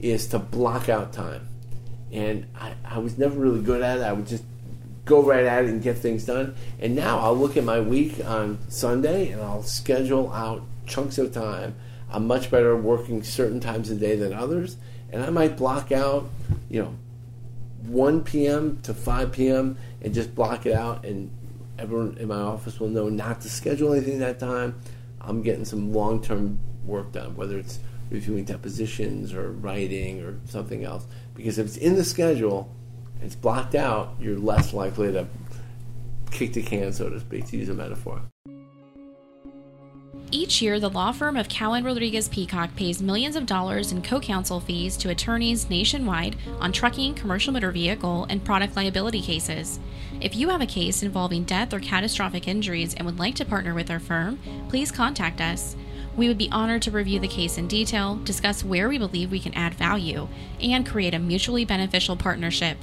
is 0.00 0.26
to 0.28 0.38
block 0.38 0.88
out 0.88 1.12
time. 1.12 1.48
And 2.10 2.46
I, 2.58 2.72
I 2.84 2.98
was 2.98 3.18
never 3.18 3.38
really 3.38 3.62
good 3.62 3.82
at 3.82 3.98
it. 3.98 4.02
I 4.02 4.12
would 4.12 4.26
just 4.26 4.44
go 5.04 5.22
right 5.22 5.44
at 5.44 5.64
it 5.64 5.70
and 5.70 5.82
get 5.82 5.98
things 5.98 6.24
done. 6.24 6.54
And 6.80 6.94
now 6.96 7.18
I'll 7.18 7.36
look 7.36 7.56
at 7.56 7.64
my 7.64 7.80
week 7.80 8.24
on 8.24 8.58
Sunday 8.68 9.30
and 9.30 9.42
I'll 9.42 9.62
schedule 9.62 10.32
out 10.32 10.62
chunks 10.86 11.18
of 11.18 11.32
time. 11.32 11.74
I'm 12.10 12.26
much 12.26 12.50
better 12.50 12.76
working 12.76 13.22
certain 13.22 13.60
times 13.60 13.90
of 13.90 14.00
the 14.00 14.06
day 14.06 14.16
than 14.16 14.32
others. 14.32 14.76
And 15.12 15.22
I 15.22 15.30
might 15.30 15.56
block 15.56 15.92
out, 15.92 16.28
you 16.68 16.82
know, 16.82 16.94
1 17.82 18.22
p.m. 18.24 18.78
to 18.82 18.94
5 18.94 19.32
p.m. 19.32 19.76
and 20.02 20.14
just 20.14 20.34
block 20.34 20.66
it 20.66 20.72
out. 20.72 21.04
And 21.04 21.30
everyone 21.78 22.16
in 22.18 22.28
my 22.28 22.36
office 22.36 22.78
will 22.78 22.88
know 22.88 23.08
not 23.08 23.40
to 23.42 23.48
schedule 23.48 23.92
anything 23.92 24.18
that 24.20 24.38
time. 24.38 24.80
I'm 25.20 25.42
getting 25.42 25.64
some 25.64 25.92
long 25.92 26.22
term 26.22 26.58
work 26.84 27.12
done, 27.12 27.36
whether 27.36 27.58
it's 27.58 27.80
reviewing 28.10 28.44
depositions 28.44 29.32
or 29.32 29.52
writing 29.52 30.22
or 30.22 30.38
something 30.46 30.84
else. 30.84 31.06
Because 31.34 31.58
if 31.58 31.66
it's 31.66 31.76
in 31.76 31.94
the 31.94 32.04
schedule, 32.04 32.74
it's 33.22 33.34
blocked 33.34 33.74
out, 33.74 34.14
you're 34.20 34.38
less 34.38 34.72
likely 34.72 35.12
to 35.12 35.26
kick 36.30 36.52
the 36.52 36.62
can, 36.62 36.92
so 36.92 37.08
to 37.08 37.20
speak, 37.20 37.46
to 37.46 37.56
use 37.56 37.68
a 37.68 37.74
metaphor. 37.74 38.22
Each 40.32 40.62
year, 40.62 40.78
the 40.78 40.88
law 40.88 41.10
firm 41.10 41.36
of 41.36 41.48
Cowen 41.48 41.82
Rodriguez 41.82 42.28
Peacock 42.28 42.76
pays 42.76 43.02
millions 43.02 43.34
of 43.34 43.46
dollars 43.46 43.90
in 43.90 44.00
co 44.00 44.20
counsel 44.20 44.60
fees 44.60 44.96
to 44.98 45.10
attorneys 45.10 45.68
nationwide 45.68 46.36
on 46.60 46.70
trucking, 46.70 47.14
commercial 47.14 47.52
motor 47.52 47.72
vehicle, 47.72 48.28
and 48.30 48.44
product 48.44 48.76
liability 48.76 49.22
cases. 49.22 49.80
If 50.20 50.36
you 50.36 50.48
have 50.50 50.60
a 50.60 50.66
case 50.66 51.02
involving 51.02 51.42
death 51.42 51.74
or 51.74 51.80
catastrophic 51.80 52.46
injuries 52.46 52.94
and 52.94 53.06
would 53.06 53.18
like 53.18 53.34
to 53.36 53.44
partner 53.44 53.74
with 53.74 53.90
our 53.90 53.98
firm, 53.98 54.38
please 54.68 54.92
contact 54.92 55.40
us. 55.40 55.74
We 56.16 56.28
would 56.28 56.38
be 56.38 56.50
honored 56.52 56.82
to 56.82 56.92
review 56.92 57.18
the 57.18 57.26
case 57.26 57.58
in 57.58 57.66
detail, 57.66 58.14
discuss 58.22 58.64
where 58.64 58.88
we 58.88 58.98
believe 58.98 59.32
we 59.32 59.40
can 59.40 59.54
add 59.54 59.74
value, 59.74 60.28
and 60.60 60.86
create 60.86 61.14
a 61.14 61.18
mutually 61.18 61.64
beneficial 61.64 62.14
partnership. 62.14 62.78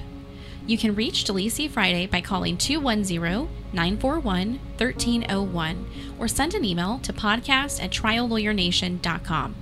You 0.67 0.77
can 0.77 0.95
reach 0.95 1.23
Delisi 1.23 1.69
Friday 1.69 2.07
by 2.07 2.19
calling 2.19 2.57
210 2.57 3.47
941 3.71 4.59
1301 4.77 5.85
or 6.19 6.27
send 6.27 6.53
an 6.53 6.65
email 6.65 6.99
to 6.99 7.13
podcast 7.13 7.81
at 7.81 7.91
triallawyernation.com. 7.91 9.55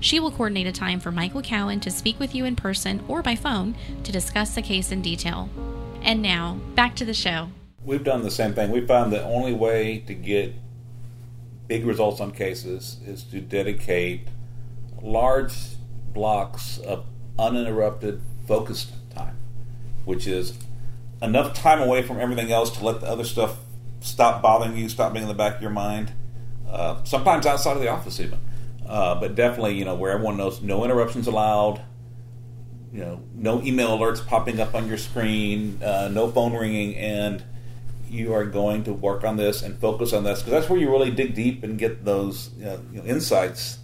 She 0.00 0.20
will 0.20 0.30
coordinate 0.30 0.66
a 0.66 0.72
time 0.72 1.00
for 1.00 1.10
Michael 1.10 1.40
Cowen 1.40 1.80
to 1.80 1.90
speak 1.90 2.20
with 2.20 2.34
you 2.34 2.44
in 2.44 2.56
person 2.56 3.02
or 3.08 3.22
by 3.22 3.36
phone 3.36 3.74
to 4.04 4.12
discuss 4.12 4.54
the 4.54 4.60
case 4.60 4.92
in 4.92 5.00
detail. 5.00 5.48
And 6.02 6.20
now, 6.20 6.58
back 6.74 6.94
to 6.96 7.06
the 7.06 7.14
show. 7.14 7.48
We've 7.82 8.04
done 8.04 8.22
the 8.22 8.30
same 8.30 8.52
thing. 8.52 8.70
We 8.70 8.86
found 8.86 9.14
the 9.14 9.24
only 9.24 9.54
way 9.54 10.00
to 10.00 10.12
get 10.12 10.54
big 11.68 11.86
results 11.86 12.20
on 12.20 12.32
cases 12.32 12.98
is 13.06 13.22
to 13.24 13.40
dedicate 13.40 14.28
large 15.00 15.54
blocks 16.12 16.76
of 16.76 17.06
uninterrupted, 17.38 18.20
focused 18.46 18.92
which 20.04 20.26
is 20.26 20.58
enough 21.22 21.54
time 21.54 21.80
away 21.80 22.02
from 22.02 22.18
everything 22.18 22.50
else 22.50 22.76
to 22.78 22.84
let 22.84 23.00
the 23.00 23.06
other 23.06 23.24
stuff 23.24 23.58
stop 24.00 24.42
bothering 24.42 24.76
you, 24.76 24.88
stop 24.88 25.12
being 25.12 25.24
in 25.24 25.28
the 25.28 25.34
back 25.34 25.56
of 25.56 25.62
your 25.62 25.70
mind. 25.70 26.12
Uh, 26.68 27.02
sometimes 27.04 27.46
outside 27.46 27.76
of 27.76 27.82
the 27.82 27.88
office, 27.88 28.20
even. 28.20 28.38
Uh, 28.86 29.14
but 29.14 29.34
definitely, 29.34 29.74
you 29.74 29.84
know, 29.84 29.94
where 29.94 30.12
everyone 30.12 30.36
knows 30.36 30.62
no 30.62 30.84
interruptions 30.84 31.26
allowed, 31.26 31.82
you 32.92 33.00
know, 33.00 33.22
no 33.34 33.62
email 33.62 33.96
alerts 33.96 34.24
popping 34.26 34.60
up 34.60 34.74
on 34.74 34.88
your 34.88 34.98
screen, 34.98 35.80
uh, 35.82 36.08
no 36.10 36.30
phone 36.30 36.52
ringing, 36.52 36.96
and 36.96 37.42
you 38.08 38.34
are 38.34 38.44
going 38.44 38.82
to 38.84 38.92
work 38.92 39.22
on 39.22 39.36
this 39.36 39.62
and 39.62 39.78
focus 39.78 40.12
on 40.12 40.24
this 40.24 40.40
because 40.40 40.50
that's 40.50 40.68
where 40.68 40.78
you 40.78 40.90
really 40.90 41.12
dig 41.12 41.34
deep 41.34 41.62
and 41.62 41.78
get 41.78 42.04
those 42.04 42.50
you 42.58 42.64
know, 42.64 42.80
you 42.92 42.98
know, 43.00 43.06
insights 43.06 43.78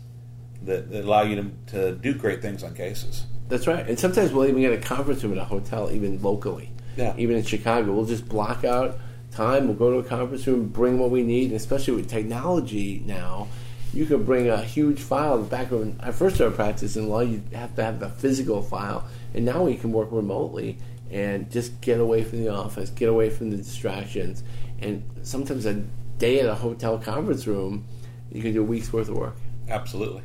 that, 0.62 0.90
that, 0.90 1.04
allow 1.04 1.22
you 1.22 1.36
to, 1.36 1.50
to 1.66 1.92
do 1.92 2.12
great 2.12 2.42
things 2.42 2.64
on 2.64 2.74
cases. 2.74 3.26
That's 3.48 3.66
right. 3.66 3.86
And 3.86 3.98
sometimes 3.98 4.32
we'll 4.32 4.46
even 4.46 4.60
get 4.60 4.72
a 4.72 4.78
conference 4.78 5.22
room 5.22 5.32
at 5.32 5.38
a 5.38 5.44
hotel, 5.44 5.90
even 5.92 6.20
locally. 6.20 6.70
Yeah. 6.96 7.14
Even 7.16 7.36
in 7.36 7.44
Chicago, 7.44 7.92
we'll 7.92 8.06
just 8.06 8.28
block 8.28 8.64
out 8.64 8.98
time. 9.30 9.66
We'll 9.66 9.76
go 9.76 9.90
to 9.92 9.98
a 9.98 10.04
conference 10.04 10.46
room, 10.46 10.68
bring 10.68 10.98
what 10.98 11.10
we 11.10 11.22
need, 11.22 11.46
and 11.50 11.56
especially 11.56 11.94
with 11.94 12.08
technology 12.08 13.02
now. 13.06 13.48
you 13.96 14.04
could 14.04 14.26
bring 14.26 14.48
a 14.48 14.62
huge 14.62 15.00
file. 15.00 15.42
Back 15.42 15.70
when 15.70 15.98
I 16.02 16.12
first 16.12 16.36
started 16.36 16.54
practicing 16.54 17.08
law, 17.08 17.20
you 17.20 17.42
have 17.54 17.74
to 17.76 17.82
have 17.82 17.98
the 17.98 18.10
physical 18.10 18.62
file, 18.62 19.08
and 19.34 19.44
now 19.44 19.64
we 19.64 19.76
can 19.76 19.90
work 19.90 20.08
remotely 20.10 20.78
and 21.10 21.50
just 21.50 21.80
get 21.80 22.00
away 22.00 22.22
from 22.22 22.44
the 22.44 22.52
office, 22.52 22.90
get 22.90 23.08
away 23.08 23.30
from 23.30 23.50
the 23.50 23.56
distractions, 23.56 24.42
and 24.80 25.02
sometimes 25.22 25.64
a 25.64 25.74
day 26.18 26.40
at 26.40 26.46
a 26.46 26.54
hotel 26.54 26.98
conference 26.98 27.46
room, 27.46 27.86
you 28.30 28.42
can 28.42 28.52
do 28.52 28.60
a 28.60 28.64
week's 28.64 28.92
worth 28.92 29.08
of 29.08 29.16
work. 29.16 29.36
Absolutely. 29.68 30.22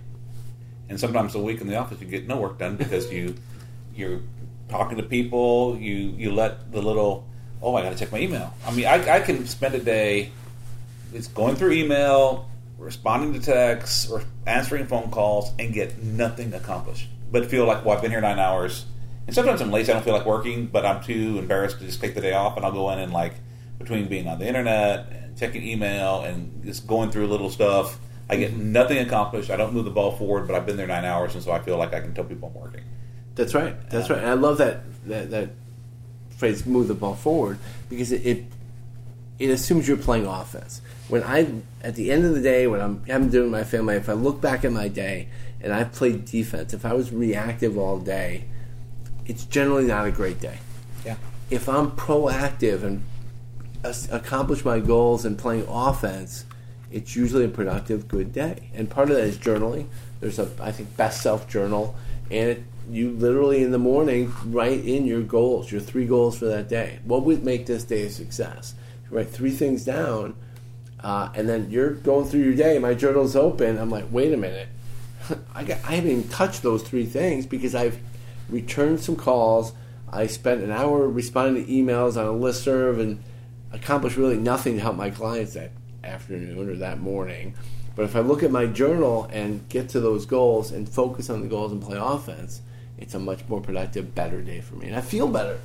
And 0.91 0.99
sometimes 0.99 1.33
a 1.35 1.39
week 1.39 1.61
in 1.61 1.67
the 1.67 1.77
office 1.77 2.01
you 2.01 2.05
get 2.05 2.27
no 2.27 2.35
work 2.35 2.59
done 2.59 2.75
because 2.75 3.09
you 3.09 3.33
you're 3.95 4.19
talking 4.67 4.97
to 4.97 5.03
people. 5.03 5.77
You 5.79 6.13
you 6.17 6.33
let 6.33 6.73
the 6.73 6.81
little 6.81 7.25
oh 7.61 7.75
I 7.75 7.81
got 7.81 7.91
to 7.91 7.95
check 7.97 8.11
my 8.11 8.19
email. 8.19 8.53
I 8.67 8.73
mean 8.73 8.85
I, 8.85 9.15
I 9.15 9.19
can 9.21 9.47
spend 9.47 9.73
a 9.73 9.79
day 9.79 10.31
it's 11.13 11.27
going 11.29 11.55
through 11.55 11.71
email, 11.71 12.49
responding 12.77 13.31
to 13.33 13.39
texts, 13.39 14.11
or 14.11 14.23
answering 14.45 14.85
phone 14.85 15.11
calls, 15.11 15.53
and 15.57 15.73
get 15.73 16.03
nothing 16.03 16.53
accomplished. 16.53 17.07
But 17.31 17.49
feel 17.49 17.65
like 17.65 17.85
well 17.85 17.95
I've 17.95 18.01
been 18.01 18.11
here 18.11 18.19
nine 18.19 18.39
hours. 18.39 18.85
And 19.27 19.33
sometimes 19.33 19.61
I'm 19.61 19.71
lazy. 19.71 19.93
I 19.93 19.95
don't 19.95 20.03
feel 20.03 20.13
like 20.13 20.25
working, 20.25 20.67
but 20.67 20.85
I'm 20.85 21.01
too 21.01 21.39
embarrassed 21.39 21.79
to 21.79 21.85
just 21.85 22.01
take 22.01 22.15
the 22.15 22.21
day 22.21 22.33
off, 22.33 22.57
and 22.57 22.65
I'll 22.65 22.73
go 22.73 22.89
in 22.91 22.99
and 22.99 23.13
like 23.13 23.35
between 23.79 24.09
being 24.09 24.27
on 24.27 24.39
the 24.39 24.45
internet 24.45 25.07
and 25.09 25.37
checking 25.37 25.65
email 25.65 26.23
and 26.23 26.65
just 26.65 26.85
going 26.85 27.11
through 27.11 27.27
little 27.27 27.49
stuff. 27.49 27.97
I 28.31 28.37
get 28.37 28.51
mm-hmm. 28.53 28.71
nothing 28.71 28.97
accomplished. 28.97 29.51
I 29.51 29.57
don't 29.57 29.73
move 29.73 29.83
the 29.83 29.91
ball 29.91 30.13
forward, 30.13 30.47
but 30.47 30.55
I've 30.55 30.65
been 30.65 30.77
there 30.77 30.87
nine 30.87 31.03
hours, 31.03 31.35
and 31.35 31.43
so 31.43 31.51
I 31.51 31.59
feel 31.59 31.77
like 31.77 31.93
I 31.93 31.99
can 31.99 32.13
tell 32.13 32.23
people 32.23 32.51
I'm 32.55 32.61
working. 32.61 32.83
That's 33.35 33.53
right. 33.53 33.75
That's 33.89 34.09
uh, 34.09 34.13
right. 34.13 34.23
And 34.23 34.31
I 34.31 34.35
love 34.35 34.57
that 34.59 34.83
that, 35.07 35.29
that 35.31 35.49
phrase 36.37 36.65
"move 36.65 36.87
the 36.87 36.93
ball 36.93 37.15
forward" 37.15 37.59
because 37.89 38.13
it, 38.13 38.25
it 38.25 38.45
it 39.37 39.49
assumes 39.49 39.85
you're 39.85 39.97
playing 39.97 40.25
offense. 40.25 40.81
When 41.09 41.23
I 41.23 41.51
at 41.83 41.95
the 41.95 42.09
end 42.09 42.23
of 42.23 42.33
the 42.33 42.41
day, 42.41 42.67
when 42.67 42.79
I'm 42.79 43.03
I'm 43.09 43.29
doing 43.29 43.51
my 43.51 43.65
family, 43.65 43.95
if 43.95 44.07
I 44.07 44.13
look 44.13 44.39
back 44.39 44.63
at 44.63 44.71
my 44.71 44.87
day 44.87 45.27
and 45.59 45.73
I 45.73 45.83
played 45.83 46.23
defense, 46.23 46.73
if 46.73 46.85
I 46.85 46.93
was 46.93 47.11
reactive 47.11 47.77
all 47.77 47.99
day, 47.99 48.45
it's 49.25 49.43
generally 49.43 49.85
not 49.85 50.07
a 50.07 50.11
great 50.11 50.39
day. 50.39 50.59
Yeah. 51.05 51.17
If 51.49 51.67
I'm 51.67 51.91
proactive 51.91 52.83
and 52.83 53.03
accomplish 54.09 54.63
my 54.63 54.79
goals 54.79 55.25
and 55.25 55.37
playing 55.37 55.65
offense, 55.67 56.45
it's 56.91 57.15
usually 57.15 57.45
a 57.45 57.49
productive, 57.49 58.07
good 58.07 58.33
day. 58.33 58.69
And 58.73 58.89
part 58.89 59.09
of 59.09 59.15
that 59.15 59.23
is 59.23 59.37
journaling. 59.37 59.87
There's 60.19 60.39
a, 60.39 60.49
I 60.59 60.71
think, 60.71 60.95
best 60.97 61.21
self 61.21 61.47
journal, 61.47 61.95
and 62.29 62.49
it, 62.49 62.63
you 62.89 63.11
literally 63.11 63.63
in 63.63 63.71
the 63.71 63.77
morning 63.77 64.33
write 64.45 64.83
in 64.85 65.05
your 65.05 65.21
goals, 65.21 65.71
your 65.71 65.81
three 65.81 66.05
goals 66.05 66.37
for 66.37 66.45
that 66.45 66.67
day. 66.67 66.99
What 67.05 67.23
would 67.23 67.43
make 67.43 67.65
this 67.65 67.83
day 67.83 68.03
a 68.03 68.09
success? 68.09 68.75
You 69.09 69.17
write 69.17 69.29
three 69.29 69.51
things 69.51 69.85
down, 69.85 70.35
uh, 71.03 71.29
and 71.33 71.47
then 71.47 71.69
you're 71.71 71.91
going 71.91 72.27
through 72.27 72.41
your 72.41 72.55
day. 72.55 72.77
My 72.79 72.93
journal's 72.93 73.35
open. 73.35 73.77
I'm 73.77 73.89
like, 73.89 74.05
wait 74.11 74.33
a 74.33 74.37
minute, 74.37 74.67
I 75.55 75.63
got, 75.63 75.79
I 75.85 75.95
haven't 75.95 76.11
even 76.11 76.27
touched 76.29 76.61
those 76.61 76.83
three 76.83 77.05
things 77.05 77.45
because 77.45 77.75
I've 77.75 77.97
returned 78.49 78.99
some 78.99 79.15
calls. 79.15 79.73
I 80.11 80.27
spent 80.27 80.61
an 80.61 80.71
hour 80.71 81.07
responding 81.07 81.65
to 81.65 81.71
emails 81.71 82.17
on 82.17 82.25
a 82.25 82.37
listserv 82.37 82.99
and 82.99 83.23
accomplished 83.71 84.17
really 84.17 84.37
nothing 84.37 84.75
to 84.75 84.81
help 84.81 84.97
my 84.97 85.09
clients 85.09 85.53
that 85.53 85.71
afternoon 86.03 86.69
or 86.69 86.75
that 86.75 86.99
morning. 86.99 87.53
But 87.95 88.05
if 88.05 88.15
I 88.15 88.19
look 88.21 88.43
at 88.43 88.51
my 88.51 88.65
journal 88.65 89.29
and 89.31 89.67
get 89.69 89.89
to 89.89 89.99
those 89.99 90.25
goals 90.25 90.71
and 90.71 90.87
focus 90.87 91.29
on 91.29 91.41
the 91.41 91.47
goals 91.47 91.71
and 91.71 91.81
play 91.81 91.97
offense, 91.99 92.61
it's 92.97 93.13
a 93.13 93.19
much 93.19 93.47
more 93.49 93.61
productive, 93.61 94.15
better 94.15 94.41
day 94.41 94.61
for 94.61 94.75
me, 94.75 94.87
and 94.87 94.95
I 94.95 95.01
feel 95.01 95.27
better. 95.27 95.59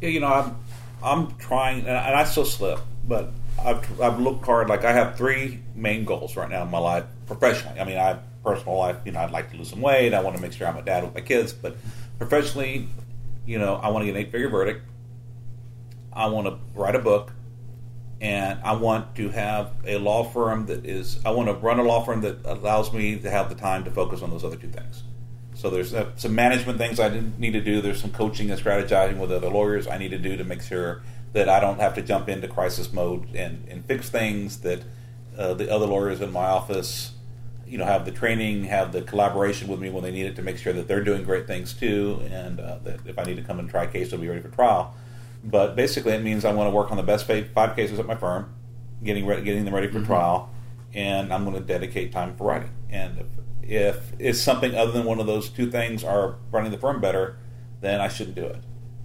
Yeah, 0.00 0.10
you 0.10 0.20
know, 0.20 0.28
I'm 0.28 0.56
I'm 1.02 1.36
trying, 1.38 1.80
and 1.86 1.96
I, 1.96 2.24
still 2.24 2.44
slip, 2.44 2.78
but 3.06 3.32
I've 3.58 4.00
I've 4.00 4.20
looked 4.20 4.44
hard. 4.44 4.68
Like 4.68 4.84
I 4.84 4.92
have 4.92 5.16
three 5.16 5.60
main 5.74 6.04
goals 6.04 6.36
right 6.36 6.48
now 6.48 6.62
in 6.62 6.70
my 6.70 6.78
life 6.78 7.04
professionally. 7.26 7.80
I 7.80 7.84
mean, 7.84 7.96
I 7.96 8.18
personal 8.44 8.76
life, 8.78 8.96
you 9.04 9.12
know, 9.12 9.20
I'd 9.20 9.30
like 9.30 9.50
to 9.50 9.56
lose 9.56 9.70
some 9.70 9.80
weight. 9.80 10.14
I 10.14 10.20
want 10.22 10.36
to 10.36 10.42
make 10.42 10.52
sure 10.52 10.66
I'm 10.66 10.76
a 10.76 10.82
dad 10.82 11.04
with 11.04 11.14
my 11.14 11.20
kids, 11.20 11.52
but 11.52 11.76
professionally, 12.18 12.88
you 13.46 13.58
know, 13.58 13.76
I 13.76 13.88
want 13.88 14.02
to 14.02 14.06
get 14.06 14.16
an 14.16 14.22
eight 14.22 14.32
figure 14.32 14.48
verdict. 14.48 14.86
I 16.12 16.26
want 16.26 16.46
to 16.46 16.58
write 16.74 16.94
a 16.94 16.98
book, 16.98 17.32
and 18.20 18.60
I 18.62 18.74
want 18.74 19.14
to 19.16 19.30
have 19.30 19.72
a 19.84 19.98
law 19.98 20.24
firm 20.24 20.66
that 20.66 20.84
is. 20.84 21.18
I 21.24 21.30
want 21.30 21.48
to 21.48 21.54
run 21.54 21.78
a 21.78 21.82
law 21.82 22.04
firm 22.04 22.20
that 22.20 22.44
allows 22.44 22.92
me 22.92 23.18
to 23.18 23.30
have 23.30 23.48
the 23.48 23.54
time 23.54 23.84
to 23.84 23.90
focus 23.90 24.22
on 24.22 24.30
those 24.30 24.44
other 24.44 24.56
two 24.56 24.68
things. 24.68 25.02
So 25.54 25.68
there's 25.68 25.92
uh, 25.92 26.10
some 26.16 26.34
management 26.34 26.78
things 26.78 27.00
I 27.00 27.22
need 27.38 27.52
to 27.52 27.60
do. 27.60 27.80
There's 27.80 28.00
some 28.00 28.12
coaching 28.12 28.50
and 28.50 28.60
strategizing 28.60 29.18
with 29.18 29.32
other 29.32 29.50
lawyers 29.50 29.86
I 29.86 29.98
need 29.98 30.10
to 30.10 30.18
do 30.18 30.36
to 30.36 30.44
make 30.44 30.62
sure 30.62 31.02
that 31.32 31.48
I 31.48 31.60
don't 31.60 31.80
have 31.80 31.94
to 31.94 32.02
jump 32.02 32.28
into 32.28 32.48
crisis 32.48 32.92
mode 32.92 33.34
and, 33.34 33.66
and 33.68 33.84
fix 33.84 34.08
things 34.10 34.60
that 34.60 34.82
uh, 35.36 35.54
the 35.54 35.72
other 35.72 35.86
lawyers 35.86 36.20
in 36.20 36.32
my 36.32 36.46
office, 36.46 37.12
you 37.66 37.78
know, 37.78 37.84
have 37.84 38.04
the 38.04 38.10
training, 38.10 38.64
have 38.64 38.92
the 38.92 39.02
collaboration 39.02 39.68
with 39.68 39.80
me 39.80 39.90
when 39.90 40.02
they 40.02 40.10
need 40.10 40.26
it 40.26 40.36
to 40.36 40.42
make 40.42 40.58
sure 40.58 40.72
that 40.72 40.88
they're 40.88 41.04
doing 41.04 41.24
great 41.24 41.46
things 41.46 41.72
too, 41.72 42.20
and 42.30 42.58
uh, 42.58 42.78
that 42.82 43.00
if 43.06 43.18
I 43.18 43.22
need 43.24 43.36
to 43.36 43.42
come 43.42 43.58
and 43.58 43.70
try 43.70 43.84
a 43.84 43.86
case, 43.86 44.10
they'll 44.10 44.20
be 44.20 44.28
ready 44.28 44.40
for 44.40 44.48
trial. 44.48 44.94
But 45.42 45.74
basically, 45.74 46.12
it 46.12 46.22
means 46.22 46.44
I 46.44 46.52
want 46.52 46.66
to 46.66 46.74
work 46.74 46.90
on 46.90 46.96
the 46.96 47.02
best 47.02 47.26
five 47.26 47.76
cases 47.76 47.98
at 47.98 48.06
my 48.06 48.14
firm, 48.14 48.54
getting 49.02 49.26
ready, 49.26 49.42
getting 49.42 49.64
them 49.64 49.74
ready 49.74 49.88
for 49.88 50.04
trial, 50.04 50.50
and 50.92 51.32
I'm 51.32 51.44
going 51.44 51.56
to 51.56 51.62
dedicate 51.62 52.12
time 52.12 52.36
for 52.36 52.44
writing. 52.44 52.70
And 52.90 53.18
if, 53.18 53.26
if 53.62 54.12
it's 54.18 54.40
something 54.40 54.74
other 54.74 54.92
than 54.92 55.04
one 55.04 55.18
of 55.18 55.26
those 55.26 55.48
two 55.48 55.70
things 55.70 56.04
are 56.04 56.36
running 56.50 56.70
the 56.70 56.78
firm 56.78 57.00
better, 57.00 57.38
then 57.80 58.00
I 58.00 58.08
shouldn't 58.08 58.36
do 58.36 58.44
it. 58.44 58.62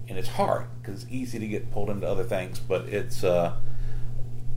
And 0.08 0.18
it's 0.18 0.28
hard 0.28 0.66
because 0.80 1.04
it's 1.04 1.12
easy 1.12 1.38
to 1.38 1.48
get 1.48 1.72
pulled 1.72 1.88
into 1.88 2.06
other 2.06 2.24
things, 2.24 2.58
but 2.58 2.82
it's 2.82 3.24
uh, 3.24 3.56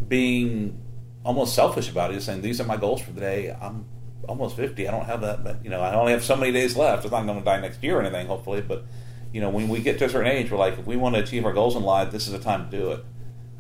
being 0.08 0.82
almost 1.24 1.56
selfish 1.56 1.90
about 1.90 2.14
it. 2.14 2.22
Saying 2.22 2.42
these 2.42 2.60
are 2.60 2.66
my 2.66 2.78
goals 2.78 3.02
for 3.02 3.12
the 3.12 3.22
day. 3.22 3.56
I'm 3.60 3.86
almost 4.28 4.56
fifty. 4.56 4.88
I 4.88 4.92
don't 4.92 5.06
have 5.06 5.22
that, 5.22 5.44
but 5.44 5.64
you 5.64 5.70
know, 5.70 5.82
I 5.82 5.96
only 5.96 6.12
have 6.12 6.24
so 6.24 6.36
many 6.36 6.52
days 6.52 6.76
left. 6.76 7.06
I'm 7.06 7.12
not 7.12 7.26
going 7.26 7.40
to 7.40 7.46
die 7.46 7.60
next 7.62 7.82
year 7.82 7.98
or 7.98 8.02
anything, 8.02 8.28
hopefully. 8.28 8.62
But 8.62 8.86
you 9.32 9.42
know, 9.42 9.50
when 9.50 9.70
we 9.70 9.80
get 9.82 10.00
to 10.00 10.06
a 10.06 10.10
certain 10.10 10.32
age, 10.32 10.50
we're 10.52 10.58
like, 10.58 10.78
if 10.80 10.86
we 10.86 10.96
want 10.98 11.16
to 11.16 11.22
achieve 11.22 11.46
our 11.46 11.54
goals 11.54 11.76
in 11.76 11.84
life, 11.84 12.12
this 12.12 12.26
is 12.28 12.34
the 12.34 12.40
time 12.40 12.70
to 12.70 12.78
do 12.78 12.92
it. 12.92 13.06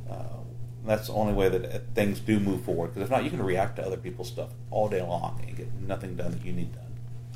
Uh, 0.09 0.23
that's 0.85 1.07
the 1.07 1.13
only 1.13 1.33
way 1.33 1.49
that 1.49 1.65
uh, 1.65 1.79
things 1.93 2.19
do 2.19 2.39
move 2.39 2.63
forward. 2.63 2.87
Because 2.87 3.03
if 3.03 3.09
not, 3.11 3.23
you 3.23 3.29
can 3.29 3.41
react 3.41 3.75
to 3.77 3.85
other 3.85 3.97
people's 3.97 4.27
stuff 4.29 4.49
all 4.71 4.89
day 4.89 5.01
long 5.01 5.41
and 5.47 5.55
get 5.55 5.71
nothing 5.81 6.15
done 6.15 6.31
that 6.31 6.43
you 6.43 6.51
need 6.53 6.73
done. 6.73 6.85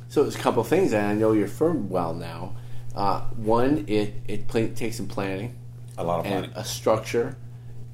So 0.08 0.22
there's 0.22 0.36
a 0.36 0.38
couple 0.40 0.60
of 0.62 0.68
things, 0.68 0.92
and 0.92 1.06
I 1.06 1.14
know 1.14 1.32
your 1.32 1.48
firm 1.48 1.88
well 1.88 2.14
now. 2.14 2.56
Uh, 2.94 3.22
one, 3.36 3.84
it 3.88 4.14
it 4.28 4.46
play, 4.46 4.68
takes 4.68 4.96
some 4.96 5.08
planning, 5.08 5.56
A 5.98 6.04
lot 6.04 6.20
of 6.20 6.26
and 6.26 6.44
planning. 6.44 6.50
a 6.56 6.64
structure, 6.64 7.36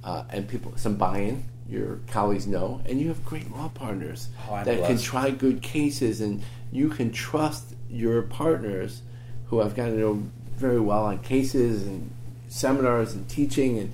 uh, 0.04 0.24
and 0.30 0.46
people 0.48 0.72
some 0.76 0.96
buy-in. 0.96 1.44
Your 1.68 2.00
colleagues 2.08 2.46
know, 2.48 2.80
and 2.84 3.00
you 3.00 3.08
have 3.08 3.24
great 3.24 3.50
law 3.50 3.68
partners 3.68 4.28
Oh, 4.50 4.62
that 4.64 4.84
can 4.86 4.98
try 4.98 5.30
good 5.30 5.62
cases, 5.62 6.20
and 6.20 6.42
you 6.72 6.88
can 6.88 7.12
trust 7.12 7.74
your 7.88 8.22
partners, 8.22 9.02
who 9.50 9.60
I've 9.60 9.74
gotten 9.74 9.94
to 9.94 10.00
know 10.00 10.22
very 10.56 10.80
well 10.80 11.04
on 11.04 11.18
cases 11.18 11.86
and 11.86 12.10
seminars 12.48 13.12
and 13.12 13.28
teaching, 13.28 13.78
and 13.78 13.92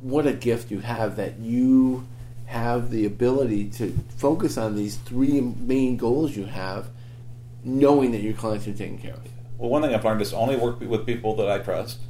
what 0.00 0.26
a 0.26 0.32
gift 0.32 0.70
you 0.70 0.80
have 0.80 1.16
that 1.16 1.38
you 1.38 2.06
have 2.46 2.90
the 2.90 3.06
ability 3.06 3.68
to 3.70 3.98
focus 4.16 4.58
on 4.58 4.74
these 4.74 4.96
three 4.96 5.40
main 5.40 5.96
goals 5.96 6.36
you 6.36 6.46
have, 6.46 6.88
knowing 7.62 8.12
that 8.12 8.22
your 8.22 8.32
clients 8.34 8.66
are 8.66 8.72
taken 8.72 8.98
care 8.98 9.14
of. 9.14 9.20
Well, 9.58 9.70
one 9.70 9.82
thing 9.82 9.94
I've 9.94 10.04
learned 10.04 10.22
is 10.22 10.32
only 10.32 10.56
work 10.56 10.80
with 10.80 11.06
people 11.06 11.36
that 11.36 11.48
I 11.48 11.58
trust. 11.58 12.00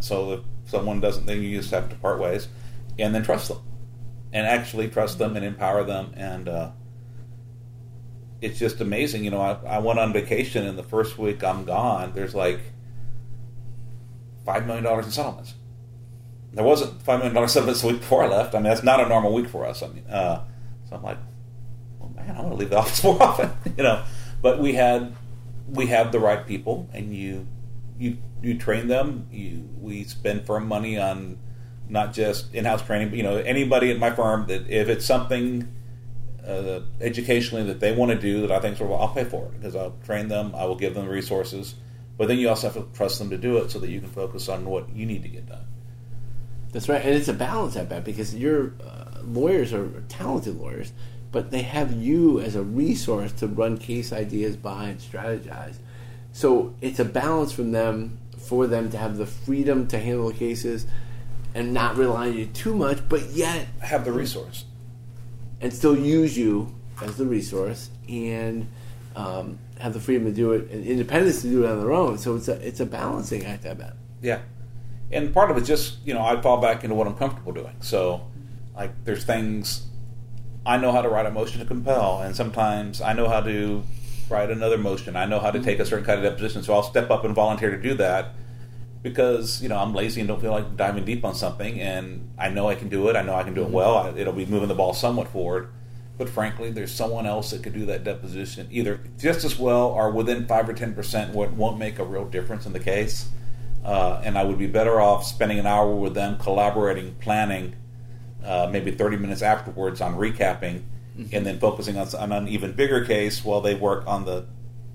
So 0.00 0.32
if 0.32 0.40
someone 0.66 1.00
doesn't, 1.00 1.26
then 1.26 1.42
you 1.42 1.58
just 1.58 1.70
have 1.70 1.88
to 1.88 1.96
part 1.96 2.20
ways, 2.20 2.48
and 2.98 3.14
then 3.14 3.24
trust 3.24 3.48
them, 3.48 3.58
and 4.32 4.46
actually 4.46 4.88
trust 4.88 5.18
them 5.18 5.36
and 5.36 5.44
empower 5.44 5.84
them. 5.84 6.12
And 6.16 6.48
uh, 6.48 6.70
it's 8.40 8.58
just 8.58 8.80
amazing. 8.80 9.24
You 9.24 9.30
know, 9.30 9.40
I, 9.40 9.58
I 9.66 9.78
went 9.78 9.98
on 9.98 10.12
vacation, 10.12 10.66
and 10.66 10.78
the 10.78 10.82
first 10.82 11.18
week 11.18 11.42
I'm 11.42 11.64
gone, 11.64 12.12
there's 12.14 12.34
like 12.34 12.60
five 14.44 14.66
million 14.66 14.84
dollars 14.84 15.06
in 15.06 15.12
settlements. 15.12 15.54
There 16.52 16.64
wasn't 16.64 17.02
five 17.02 17.18
million 17.18 17.34
dollars 17.34 17.52
settlements 17.54 17.82
the 17.82 17.88
week 17.88 18.00
before 18.00 18.22
I 18.24 18.28
left. 18.28 18.54
I 18.54 18.58
mean, 18.58 18.64
that's 18.64 18.82
not 18.82 19.00
a 19.00 19.08
normal 19.08 19.32
week 19.32 19.48
for 19.48 19.66
us. 19.66 19.82
I 19.82 19.88
mean, 19.88 20.06
uh, 20.08 20.44
so 20.88 20.96
I'm 20.96 21.02
like, 21.02 21.18
well, 21.98 22.10
man, 22.10 22.36
I 22.36 22.40
want 22.40 22.52
to 22.52 22.56
leave 22.56 22.70
the 22.70 22.78
office 22.78 23.02
more 23.02 23.22
often. 23.22 23.52
you 23.76 23.82
know, 23.82 24.02
but 24.40 24.58
we 24.60 24.74
had 24.74 25.14
we 25.68 25.86
have 25.88 26.12
the 26.12 26.20
right 26.20 26.46
people, 26.46 26.88
and 26.92 27.14
you 27.14 27.46
you 27.98 28.18
you 28.42 28.56
train 28.56 28.86
them. 28.86 29.26
You 29.32 29.68
we 29.80 30.04
spend 30.04 30.46
firm 30.46 30.68
money 30.68 30.98
on 30.98 31.38
not 31.88 32.12
just 32.12 32.54
in-house 32.54 32.82
training, 32.82 33.08
but 33.08 33.16
you 33.16 33.24
know 33.24 33.36
anybody 33.36 33.90
at 33.90 33.98
my 33.98 34.10
firm 34.10 34.46
that 34.46 34.68
if 34.68 34.88
it's 34.88 35.04
something 35.04 35.74
uh, 36.48 36.80
educationally 37.00 37.64
that 37.64 37.80
they 37.80 37.92
want 37.92 38.10
to 38.10 38.18
do 38.18 38.40
that 38.42 38.50
I 38.50 38.60
think 38.60 38.74
is 38.74 38.80
well, 38.80 38.98
I'll 38.98 39.14
pay 39.14 39.24
for 39.24 39.46
it 39.46 39.52
because 39.52 39.76
I'll 39.76 39.96
train 40.04 40.28
them. 40.28 40.54
I 40.54 40.64
will 40.64 40.76
give 40.76 40.94
them 40.94 41.06
the 41.06 41.12
resources, 41.12 41.74
but 42.16 42.28
then 42.28 42.38
you 42.38 42.48
also 42.48 42.70
have 42.70 42.76
to 42.76 42.96
trust 42.96 43.18
them 43.18 43.30
to 43.30 43.36
do 43.36 43.58
it 43.58 43.70
so 43.70 43.78
that 43.78 43.90
you 43.90 44.00
can 44.00 44.08
focus 44.08 44.48
on 44.48 44.64
what 44.64 44.88
you 44.94 45.06
need 45.06 45.22
to 45.22 45.28
get 45.28 45.46
done. 45.46 45.66
That's 46.72 46.88
right, 46.88 47.02
and 47.02 47.14
it's 47.14 47.28
a 47.28 47.32
balance, 47.32 47.76
I 47.76 47.84
bet, 47.84 48.04
because 48.04 48.34
your 48.34 48.72
uh, 48.84 49.20
lawyers 49.22 49.72
are 49.72 49.88
talented 50.08 50.58
lawyers, 50.58 50.92
but 51.32 51.50
they 51.50 51.62
have 51.62 51.92
you 51.92 52.40
as 52.40 52.56
a 52.56 52.62
resource 52.62 53.32
to 53.32 53.46
run 53.46 53.78
case 53.78 54.12
ideas 54.12 54.56
by 54.56 54.84
and 54.88 55.00
strategize. 55.00 55.76
So 56.32 56.74
it's 56.80 56.98
a 56.98 57.04
balance 57.04 57.52
from 57.52 57.72
them 57.72 58.18
for 58.38 58.66
them 58.66 58.90
to 58.90 58.98
have 58.98 59.16
the 59.16 59.26
freedom 59.26 59.86
to 59.88 59.98
handle 59.98 60.30
cases 60.30 60.86
and 61.54 61.72
not 61.72 61.96
rely 61.96 62.28
on 62.28 62.36
you 62.36 62.46
too 62.46 62.74
much, 62.74 63.00
but 63.08 63.30
yet 63.30 63.66
Have 63.80 64.04
the 64.04 64.12
resource. 64.12 64.64
And 65.60 65.72
still 65.72 65.96
use 65.96 66.36
you 66.36 66.74
as 67.02 67.16
the 67.16 67.26
resource 67.26 67.90
and 68.08 68.68
um, 69.16 69.58
have 69.78 69.92
the 69.92 70.00
freedom 70.00 70.24
to 70.24 70.32
do 70.32 70.52
it 70.52 70.70
and 70.70 70.84
independence 70.84 71.42
to 71.42 71.48
do 71.48 71.64
it 71.64 71.70
on 71.70 71.80
their 71.80 71.92
own. 71.92 72.18
So 72.18 72.36
it's 72.36 72.48
a 72.48 72.54
it's 72.66 72.80
a 72.80 72.86
balancing 72.86 73.44
act, 73.44 73.66
I 73.66 73.74
bet. 73.74 73.94
Yeah, 74.22 74.40
and 75.10 75.32
part 75.32 75.50
of 75.50 75.56
it 75.56 75.62
just 75.62 75.98
you 76.04 76.14
know 76.14 76.24
I 76.24 76.40
fall 76.40 76.60
back 76.60 76.84
into 76.84 76.94
what 76.94 77.06
I'm 77.06 77.16
comfortable 77.16 77.52
doing. 77.52 77.76
So 77.80 78.26
like 78.76 78.92
there's 79.04 79.24
things 79.24 79.86
I 80.64 80.76
know 80.76 80.92
how 80.92 81.02
to 81.02 81.08
write 81.08 81.26
a 81.26 81.30
motion 81.30 81.60
to 81.60 81.66
compel, 81.66 82.20
and 82.20 82.34
sometimes 82.34 83.00
I 83.00 83.12
know 83.12 83.28
how 83.28 83.40
to 83.40 83.82
write 84.28 84.50
another 84.50 84.78
motion. 84.78 85.16
I 85.16 85.24
know 85.24 85.40
how 85.40 85.50
to 85.50 85.60
take 85.60 85.78
a 85.78 85.86
certain 85.86 86.04
kind 86.04 86.24
of 86.24 86.30
deposition, 86.30 86.62
so 86.62 86.74
I'll 86.74 86.82
step 86.82 87.10
up 87.10 87.24
and 87.24 87.34
volunteer 87.34 87.70
to 87.70 87.80
do 87.80 87.94
that 87.94 88.34
because 89.02 89.62
you 89.62 89.68
know 89.68 89.78
I'm 89.78 89.94
lazy 89.94 90.20
and 90.20 90.28
don't 90.28 90.40
feel 90.40 90.50
like 90.50 90.76
diving 90.76 91.04
deep 91.04 91.24
on 91.24 91.34
something, 91.34 91.80
and 91.80 92.30
I 92.38 92.48
know 92.50 92.68
I 92.68 92.74
can 92.74 92.88
do 92.88 93.08
it. 93.08 93.16
I 93.16 93.22
know 93.22 93.34
I 93.34 93.44
can 93.44 93.54
do 93.54 93.62
it 93.62 93.70
well. 93.70 94.14
It'll 94.16 94.32
be 94.32 94.46
moving 94.46 94.68
the 94.68 94.74
ball 94.74 94.94
somewhat 94.94 95.28
forward. 95.28 95.70
But 96.16 96.28
frankly, 96.28 96.72
there's 96.72 96.92
someone 96.92 97.26
else 97.26 97.52
that 97.52 97.62
could 97.62 97.74
do 97.74 97.86
that 97.86 98.02
deposition 98.02 98.66
either 98.72 99.00
just 99.18 99.44
as 99.44 99.56
well 99.56 99.86
or 99.86 100.10
within 100.10 100.46
five 100.46 100.68
or 100.68 100.72
ten 100.72 100.94
percent. 100.94 101.32
What 101.32 101.52
won't 101.52 101.78
make 101.78 102.00
a 102.00 102.04
real 102.04 102.24
difference 102.24 102.66
in 102.66 102.72
the 102.72 102.80
case, 102.80 103.28
uh, 103.84 104.20
and 104.24 104.36
I 104.36 104.42
would 104.42 104.58
be 104.58 104.66
better 104.66 105.00
off 105.00 105.24
spending 105.24 105.60
an 105.60 105.66
hour 105.66 105.94
with 105.94 106.14
them, 106.14 106.36
collaborating, 106.38 107.14
planning, 107.20 107.76
uh, 108.44 108.68
maybe 108.70 108.90
30 108.90 109.16
minutes 109.16 109.42
afterwards 109.42 110.00
on 110.00 110.16
recapping, 110.16 110.82
and 111.32 111.46
then 111.46 111.58
focusing 111.58 111.96
on, 111.96 112.08
on 112.16 112.32
an 112.32 112.48
even 112.48 112.72
bigger 112.72 113.04
case 113.04 113.44
while 113.44 113.60
they 113.60 113.74
work 113.74 114.04
on 114.06 114.24
the 114.24 114.46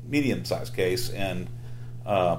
medium-sized 0.08 0.76
case, 0.76 1.10
and 1.10 1.50
uh, 2.06 2.38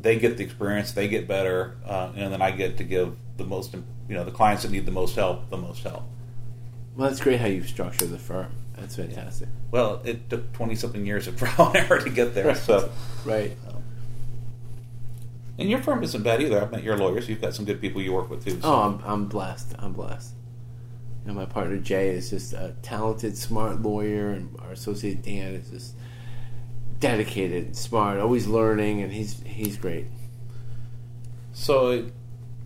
they 0.00 0.18
get 0.18 0.36
the 0.36 0.44
experience, 0.44 0.92
they 0.92 1.08
get 1.08 1.26
better, 1.28 1.76
uh, 1.86 2.12
and 2.16 2.32
then 2.32 2.42
I 2.42 2.50
get 2.50 2.76
to 2.78 2.84
give 2.84 3.16
the 3.36 3.44
most, 3.44 3.74
you 3.74 3.82
know, 4.14 4.24
the 4.24 4.30
clients 4.30 4.62
that 4.62 4.70
need 4.72 4.86
the 4.86 4.92
most 4.92 5.16
help, 5.16 5.48
the 5.50 5.56
most 5.56 5.82
help. 5.82 6.02
Well, 6.96 7.08
that's 7.08 7.20
great 7.20 7.40
how 7.40 7.46
you 7.46 7.62
structure 7.62 8.06
the 8.06 8.18
firm. 8.18 8.52
That's 8.76 8.96
fantastic. 8.96 9.48
Well, 9.70 10.00
it 10.04 10.28
took 10.30 10.52
20 10.52 10.74
something 10.74 11.04
years 11.06 11.26
of 11.26 11.36
trial 11.38 11.68
and 11.74 11.76
error 11.90 12.00
to 12.00 12.10
get 12.10 12.34
there, 12.34 12.54
so. 12.54 12.90
Right. 13.24 13.56
And 15.58 15.70
your 15.70 15.82
firm 15.82 16.02
isn't 16.02 16.22
bad 16.22 16.42
either. 16.42 16.60
I've 16.60 16.70
met 16.70 16.82
your 16.82 16.98
lawyers. 16.98 17.28
You've 17.28 17.40
got 17.40 17.54
some 17.54 17.64
good 17.64 17.80
people 17.80 18.02
you 18.02 18.12
work 18.12 18.28
with 18.28 18.44
too. 18.44 18.60
so- 18.60 18.68
Oh, 18.68 18.80
I'm, 18.82 19.00
I'm 19.04 19.26
blessed. 19.26 19.74
I'm 19.78 19.92
blessed. 19.94 20.34
You 21.24 21.32
know, 21.32 21.38
my 21.38 21.46
partner 21.46 21.78
Jay 21.78 22.10
is 22.10 22.30
just 22.30 22.52
a 22.52 22.74
talented, 22.82 23.36
smart 23.36 23.82
lawyer, 23.82 24.30
and 24.30 24.54
our 24.60 24.72
associate 24.72 25.22
Dan 25.22 25.54
is 25.54 25.70
just 25.70 25.94
dedicated, 27.00 27.76
smart, 27.76 28.18
always 28.18 28.46
learning, 28.46 29.02
and 29.02 29.12
he's 29.12 29.42
he's 29.44 29.76
great. 29.76 30.06
So, 31.52 32.06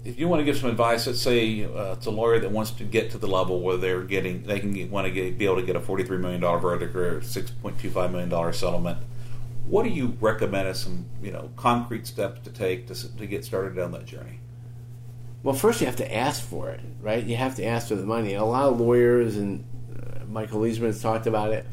if 0.05 0.19
you 0.19 0.29
want 0.29 0.41
to 0.41 0.45
give 0.45 0.57
some 0.57 0.71
advice, 0.71 1.07
let's 1.07 1.21
say 1.21 1.65
uh, 1.65 1.93
it's 1.93 2.07
a 2.07 2.11
lawyer 2.11 2.41
that 2.41 2.51
wants 2.51 2.73
to 2.73 2.85
get 2.85 3.11
to 3.13 3.19
the 3.19 3.27
level 3.27 3.61
where 3.61 3.77
they're 3.77 4.03
getting, 4.03 4.43
they 4.43 4.59
can 4.59 4.73
get, 4.73 4.91
want 4.91 5.07
to 5.07 5.13
get, 5.13 5.39
be 5.39 5.45
able 5.45 5.57
to 5.57 5.63
get 5.63 5.77
a 5.77 5.81
forty-three 5.81 6.19
million 6.19 6.41
dollar 6.41 6.59
verdict 6.59 6.97
or 6.97 7.23
six 7.23 7.51
point 7.51 7.79
two 7.79 7.91
five 7.91 8.11
million 8.11 8.29
dollar 8.29 8.53
settlement. 8.53 8.99
What 9.67 9.85
do 9.85 9.91
you 9.91 10.17
recommend 10.21 10.67
as 10.67 10.81
some, 10.81 11.07
you 11.23 11.31
know, 11.31 11.51
concrete 11.57 12.07
steps 12.07 12.41
to 12.43 12.51
take 12.51 12.89
to, 12.89 13.17
to 13.17 13.27
get 13.27 13.45
started 13.45 13.77
down 13.77 13.93
that 13.93 14.07
journey? 14.07 14.41
Well, 15.43 15.55
first 15.55 15.81
you 15.81 15.87
have 15.87 15.97
to 15.97 16.15
ask 16.15 16.43
for 16.43 16.71
it, 16.71 16.81
right? 17.01 17.25
You 17.25 17.37
have 17.37 17.57
to 17.57 17.65
ask 17.65 17.89
for 17.89 17.95
the 17.95 18.05
money. 18.05 18.35
A 18.35 18.45
lot 18.45 18.65
of 18.65 18.81
lawyers 18.81 19.37
and 19.37 19.65
Michael 20.29 20.61
Michael 20.61 20.87
has 20.87 21.01
talked 21.03 21.27
about 21.27 21.53
it. 21.53 21.67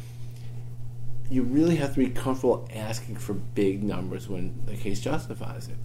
You 1.30 1.44
really 1.44 1.76
have 1.76 1.94
to 1.94 2.00
be 2.00 2.10
comfortable 2.10 2.68
asking 2.74 3.18
for 3.18 3.34
big 3.34 3.84
numbers 3.84 4.30
when 4.30 4.64
the 4.66 4.76
case 4.76 5.02
justifies 5.02 5.68
it, 5.68 5.76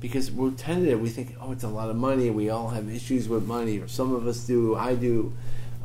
because 0.00 0.30
we're 0.30 0.50
tentative. 0.52 1.00
We 1.00 1.10
think, 1.10 1.36
oh, 1.40 1.52
it's 1.52 1.64
a 1.64 1.68
lot 1.68 1.90
of 1.90 1.96
money. 1.96 2.30
We 2.30 2.48
all 2.48 2.68
have 2.68 2.88
issues 2.88 3.28
with 3.28 3.46
money, 3.46 3.78
or 3.78 3.88
some 3.88 4.14
of 4.14 4.26
us 4.26 4.46
do. 4.46 4.76
I 4.76 4.94
do. 4.94 5.34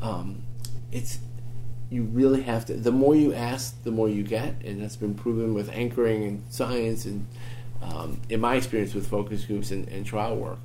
Um, 0.02 0.44
it's 0.92 1.20
you 1.90 2.04
really 2.04 2.42
have 2.44 2.66
to. 2.68 2.76
The 2.76 2.92
more 2.92 3.16
you 3.16 3.34
ask, 3.34 3.84
the 3.84 3.92
more 3.92 4.10
you 4.10 4.24
get, 4.24 4.56
and 4.64 4.82
that's 4.82 4.96
been 4.96 5.16
proven 5.16 5.54
with 5.54 5.70
anchoring 5.70 6.24
and 6.24 6.44
science, 6.50 7.06
and 7.06 7.28
um, 7.82 8.22
in 8.30 8.40
my 8.40 8.56
experience 8.56 8.94
with 8.94 9.08
focus 9.08 9.46
groups 9.46 9.72
and, 9.72 9.88
and 9.90 10.06
trial 10.06 10.38
work. 10.38 10.60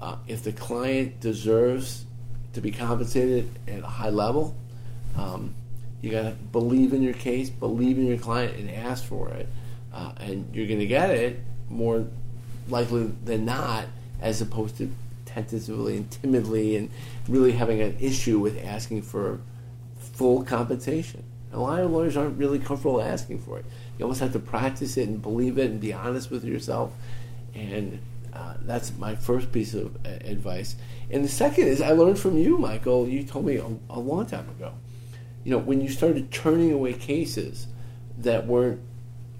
Uh, 0.00 0.16
if 0.28 0.42
the 0.44 0.52
client 0.52 1.20
deserves 1.20 2.04
to 2.52 2.60
be 2.60 2.70
compensated 2.70 3.50
at 3.66 3.80
a 3.80 3.86
high 3.86 4.10
level, 4.10 4.54
um, 5.16 5.54
you 6.00 6.10
got 6.10 6.22
to 6.22 6.30
believe 6.30 6.92
in 6.92 7.02
your 7.02 7.14
case, 7.14 7.50
believe 7.50 7.98
in 7.98 8.06
your 8.06 8.18
client, 8.18 8.56
and 8.56 8.70
ask 8.70 9.04
for 9.04 9.28
it. 9.30 9.48
Uh, 9.92 10.12
and 10.18 10.54
you're 10.54 10.66
going 10.66 10.78
to 10.78 10.86
get 10.86 11.10
it 11.10 11.40
more 11.68 12.06
likely 12.68 13.10
than 13.24 13.44
not, 13.44 13.86
as 14.20 14.40
opposed 14.40 14.76
to 14.78 14.90
tentatively 15.24 15.96
and 15.96 16.10
timidly 16.10 16.76
and 16.76 16.90
really 17.28 17.52
having 17.52 17.80
an 17.80 17.96
issue 18.00 18.38
with 18.38 18.64
asking 18.64 19.02
for 19.02 19.40
full 19.98 20.44
compensation. 20.44 21.22
A 21.52 21.58
lot 21.58 21.80
of 21.80 21.90
lawyers 21.90 22.16
aren't 22.16 22.38
really 22.38 22.58
comfortable 22.58 23.00
asking 23.00 23.38
for 23.40 23.58
it. 23.58 23.64
You 23.98 24.04
almost 24.04 24.20
have 24.20 24.32
to 24.32 24.38
practice 24.38 24.96
it 24.96 25.08
and 25.08 25.20
believe 25.20 25.58
it 25.58 25.70
and 25.70 25.80
be 25.80 25.92
honest 25.92 26.30
with 26.30 26.44
yourself. 26.44 26.92
And 27.54 27.98
uh, 28.32 28.54
that's 28.62 28.96
my 28.98 29.14
first 29.16 29.50
piece 29.50 29.74
of 29.74 29.96
advice. 30.04 30.76
And 31.10 31.24
the 31.24 31.28
second 31.28 31.68
is 31.68 31.80
I 31.80 31.92
learned 31.92 32.18
from 32.18 32.36
you, 32.36 32.58
Michael. 32.58 33.08
You 33.08 33.24
told 33.24 33.46
me 33.46 33.56
a, 33.56 33.66
a 33.90 33.98
long 33.98 34.26
time 34.26 34.48
ago. 34.50 34.72
You 35.44 35.52
know, 35.52 35.58
when 35.58 35.80
you 35.80 35.88
started 35.88 36.30
turning 36.30 36.72
away 36.72 36.92
cases 36.92 37.68
that 38.18 38.46
weren't 38.46 38.80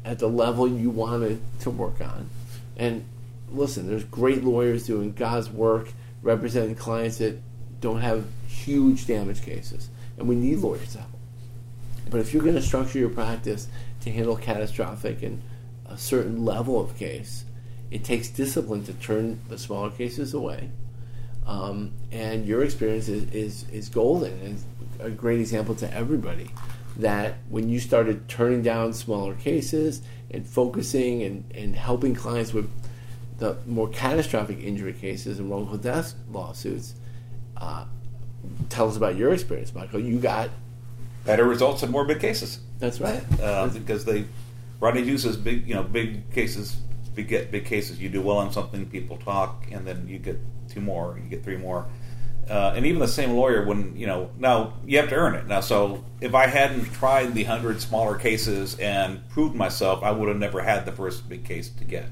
at 0.04 0.18
the 0.18 0.28
level 0.28 0.66
you 0.66 0.90
wanted 0.90 1.40
to 1.60 1.70
work 1.70 2.00
on. 2.00 2.30
And 2.76 3.04
listen, 3.50 3.88
there's 3.88 4.04
great 4.04 4.44
lawyers 4.44 4.86
doing 4.86 5.12
God's 5.12 5.50
work 5.50 5.92
representing 6.22 6.74
clients 6.74 7.18
that 7.18 7.40
don't 7.80 8.00
have 8.00 8.24
huge 8.46 9.06
damage 9.06 9.42
cases. 9.42 9.88
And 10.16 10.28
we 10.28 10.34
need 10.34 10.58
lawyers 10.58 10.92
to 10.92 10.98
help. 10.98 11.10
But 12.10 12.20
if 12.20 12.32
you're 12.32 12.42
going 12.42 12.54
to 12.54 12.62
structure 12.62 12.98
your 12.98 13.10
practice 13.10 13.68
to 14.00 14.10
handle 14.10 14.36
catastrophic 14.36 15.22
and 15.22 15.42
a 15.86 15.98
certain 15.98 16.44
level 16.44 16.80
of 16.80 16.96
case, 16.96 17.44
it 17.90 18.04
takes 18.04 18.28
discipline 18.28 18.84
to 18.84 18.92
turn 18.94 19.40
the 19.48 19.58
smaller 19.58 19.90
cases 19.90 20.34
away. 20.34 20.70
Um, 21.46 21.92
and 22.12 22.46
your 22.46 22.62
experience 22.62 23.08
is, 23.08 23.30
is, 23.32 23.70
is 23.70 23.88
golden 23.88 24.32
and 24.40 24.62
a 25.00 25.10
great 25.10 25.40
example 25.40 25.74
to 25.76 25.94
everybody 25.94 26.50
that 26.96 27.36
when 27.48 27.68
you 27.68 27.78
started 27.78 28.28
turning 28.28 28.62
down 28.62 28.92
smaller 28.92 29.34
cases 29.34 30.02
and 30.30 30.46
focusing 30.46 31.22
and, 31.22 31.44
and 31.54 31.76
helping 31.76 32.14
clients 32.14 32.52
with 32.52 32.70
the 33.38 33.56
more 33.66 33.88
catastrophic 33.88 34.58
injury 34.58 34.92
cases 34.92 35.38
and 35.38 35.48
wrongful 35.48 35.78
death 35.78 36.14
lawsuits, 36.30 36.94
uh, 37.56 37.84
tell 38.68 38.88
us 38.88 38.96
about 38.96 39.16
your 39.16 39.32
experience, 39.32 39.74
Michael. 39.74 40.00
You 40.00 40.18
got 40.18 40.50
Better 41.24 41.44
results 41.44 41.82
in 41.82 41.90
more 41.90 42.04
big 42.04 42.20
cases. 42.20 42.60
that's 42.78 43.00
right. 43.00 43.22
uh, 43.40 43.68
because 43.68 44.04
they 44.04 44.24
Rodney 44.80 45.02
Hughes 45.02 45.22
says 45.22 45.36
big 45.36 45.68
you 45.68 45.74
know 45.74 45.82
big 45.82 46.30
cases 46.32 46.76
big 47.14 47.28
get 47.28 47.50
big 47.50 47.64
cases 47.64 48.00
you 48.00 48.08
do 48.08 48.22
well 48.22 48.38
on 48.38 48.52
something 48.52 48.86
people 48.86 49.16
talk 49.18 49.66
and 49.72 49.86
then 49.86 50.06
you 50.08 50.18
get 50.18 50.38
two 50.68 50.80
more 50.80 51.18
you 51.22 51.28
get 51.28 51.42
three 51.42 51.56
more 51.56 51.86
uh, 52.48 52.72
and 52.74 52.86
even 52.86 53.00
the 53.00 53.08
same 53.08 53.32
lawyer 53.32 53.64
when 53.64 53.96
you 53.96 54.06
know 54.06 54.30
now 54.38 54.74
you 54.86 54.98
have 54.98 55.08
to 55.08 55.14
earn 55.14 55.34
it 55.34 55.46
now 55.46 55.60
so 55.60 56.04
if 56.20 56.34
I 56.34 56.46
hadn't 56.46 56.92
tried 56.92 57.34
the 57.34 57.44
hundred 57.44 57.80
smaller 57.80 58.16
cases 58.16 58.78
and 58.78 59.26
proved 59.28 59.54
myself 59.54 60.02
I 60.02 60.10
would 60.10 60.28
have 60.28 60.38
never 60.38 60.62
had 60.62 60.86
the 60.86 60.92
first 60.92 61.28
big 61.28 61.44
case 61.44 61.68
to 61.68 61.84
get 61.84 62.06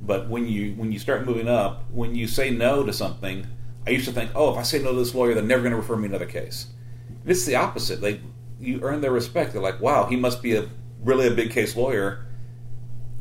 but 0.00 0.28
when 0.28 0.46
you 0.46 0.74
when 0.74 0.92
you 0.92 0.98
start 0.98 1.26
moving 1.26 1.48
up 1.48 1.84
when 1.90 2.14
you 2.14 2.26
say 2.26 2.50
no 2.50 2.84
to 2.84 2.92
something 2.92 3.46
I 3.86 3.90
used 3.90 4.06
to 4.06 4.12
think 4.12 4.30
oh 4.34 4.52
if 4.52 4.58
I 4.58 4.62
say 4.62 4.82
no 4.82 4.92
to 4.92 4.98
this 4.98 5.14
lawyer 5.14 5.34
they're 5.34 5.42
never 5.42 5.62
going 5.62 5.72
to 5.72 5.78
refer 5.78 5.96
me 5.96 6.08
another 6.08 6.26
case 6.26 6.66
it's 7.28 7.44
the 7.44 7.56
opposite. 7.56 8.00
Like 8.02 8.20
you 8.58 8.80
earn 8.82 9.00
their 9.00 9.12
respect. 9.12 9.52
They're 9.52 9.62
like, 9.62 9.80
wow, 9.80 10.06
he 10.06 10.16
must 10.16 10.42
be 10.42 10.56
a 10.56 10.68
really 11.02 11.26
a 11.26 11.30
big 11.30 11.50
case 11.50 11.76
lawyer. 11.76 12.24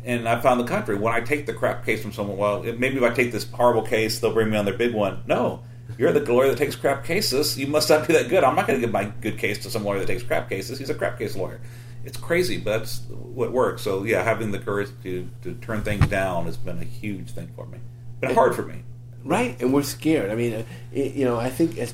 And 0.04 0.28
I 0.28 0.40
found 0.40 0.60
the 0.60 0.64
contrary. 0.64 1.00
When 1.00 1.14
I 1.14 1.20
take 1.20 1.46
the 1.46 1.54
crap 1.54 1.86
case 1.86 2.02
from 2.02 2.14
someone, 2.14 2.38
well, 2.38 2.64
it, 2.64 2.80
maybe 2.80 2.98
if 2.98 3.04
I 3.04 3.14
take 3.14 3.32
this 3.32 3.50
horrible 3.52 3.82
case, 3.82 4.20
they'll 4.20 4.34
bring 4.34 4.50
me 4.50 4.58
on 4.58 4.66
their 4.66 4.78
big 4.78 4.94
one. 4.94 5.24
No, 5.28 5.64
you're 5.98 6.12
the 6.12 6.32
lawyer 6.32 6.50
that 6.50 6.58
takes 6.58 6.76
crap 6.76 7.04
cases. 7.04 7.58
You 7.58 7.68
must 7.68 7.90
not 7.90 8.08
be 8.08 8.14
that 8.14 8.30
good. 8.30 8.44
I'm 8.44 8.56
not 8.56 8.68
going 8.68 8.80
to 8.80 8.86
give 8.86 8.94
my 8.94 9.06
good 9.06 9.38
case 9.38 9.58
to 9.60 9.70
some 9.70 9.84
lawyer 9.84 10.00
that 10.00 10.08
takes 10.08 10.24
crap 10.24 10.50
cases. 10.50 10.80
He's 10.80 10.90
a 10.90 10.96
crap 10.96 11.18
case 11.18 11.36
lawyer. 11.36 11.60
It's 12.06 12.18
crazy, 12.18 12.58
but 12.58 12.80
that's 12.80 13.00
what 13.10 13.52
works. 13.52 13.82
So 13.82 14.04
yeah, 14.04 14.24
having 14.24 14.52
the 14.52 14.60
courage 14.60 14.90
to, 15.04 15.30
to 15.44 15.56
turn 15.56 15.82
things 15.82 16.08
down 16.08 16.46
has 16.46 16.56
been 16.56 16.80
a 16.80 16.86
huge 16.86 17.32
thing 17.32 17.50
for 17.56 17.66
me. 17.66 17.80
Been 18.22 18.34
hard 18.34 18.56
for 18.56 18.64
me. 18.64 18.84
Right, 19.24 19.60
and 19.62 19.74
we're 19.74 19.84
scared. 19.84 20.32
I 20.32 20.36
mean, 20.36 20.54
uh, 20.54 20.64
it, 20.94 21.16
you 21.16 21.26
know, 21.26 21.38
I 21.38 21.50
think 21.50 21.78
as 21.78 21.94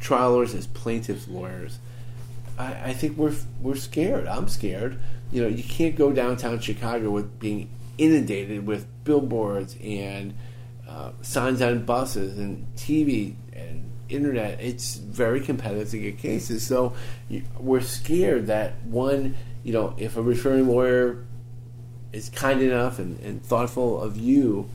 trial 0.00 0.32
lawyers, 0.32 0.54
as 0.54 0.66
plaintiffs 0.66 1.28
lawyers, 1.28 1.78
I, 2.58 2.90
I 2.90 2.92
think 2.94 3.16
we're 3.16 3.34
we're 3.60 3.76
scared. 3.76 4.26
I'm 4.26 4.48
scared. 4.48 4.98
You 5.30 5.42
know, 5.42 5.48
you 5.48 5.62
can't 5.62 5.94
go 5.94 6.12
downtown 6.12 6.58
Chicago 6.60 7.10
with 7.10 7.38
being 7.38 7.68
inundated 7.98 8.66
with 8.66 8.86
billboards 9.04 9.76
and 9.82 10.34
uh, 10.88 11.12
signs 11.22 11.60
on 11.62 11.84
buses 11.84 12.38
and 12.38 12.66
TV 12.76 13.34
and 13.52 13.90
internet. 14.08 14.60
It's 14.60 14.96
very 14.96 15.40
competitive 15.40 15.90
to 15.90 15.98
get 15.98 16.18
cases. 16.18 16.66
So 16.66 16.94
we're 17.58 17.80
scared 17.80 18.46
that 18.46 18.82
one, 18.84 19.36
you 19.64 19.72
know, 19.72 19.94
if 19.98 20.16
a 20.16 20.22
referring 20.22 20.68
lawyer 20.68 21.24
is 22.12 22.28
kind 22.30 22.62
enough 22.62 22.98
and, 22.98 23.18
and 23.20 23.44
thoughtful 23.44 24.00
of 24.00 24.16
you 24.16 24.68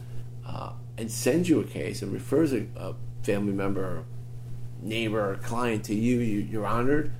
uh, 0.46 0.72
and 0.98 1.10
sends 1.10 1.50
you 1.50 1.60
a 1.60 1.64
case 1.64 2.02
and 2.02 2.12
refers 2.12 2.54
a, 2.54 2.66
a 2.76 2.94
family 3.24 3.54
member 3.54 3.84
or 3.84 4.04
neighbor 4.82 5.32
or 5.32 5.36
client 5.38 5.84
to 5.86 5.96
you, 5.96 6.20
you 6.20 6.40
you're 6.40 6.66
honored. 6.66 7.12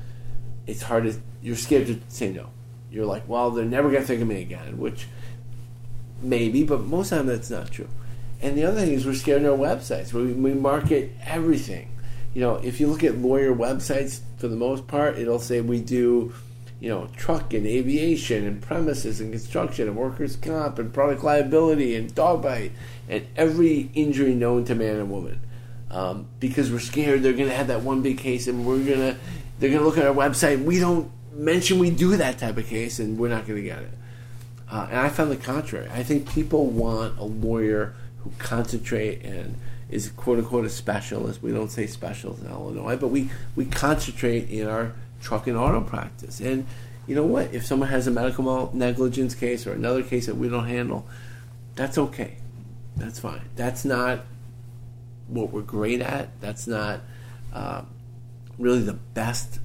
It's 0.68 0.82
hard 0.82 1.06
to 1.06 1.16
you're 1.42 1.56
scared 1.56 1.88
to 1.88 2.00
say 2.10 2.32
no. 2.32 2.50
You're 2.92 3.06
like, 3.06 3.28
well, 3.28 3.52
they're 3.52 3.66
never 3.66 3.90
gonna 3.90 4.04
think 4.04 4.22
of 4.22 4.28
me 4.28 4.42
again, 4.42 4.78
which 4.78 5.08
maybe, 6.22 6.64
but 6.64 6.82
most 6.82 7.12
of 7.12 7.18
the 7.18 7.24
time 7.24 7.28
that's 7.28 7.50
not 7.50 7.72
true. 7.72 7.88
And 8.42 8.58
the 8.58 8.64
other 8.64 8.82
thing 8.82 8.94
is 8.94 9.06
we're 9.06 9.14
scared 9.14 9.44
of 9.44 9.60
our 9.60 9.68
websites. 9.68 10.14
We, 10.14 10.34
we 10.34 10.54
market 10.54 11.12
everything. 11.24 11.96
You 12.34 12.42
know, 12.42 12.56
if 12.56 12.80
you 12.80 12.88
look 12.88 13.04
at 13.04 13.18
lawyer 13.18 13.54
websites, 13.54 14.22
for 14.38 14.48
the 14.48 14.56
most 14.56 14.88
part, 14.88 15.18
it'll 15.18 15.40
say 15.40 15.62
we 15.62 15.80
do, 15.80 16.34
you 16.80 16.90
know, 16.90 17.08
truck 17.16 17.54
and 17.54 17.68
aviation 17.68 18.48
and 18.48 18.62
premises 18.62 19.22
and 19.22 19.32
construction 19.32 19.88
and 19.88 19.96
workers' 19.96 20.36
comp 20.36 20.80
and 20.80 20.94
product 20.94 21.24
liability 21.24 21.96
and 21.96 22.14
dog 22.16 22.42
bite 22.42 22.72
and 23.08 23.28
every 23.36 23.92
injury 23.94 24.34
known 24.34 24.66
to 24.66 24.76
man 24.76 24.96
and 24.96 25.12
woman. 25.12 25.42
Um, 25.92 26.28
because 26.40 26.72
we're 26.72 26.80
scared 26.80 27.22
they're 27.22 27.34
going 27.34 27.50
to 27.50 27.56
have 27.56 27.68
that 27.68 27.82
one 27.82 28.02
big 28.02 28.18
case 28.18 28.48
and 28.48 28.66
we're 28.66 28.78
going 28.78 29.00
to, 29.00 29.18
they're 29.60 29.70
going 29.70 29.82
to 29.82 29.86
look 29.86 29.98
at 29.98 30.08
our 30.08 30.16
website. 30.16 30.64
We 30.64 30.80
don't 30.80 31.12
mention 31.34 31.80
we 31.80 31.92
do 31.92 32.16
that 32.16 32.40
type 32.40 32.58
of 32.58 32.66
case 32.66 32.98
and 32.98 33.20
we're 33.20 33.30
not 33.30 33.46
going 33.46 33.62
to 33.62 33.64
get 33.68 33.80
it. 33.80 33.92
Uh, 34.72 34.88
and 34.90 35.00
I 35.00 35.10
found 35.10 35.32
the 35.32 35.38
contrary. 35.38 35.90
I 35.92 36.02
think 36.02 36.32
people 36.32 36.66
want 36.68 37.20
a 37.20 37.26
lawyer 37.26 37.94
who 38.24 38.32
concentrate 38.38 39.24
and 39.24 39.58
is 39.90 40.10
quote 40.10 40.40
unquote 40.40 40.66
a 40.66 40.70
specialist. 40.70 41.44
We 41.44 41.52
don't 41.52 41.70
say 41.70 41.88
specialist 41.88 42.44
in 42.44 42.50
Illinois, 42.50 42.96
but 42.96 43.10
we, 43.10 43.30
we 43.56 43.66
concentrate 43.66 44.50
in 44.50 44.68
our 44.68 44.94
truck 45.22 45.48
and 45.48 45.58
auto 45.58 45.82
practice. 45.82 46.40
And 46.40 46.66
you 47.08 47.16
know 47.16 47.26
what? 47.26 47.54
If 47.54 47.66
someone 47.66 47.90
has 47.90 48.08
a 48.08 48.12
medical 48.12 48.72
negligence 48.74 49.36
case 49.36 49.68
or 49.68 49.74
another 49.74 50.04
case 50.04 50.28
that 50.28 50.36
we 50.36 50.50
don't 50.50 50.68
handle, 50.68 51.06
that's 51.76 51.98
okay. 51.98 52.38
That's 52.96 53.20
fine. 53.20 53.42
That's 53.56 53.86
not 53.86 54.22
what 55.28 55.52
we're 55.52 55.62
great 55.62 56.02
at. 56.02 56.40
That's 56.42 56.68
not 56.68 57.02
uh, 57.54 57.84
really 58.58 58.82
the 58.82 58.94
best 58.94 59.60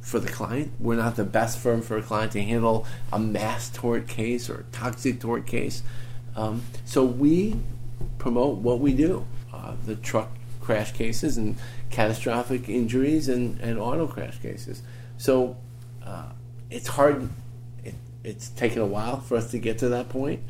for 0.00 0.18
the 0.18 0.28
client. 0.28 0.72
We're 0.80 0.96
not 0.96 1.16
the 1.16 1.24
best 1.24 1.58
firm 1.58 1.82
for 1.82 1.96
a 1.96 2.02
client 2.02 2.32
to 2.32 2.42
handle 2.42 2.86
a 3.12 3.18
mass 3.18 3.70
tort 3.70 4.08
case 4.08 4.50
or 4.50 4.60
a 4.60 4.64
toxic 4.64 5.20
tort 5.20 5.46
case. 5.46 5.82
Um, 6.34 6.62
so 6.84 7.04
we 7.04 7.56
promote 8.22 8.58
what 8.58 8.78
we 8.78 8.92
do 8.92 9.26
uh, 9.52 9.74
the 9.84 9.96
truck 9.96 10.30
crash 10.60 10.92
cases 10.92 11.36
and 11.36 11.56
catastrophic 11.90 12.68
injuries 12.68 13.28
and, 13.28 13.58
and 13.60 13.80
auto 13.80 14.06
crash 14.06 14.38
cases. 14.38 14.80
So 15.18 15.56
uh, 16.06 16.26
it's 16.70 16.86
hard, 16.86 17.28
it, 17.84 17.94
it's 18.22 18.48
taken 18.50 18.80
a 18.80 18.86
while 18.86 19.18
for 19.20 19.36
us 19.36 19.50
to 19.50 19.58
get 19.58 19.78
to 19.78 19.88
that 19.88 20.08
point, 20.08 20.40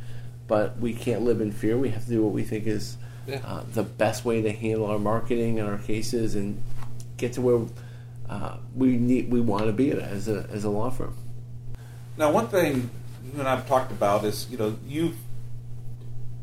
but 0.46 0.78
we 0.78 0.92
can't 0.92 1.22
live 1.22 1.40
in 1.40 1.50
fear. 1.50 1.78
We 1.78 1.88
have 1.88 2.04
to 2.04 2.10
do 2.10 2.22
what 2.22 2.34
we 2.34 2.42
think 2.44 2.66
is 2.66 2.98
Yeah. 3.26 3.40
uh, 3.46 3.62
the 3.72 3.84
best 3.84 4.22
way 4.26 4.42
to 4.42 4.52
handle 4.52 4.84
our 4.86 4.98
marketing 4.98 5.58
and 5.58 5.66
our 5.66 5.78
cases 5.78 6.34
and 6.34 6.62
get 7.16 7.32
to 7.34 7.40
where 7.40 7.60
uh, 8.28 8.58
we 8.76 8.98
need 8.98 9.30
we 9.32 9.40
want 9.40 9.64
to 9.64 9.72
be 9.72 9.92
as 9.92 10.28
a, 10.28 10.46
as 10.52 10.64
a 10.64 10.70
law 10.70 10.90
firm. 10.90 11.14
Now, 12.18 12.30
one 12.32 12.48
thing 12.48 12.90
you 13.24 13.38
and 13.38 13.48
I've 13.48 13.66
talked 13.66 13.92
about 13.92 14.24
is, 14.24 14.46
you 14.50 14.58
know, 14.58 14.76
you've 14.86 15.16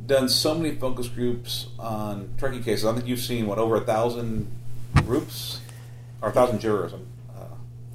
done 0.10 0.28
so 0.28 0.56
many 0.56 0.76
focus 0.76 1.08
groups 1.08 1.68
on 1.78 2.34
trucking 2.38 2.64
cases. 2.64 2.86
I 2.86 2.94
think 2.94 3.06
you've 3.08 3.20
seen 3.22 3.48
what 3.48 3.58
over 3.60 3.76
a 3.78 3.82
thousand 3.82 4.52
groups 5.06 5.62
or 6.22 6.30
a 6.30 6.32
thousand 6.34 6.60
jurors. 6.60 6.92
Uh, 6.94 7.44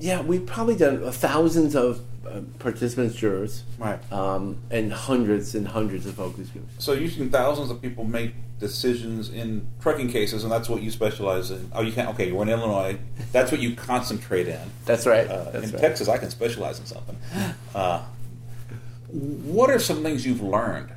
Yeah, 0.01 0.23
we've 0.23 0.47
probably 0.47 0.77
done 0.77 1.11
thousands 1.13 1.75
of 1.77 2.01
uh, 2.27 2.41
participants, 2.59 3.17
jurors, 3.17 3.65
right. 3.79 4.01
um, 4.11 4.59
and 4.71 4.93
hundreds 4.93 5.55
and 5.55 5.69
hundreds 5.69 6.07
of 6.07 6.15
focus 6.15 6.49
groups. 6.49 6.73
So 6.79 6.93
you've 6.93 7.13
seen 7.13 7.29
thousands 7.31 7.71
of 7.71 7.83
people 7.83 8.05
make 8.05 8.33
decisions 8.61 9.29
in 9.29 9.67
trucking 9.81 10.09
cases, 10.09 10.45
and 10.45 10.51
that's 10.53 10.69
what 10.69 10.81
you 10.83 10.91
specialize 10.91 11.51
in. 11.51 11.71
Oh, 11.75 11.83
you 11.83 11.93
can't. 11.93 12.09
Okay, 12.11 12.29
you're 12.29 12.41
in 12.43 12.49
Illinois. 12.49 12.97
That's 13.33 13.51
what 13.51 13.61
you 13.61 13.75
concentrate 13.75 14.47
in. 14.49 14.71
That's 14.87 15.05
right. 15.05 15.29
Uh, 15.29 15.51
That's 15.51 15.67
in 15.67 15.73
right. 15.73 15.81
Texas, 15.81 16.09
I 16.09 16.17
can 16.19 16.31
specialize 16.31 16.79
in 16.79 16.87
something. 16.87 17.17
Uh, 17.75 18.05
what 19.11 19.69
are 19.71 19.81
some 19.81 20.03
things 20.03 20.25
you've 20.25 20.43
learned 20.43 20.94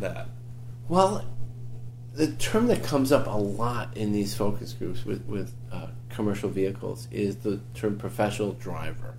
that? 0.00 0.28
Well, 0.88 1.24
the 2.14 2.28
term 2.32 2.66
that 2.68 2.82
comes 2.82 3.12
up 3.12 3.26
a 3.26 3.30
lot 3.30 3.96
in 3.96 4.12
these 4.12 4.34
focus 4.34 4.72
groups 4.72 5.04
with 5.04 5.24
with 5.26 5.54
uh, 5.70 5.88
commercial 6.08 6.48
vehicles 6.48 7.08
is 7.10 7.36
the 7.36 7.60
term 7.74 7.98
professional 7.98 8.52
driver, 8.52 9.14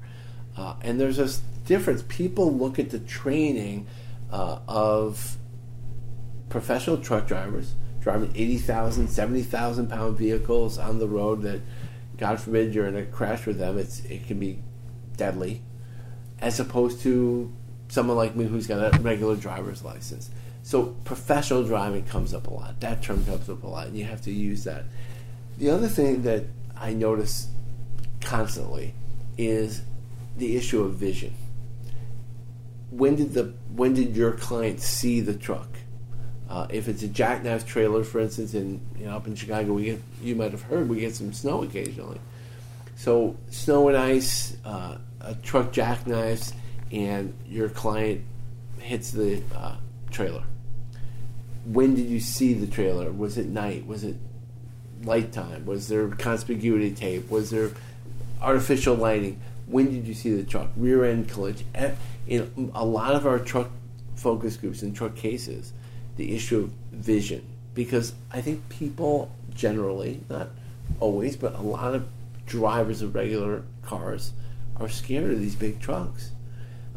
uh, 0.57 0.75
and 0.81 0.99
there's 0.99 1.17
this 1.17 1.41
difference. 1.65 2.03
People 2.07 2.53
look 2.53 2.79
at 2.79 2.89
the 2.89 2.99
training 2.99 3.87
uh, 4.31 4.59
of 4.67 5.37
professional 6.49 6.97
truck 6.97 7.27
drivers 7.27 7.75
driving 8.01 8.31
80,000, 8.35 9.07
70,000 9.07 9.87
pound 9.89 10.17
vehicles 10.17 10.77
on 10.77 10.99
the 10.99 11.07
road 11.07 11.41
that, 11.43 11.61
God 12.17 12.39
forbid, 12.39 12.73
you're 12.73 12.87
in 12.87 12.95
a 12.95 13.05
crash 13.05 13.45
with 13.45 13.59
them. 13.59 13.77
It's 13.77 13.99
it 14.05 14.27
can 14.27 14.39
be 14.39 14.59
deadly, 15.15 15.61
as 16.39 16.59
opposed 16.59 17.01
to 17.01 17.53
someone 17.89 18.17
like 18.17 18.35
me 18.35 18.45
who's 18.45 18.67
got 18.67 18.95
a 18.95 18.99
regular 19.01 19.35
driver's 19.35 19.83
license. 19.83 20.29
So 20.69 20.83
professional 21.03 21.63
driving 21.63 22.03
comes 22.03 22.31
up 22.31 22.45
a 22.45 22.53
lot. 22.53 22.79
That 22.81 23.01
term 23.01 23.25
comes 23.25 23.49
up 23.49 23.63
a 23.63 23.67
lot, 23.67 23.87
and 23.87 23.97
you 23.97 24.05
have 24.05 24.21
to 24.21 24.31
use 24.31 24.65
that. 24.65 24.83
The 25.57 25.71
other 25.71 25.87
thing 25.87 26.21
that 26.21 26.43
I 26.77 26.93
notice 26.93 27.47
constantly 28.21 28.93
is 29.35 29.81
the 30.37 30.55
issue 30.55 30.83
of 30.83 30.93
vision. 30.93 31.33
When 32.91 33.15
did 33.15 33.33
the 33.33 33.51
when 33.75 33.95
did 33.95 34.15
your 34.15 34.33
client 34.33 34.79
see 34.79 35.21
the 35.21 35.33
truck? 35.33 35.69
Uh, 36.47 36.67
if 36.69 36.87
it's 36.87 37.01
a 37.01 37.07
jackknife 37.07 37.65
trailer, 37.65 38.03
for 38.03 38.19
instance, 38.19 38.53
in 38.53 38.79
you 38.99 39.07
know 39.07 39.15
up 39.15 39.25
in 39.25 39.33
Chicago, 39.33 39.73
we 39.73 39.85
get 39.85 40.01
you 40.21 40.35
might 40.35 40.51
have 40.51 40.61
heard 40.61 40.87
we 40.87 40.99
get 40.99 41.15
some 41.15 41.33
snow 41.33 41.63
occasionally. 41.63 42.19
So 42.95 43.35
snow 43.49 43.87
and 43.87 43.97
ice, 43.97 44.55
uh, 44.63 44.99
a 45.19 45.33
truck 45.33 45.73
jackknifes, 45.73 46.53
and 46.91 47.33
your 47.47 47.69
client 47.69 48.21
hits 48.77 49.09
the 49.09 49.41
uh, 49.55 49.75
trailer. 50.11 50.43
When 51.71 51.93
did 51.93 52.07
you 52.07 52.19
see 52.19 52.53
the 52.53 52.65
trailer? 52.65 53.11
Was 53.11 53.37
it 53.37 53.45
night? 53.45 53.85
Was 53.85 54.03
it 54.03 54.15
light 55.03 55.31
time? 55.31 55.67
Was 55.67 55.87
there 55.87 56.07
conspicuity 56.07 56.95
tape? 56.95 57.29
Was 57.29 57.51
there 57.51 57.69
artificial 58.41 58.95
lighting? 58.95 59.39
When 59.67 59.91
did 59.91 60.07
you 60.07 60.15
see 60.15 60.33
the 60.33 60.43
truck? 60.43 60.69
Rear 60.75 61.05
end 61.05 61.29
collision. 61.29 61.67
In 62.25 62.71
a 62.73 62.83
lot 62.83 63.13
of 63.13 63.27
our 63.27 63.37
truck 63.37 63.69
focus 64.15 64.57
groups 64.57 64.81
and 64.81 64.95
truck 64.95 65.15
cases, 65.15 65.73
the 66.17 66.35
issue 66.35 66.57
of 66.57 66.71
vision. 66.91 67.45
Because 67.75 68.13
I 68.31 68.41
think 68.41 68.67
people 68.69 69.31
generally, 69.53 70.21
not 70.27 70.49
always, 70.99 71.35
but 71.35 71.53
a 71.53 71.61
lot 71.61 71.93
of 71.93 72.07
drivers 72.47 73.03
of 73.03 73.13
regular 73.13 73.63
cars 73.83 74.33
are 74.77 74.89
scared 74.89 75.31
of 75.31 75.39
these 75.39 75.55
big 75.55 75.79
trucks. 75.79 76.31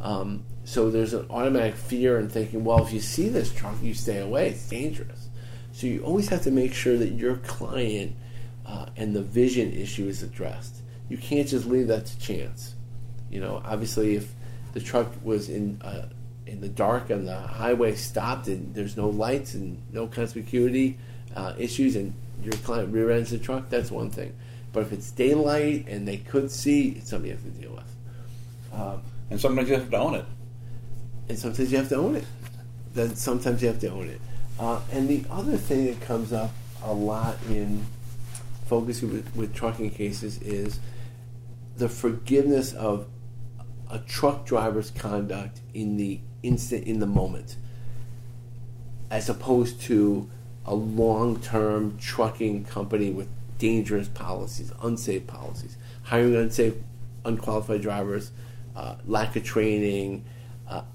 Um, 0.00 0.44
so 0.64 0.90
there's 0.90 1.12
an 1.14 1.26
automatic 1.28 1.74
fear 1.74 2.18
in 2.18 2.28
thinking, 2.28 2.64
well, 2.64 2.84
if 2.84 2.92
you 2.92 3.00
see 3.00 3.28
this 3.28 3.52
truck, 3.52 3.74
you 3.82 3.94
stay 3.94 4.18
away. 4.18 4.50
It's 4.50 4.68
dangerous. 4.68 5.28
So 5.72 5.86
you 5.86 6.02
always 6.04 6.28
have 6.28 6.42
to 6.42 6.50
make 6.50 6.74
sure 6.74 6.96
that 6.96 7.12
your 7.12 7.36
client 7.36 8.14
uh, 8.66 8.86
and 8.96 9.14
the 9.14 9.22
vision 9.22 9.72
issue 9.72 10.06
is 10.06 10.22
addressed. 10.22 10.82
You 11.08 11.18
can't 11.18 11.48
just 11.48 11.66
leave 11.66 11.88
that 11.88 12.06
to 12.06 12.18
chance. 12.18 12.74
You 13.30 13.40
know, 13.40 13.62
obviously, 13.64 14.14
if 14.14 14.32
the 14.72 14.80
truck 14.80 15.12
was 15.24 15.48
in 15.48 15.80
uh, 15.82 16.08
in 16.46 16.60
the 16.60 16.68
dark 16.68 17.10
and 17.10 17.26
the 17.26 17.36
highway, 17.36 17.94
stopped, 17.94 18.46
and 18.48 18.74
there's 18.74 18.96
no 18.96 19.08
lights 19.08 19.54
and 19.54 19.80
no 19.92 20.06
conspicuity 20.06 20.96
uh, 21.34 21.54
issues, 21.58 21.96
and 21.96 22.14
your 22.42 22.52
client 22.64 22.92
rear 22.92 23.10
ends 23.10 23.30
the 23.30 23.38
truck, 23.38 23.68
that's 23.68 23.90
one 23.90 24.10
thing. 24.10 24.34
But 24.72 24.84
if 24.84 24.92
it's 24.92 25.10
daylight 25.10 25.86
and 25.88 26.06
they 26.06 26.18
could 26.18 26.50
see, 26.50 26.90
it's 26.90 27.10
something 27.10 27.30
you 27.30 27.36
have 27.36 27.44
to 27.44 27.50
deal 27.50 27.72
with. 27.72 28.80
Um, 28.80 29.02
And 29.30 29.40
sometimes 29.40 29.68
you 29.68 29.76
have 29.76 29.90
to 29.90 29.96
own 29.96 30.14
it. 30.14 30.26
And 31.28 31.38
sometimes 31.38 31.70
you 31.70 31.78
have 31.78 31.88
to 31.88 31.96
own 31.96 32.16
it. 32.16 32.24
Then 32.94 33.14
sometimes 33.16 33.62
you 33.62 33.68
have 33.68 33.80
to 33.80 33.88
own 33.88 34.08
it. 34.08 34.20
Uh, 34.58 34.80
and 34.92 35.08
the 35.08 35.24
other 35.30 35.56
thing 35.56 35.86
that 35.86 36.00
comes 36.00 36.32
up 36.32 36.50
a 36.84 36.92
lot 36.92 37.36
in 37.48 37.84
focus 38.66 39.02
with, 39.02 39.34
with 39.34 39.54
trucking 39.54 39.90
cases 39.90 40.40
is 40.42 40.80
the 41.76 41.88
forgiveness 41.88 42.72
of 42.72 43.06
a 43.90 43.98
truck 43.98 44.46
driver's 44.46 44.90
conduct 44.90 45.60
in 45.74 45.96
the 45.96 46.20
instant, 46.42 46.86
in 46.86 46.98
the 46.98 47.06
moment, 47.06 47.56
as 49.10 49.28
opposed 49.28 49.80
to 49.82 50.28
a 50.64 50.74
long-term 50.74 51.98
trucking 51.98 52.64
company 52.64 53.10
with 53.10 53.28
dangerous 53.58 54.08
policies, 54.08 54.72
unsafe 54.82 55.26
policies, 55.26 55.76
hiring 56.04 56.34
unsafe, 56.34 56.74
unqualified 57.24 57.82
drivers, 57.82 58.32
uh, 58.74 58.96
lack 59.06 59.36
of 59.36 59.44
training, 59.44 60.24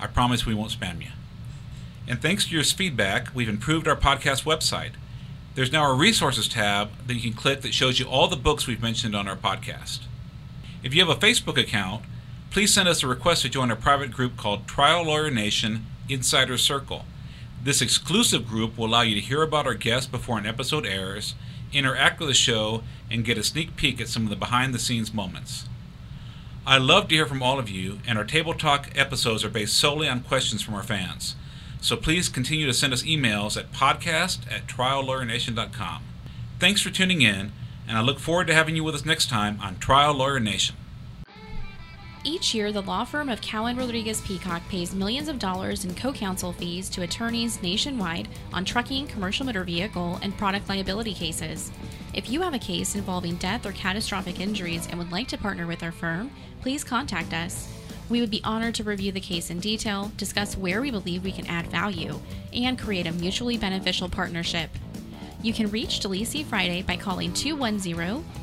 I 0.00 0.06
promise 0.06 0.46
we 0.46 0.54
won't 0.54 0.72
spam 0.72 1.00
you. 1.00 1.10
And 2.08 2.20
thanks 2.20 2.46
to 2.46 2.54
your 2.54 2.64
feedback, 2.64 3.34
we've 3.34 3.48
improved 3.48 3.86
our 3.86 3.96
podcast 3.96 4.44
website. 4.44 4.92
There's 5.54 5.72
now 5.72 5.90
a 5.90 5.94
resources 5.94 6.48
tab 6.48 6.90
that 7.06 7.14
you 7.14 7.20
can 7.20 7.32
click 7.32 7.60
that 7.60 7.74
shows 7.74 8.00
you 8.00 8.06
all 8.06 8.28
the 8.28 8.36
books 8.36 8.66
we've 8.66 8.82
mentioned 8.82 9.14
on 9.14 9.28
our 9.28 9.36
podcast. 9.36 10.00
If 10.82 10.94
you 10.94 11.04
have 11.04 11.14
a 11.14 11.20
Facebook 11.20 11.58
account, 11.58 12.04
please 12.50 12.72
send 12.72 12.88
us 12.88 13.02
a 13.02 13.06
request 13.06 13.42
to 13.42 13.48
join 13.48 13.70
our 13.70 13.76
private 13.76 14.10
group 14.10 14.36
called 14.36 14.66
Trial 14.66 15.04
Lawyer 15.04 15.30
Nation 15.30 15.86
Insider 16.08 16.56
Circle. 16.56 17.04
This 17.62 17.82
exclusive 17.82 18.48
group 18.48 18.78
will 18.78 18.86
allow 18.86 19.02
you 19.02 19.14
to 19.14 19.20
hear 19.20 19.42
about 19.42 19.66
our 19.66 19.74
guests 19.74 20.10
before 20.10 20.38
an 20.38 20.46
episode 20.46 20.86
airs, 20.86 21.34
interact 21.72 22.18
with 22.18 22.28
the 22.28 22.34
show, 22.34 22.82
and 23.10 23.24
get 23.24 23.38
a 23.38 23.44
sneak 23.44 23.76
peek 23.76 24.00
at 24.00 24.08
some 24.08 24.24
of 24.24 24.30
the 24.30 24.36
behind 24.36 24.74
the 24.74 24.78
scenes 24.78 25.12
moments. 25.12 25.68
I 26.66 26.76
love 26.76 27.08
to 27.08 27.14
hear 27.14 27.26
from 27.26 27.42
all 27.42 27.58
of 27.58 27.70
you, 27.70 28.00
and 28.06 28.18
our 28.18 28.24
Table 28.24 28.52
Talk 28.52 28.90
episodes 28.94 29.42
are 29.44 29.48
based 29.48 29.76
solely 29.76 30.06
on 30.06 30.20
questions 30.20 30.60
from 30.60 30.74
our 30.74 30.82
fans. 30.82 31.34
So 31.80 31.96
please 31.96 32.28
continue 32.28 32.66
to 32.66 32.74
send 32.74 32.92
us 32.92 33.02
emails 33.02 33.56
at 33.56 33.72
podcast 33.72 34.40
at 34.52 34.66
triallawyernation.com. 34.66 36.02
Thanks 36.58 36.82
for 36.82 36.90
tuning 36.90 37.22
in, 37.22 37.52
and 37.88 37.96
I 37.96 38.02
look 38.02 38.18
forward 38.18 38.46
to 38.48 38.54
having 38.54 38.76
you 38.76 38.84
with 38.84 38.94
us 38.94 39.06
next 39.06 39.30
time 39.30 39.58
on 39.62 39.78
Trial 39.78 40.12
Lawyer 40.14 40.38
Nation. 40.38 40.76
Each 42.22 42.54
year, 42.54 42.70
the 42.70 42.82
law 42.82 43.04
firm 43.04 43.30
of 43.30 43.40
Cowen 43.40 43.78
Rodriguez 43.78 44.20
Peacock 44.20 44.60
pays 44.68 44.94
millions 44.94 45.28
of 45.28 45.38
dollars 45.38 45.86
in 45.86 45.94
co 45.94 46.12
counsel 46.12 46.52
fees 46.52 46.90
to 46.90 47.00
attorneys 47.00 47.62
nationwide 47.62 48.28
on 48.52 48.66
trucking, 48.66 49.06
commercial 49.06 49.46
motor 49.46 49.64
vehicle, 49.64 50.18
and 50.22 50.36
product 50.36 50.68
liability 50.68 51.14
cases. 51.14 51.72
If 52.12 52.28
you 52.28 52.42
have 52.42 52.52
a 52.52 52.58
case 52.58 52.94
involving 52.94 53.36
death 53.36 53.64
or 53.64 53.72
catastrophic 53.72 54.38
injuries 54.38 54.86
and 54.86 54.98
would 54.98 55.10
like 55.10 55.28
to 55.28 55.38
partner 55.38 55.66
with 55.66 55.82
our 55.82 55.92
firm, 55.92 56.30
please 56.60 56.84
contact 56.84 57.32
us. 57.32 57.72
We 58.10 58.20
would 58.20 58.30
be 58.30 58.44
honored 58.44 58.74
to 58.74 58.84
review 58.84 59.12
the 59.12 59.20
case 59.20 59.48
in 59.48 59.58
detail, 59.58 60.12
discuss 60.18 60.58
where 60.58 60.82
we 60.82 60.90
believe 60.90 61.24
we 61.24 61.32
can 61.32 61.46
add 61.46 61.68
value, 61.68 62.20
and 62.52 62.78
create 62.78 63.06
a 63.06 63.12
mutually 63.12 63.56
beneficial 63.56 64.10
partnership. 64.10 64.68
You 65.42 65.54
can 65.54 65.70
reach 65.70 66.00
Delisi 66.00 66.44
Friday 66.44 66.82
by 66.82 66.96
calling 66.96 67.32
210 67.32 67.96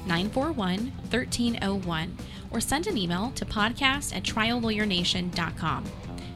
941 0.08 0.80
1301 1.12 2.18
or 2.52 2.60
send 2.60 2.88
an 2.88 2.98
email 2.98 3.32
to 3.36 3.46
podcast 3.46 4.16
at 4.16 4.24
triallawyernation.com. 4.24 5.86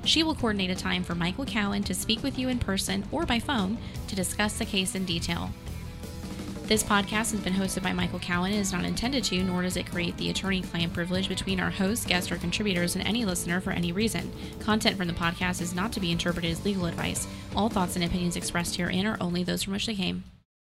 She 0.04 0.24
will 0.24 0.36
coordinate 0.36 0.72
a 0.72 0.76
time 0.76 1.04
for 1.04 1.16
Michael 1.16 1.46
Cowen 1.46 1.84
to 1.84 1.94
speak 1.94 2.24
with 2.24 2.40
you 2.40 2.50
in 2.50 2.60
person 2.60 3.04
or 3.12 3.26
by 3.26 3.40
phone 3.40 3.78
to 4.08 4.16
discuss 4.16 4.58
the 4.58 4.66
case 4.66 4.96
in 4.96 5.06
detail. 5.06 5.52
This 6.72 6.84
podcast 6.84 7.32
has 7.32 7.42
been 7.42 7.54
hosted 7.54 7.84
by 7.84 7.92
Michael 7.92 8.20
Cowen 8.20 8.54
and 8.54 8.62
is 8.62 8.72
not 8.72 8.86
intended 8.86 9.26
to, 9.26 9.44
nor 9.44 9.62
does 9.62 9.76
it 9.76 9.92
create 9.92 10.16
the 10.16 10.30
attorney 10.30 10.62
client 10.62 10.94
privilege 10.94 11.28
between 11.28 11.60
our 11.60 11.70
host, 11.70 12.08
guest, 12.08 12.32
or 12.32 12.38
contributors 12.38 12.96
and 12.96 13.06
any 13.06 13.26
listener 13.26 13.60
for 13.60 13.72
any 13.72 13.92
reason. 13.92 14.32
Content 14.60 14.96
from 14.96 15.10
the 15.10 15.14
podcast 15.14 15.60
is 15.62 15.76
not 15.76 15.92
to 15.92 16.00
be 16.00 16.14
interpreted 16.14 16.50
as 16.50 16.64
legal 16.64 16.86
advice. 16.86 17.28
All 17.58 17.68
thoughts 17.68 17.98
and 17.98 18.06
opinions 18.06 18.38
expressed 18.38 18.78
herein 18.78 19.06
are 19.06 19.18
only 19.20 19.44
those 19.44 19.64
from 19.64 19.74
which 19.74 19.86
they 19.86 19.96
came. 19.96 20.24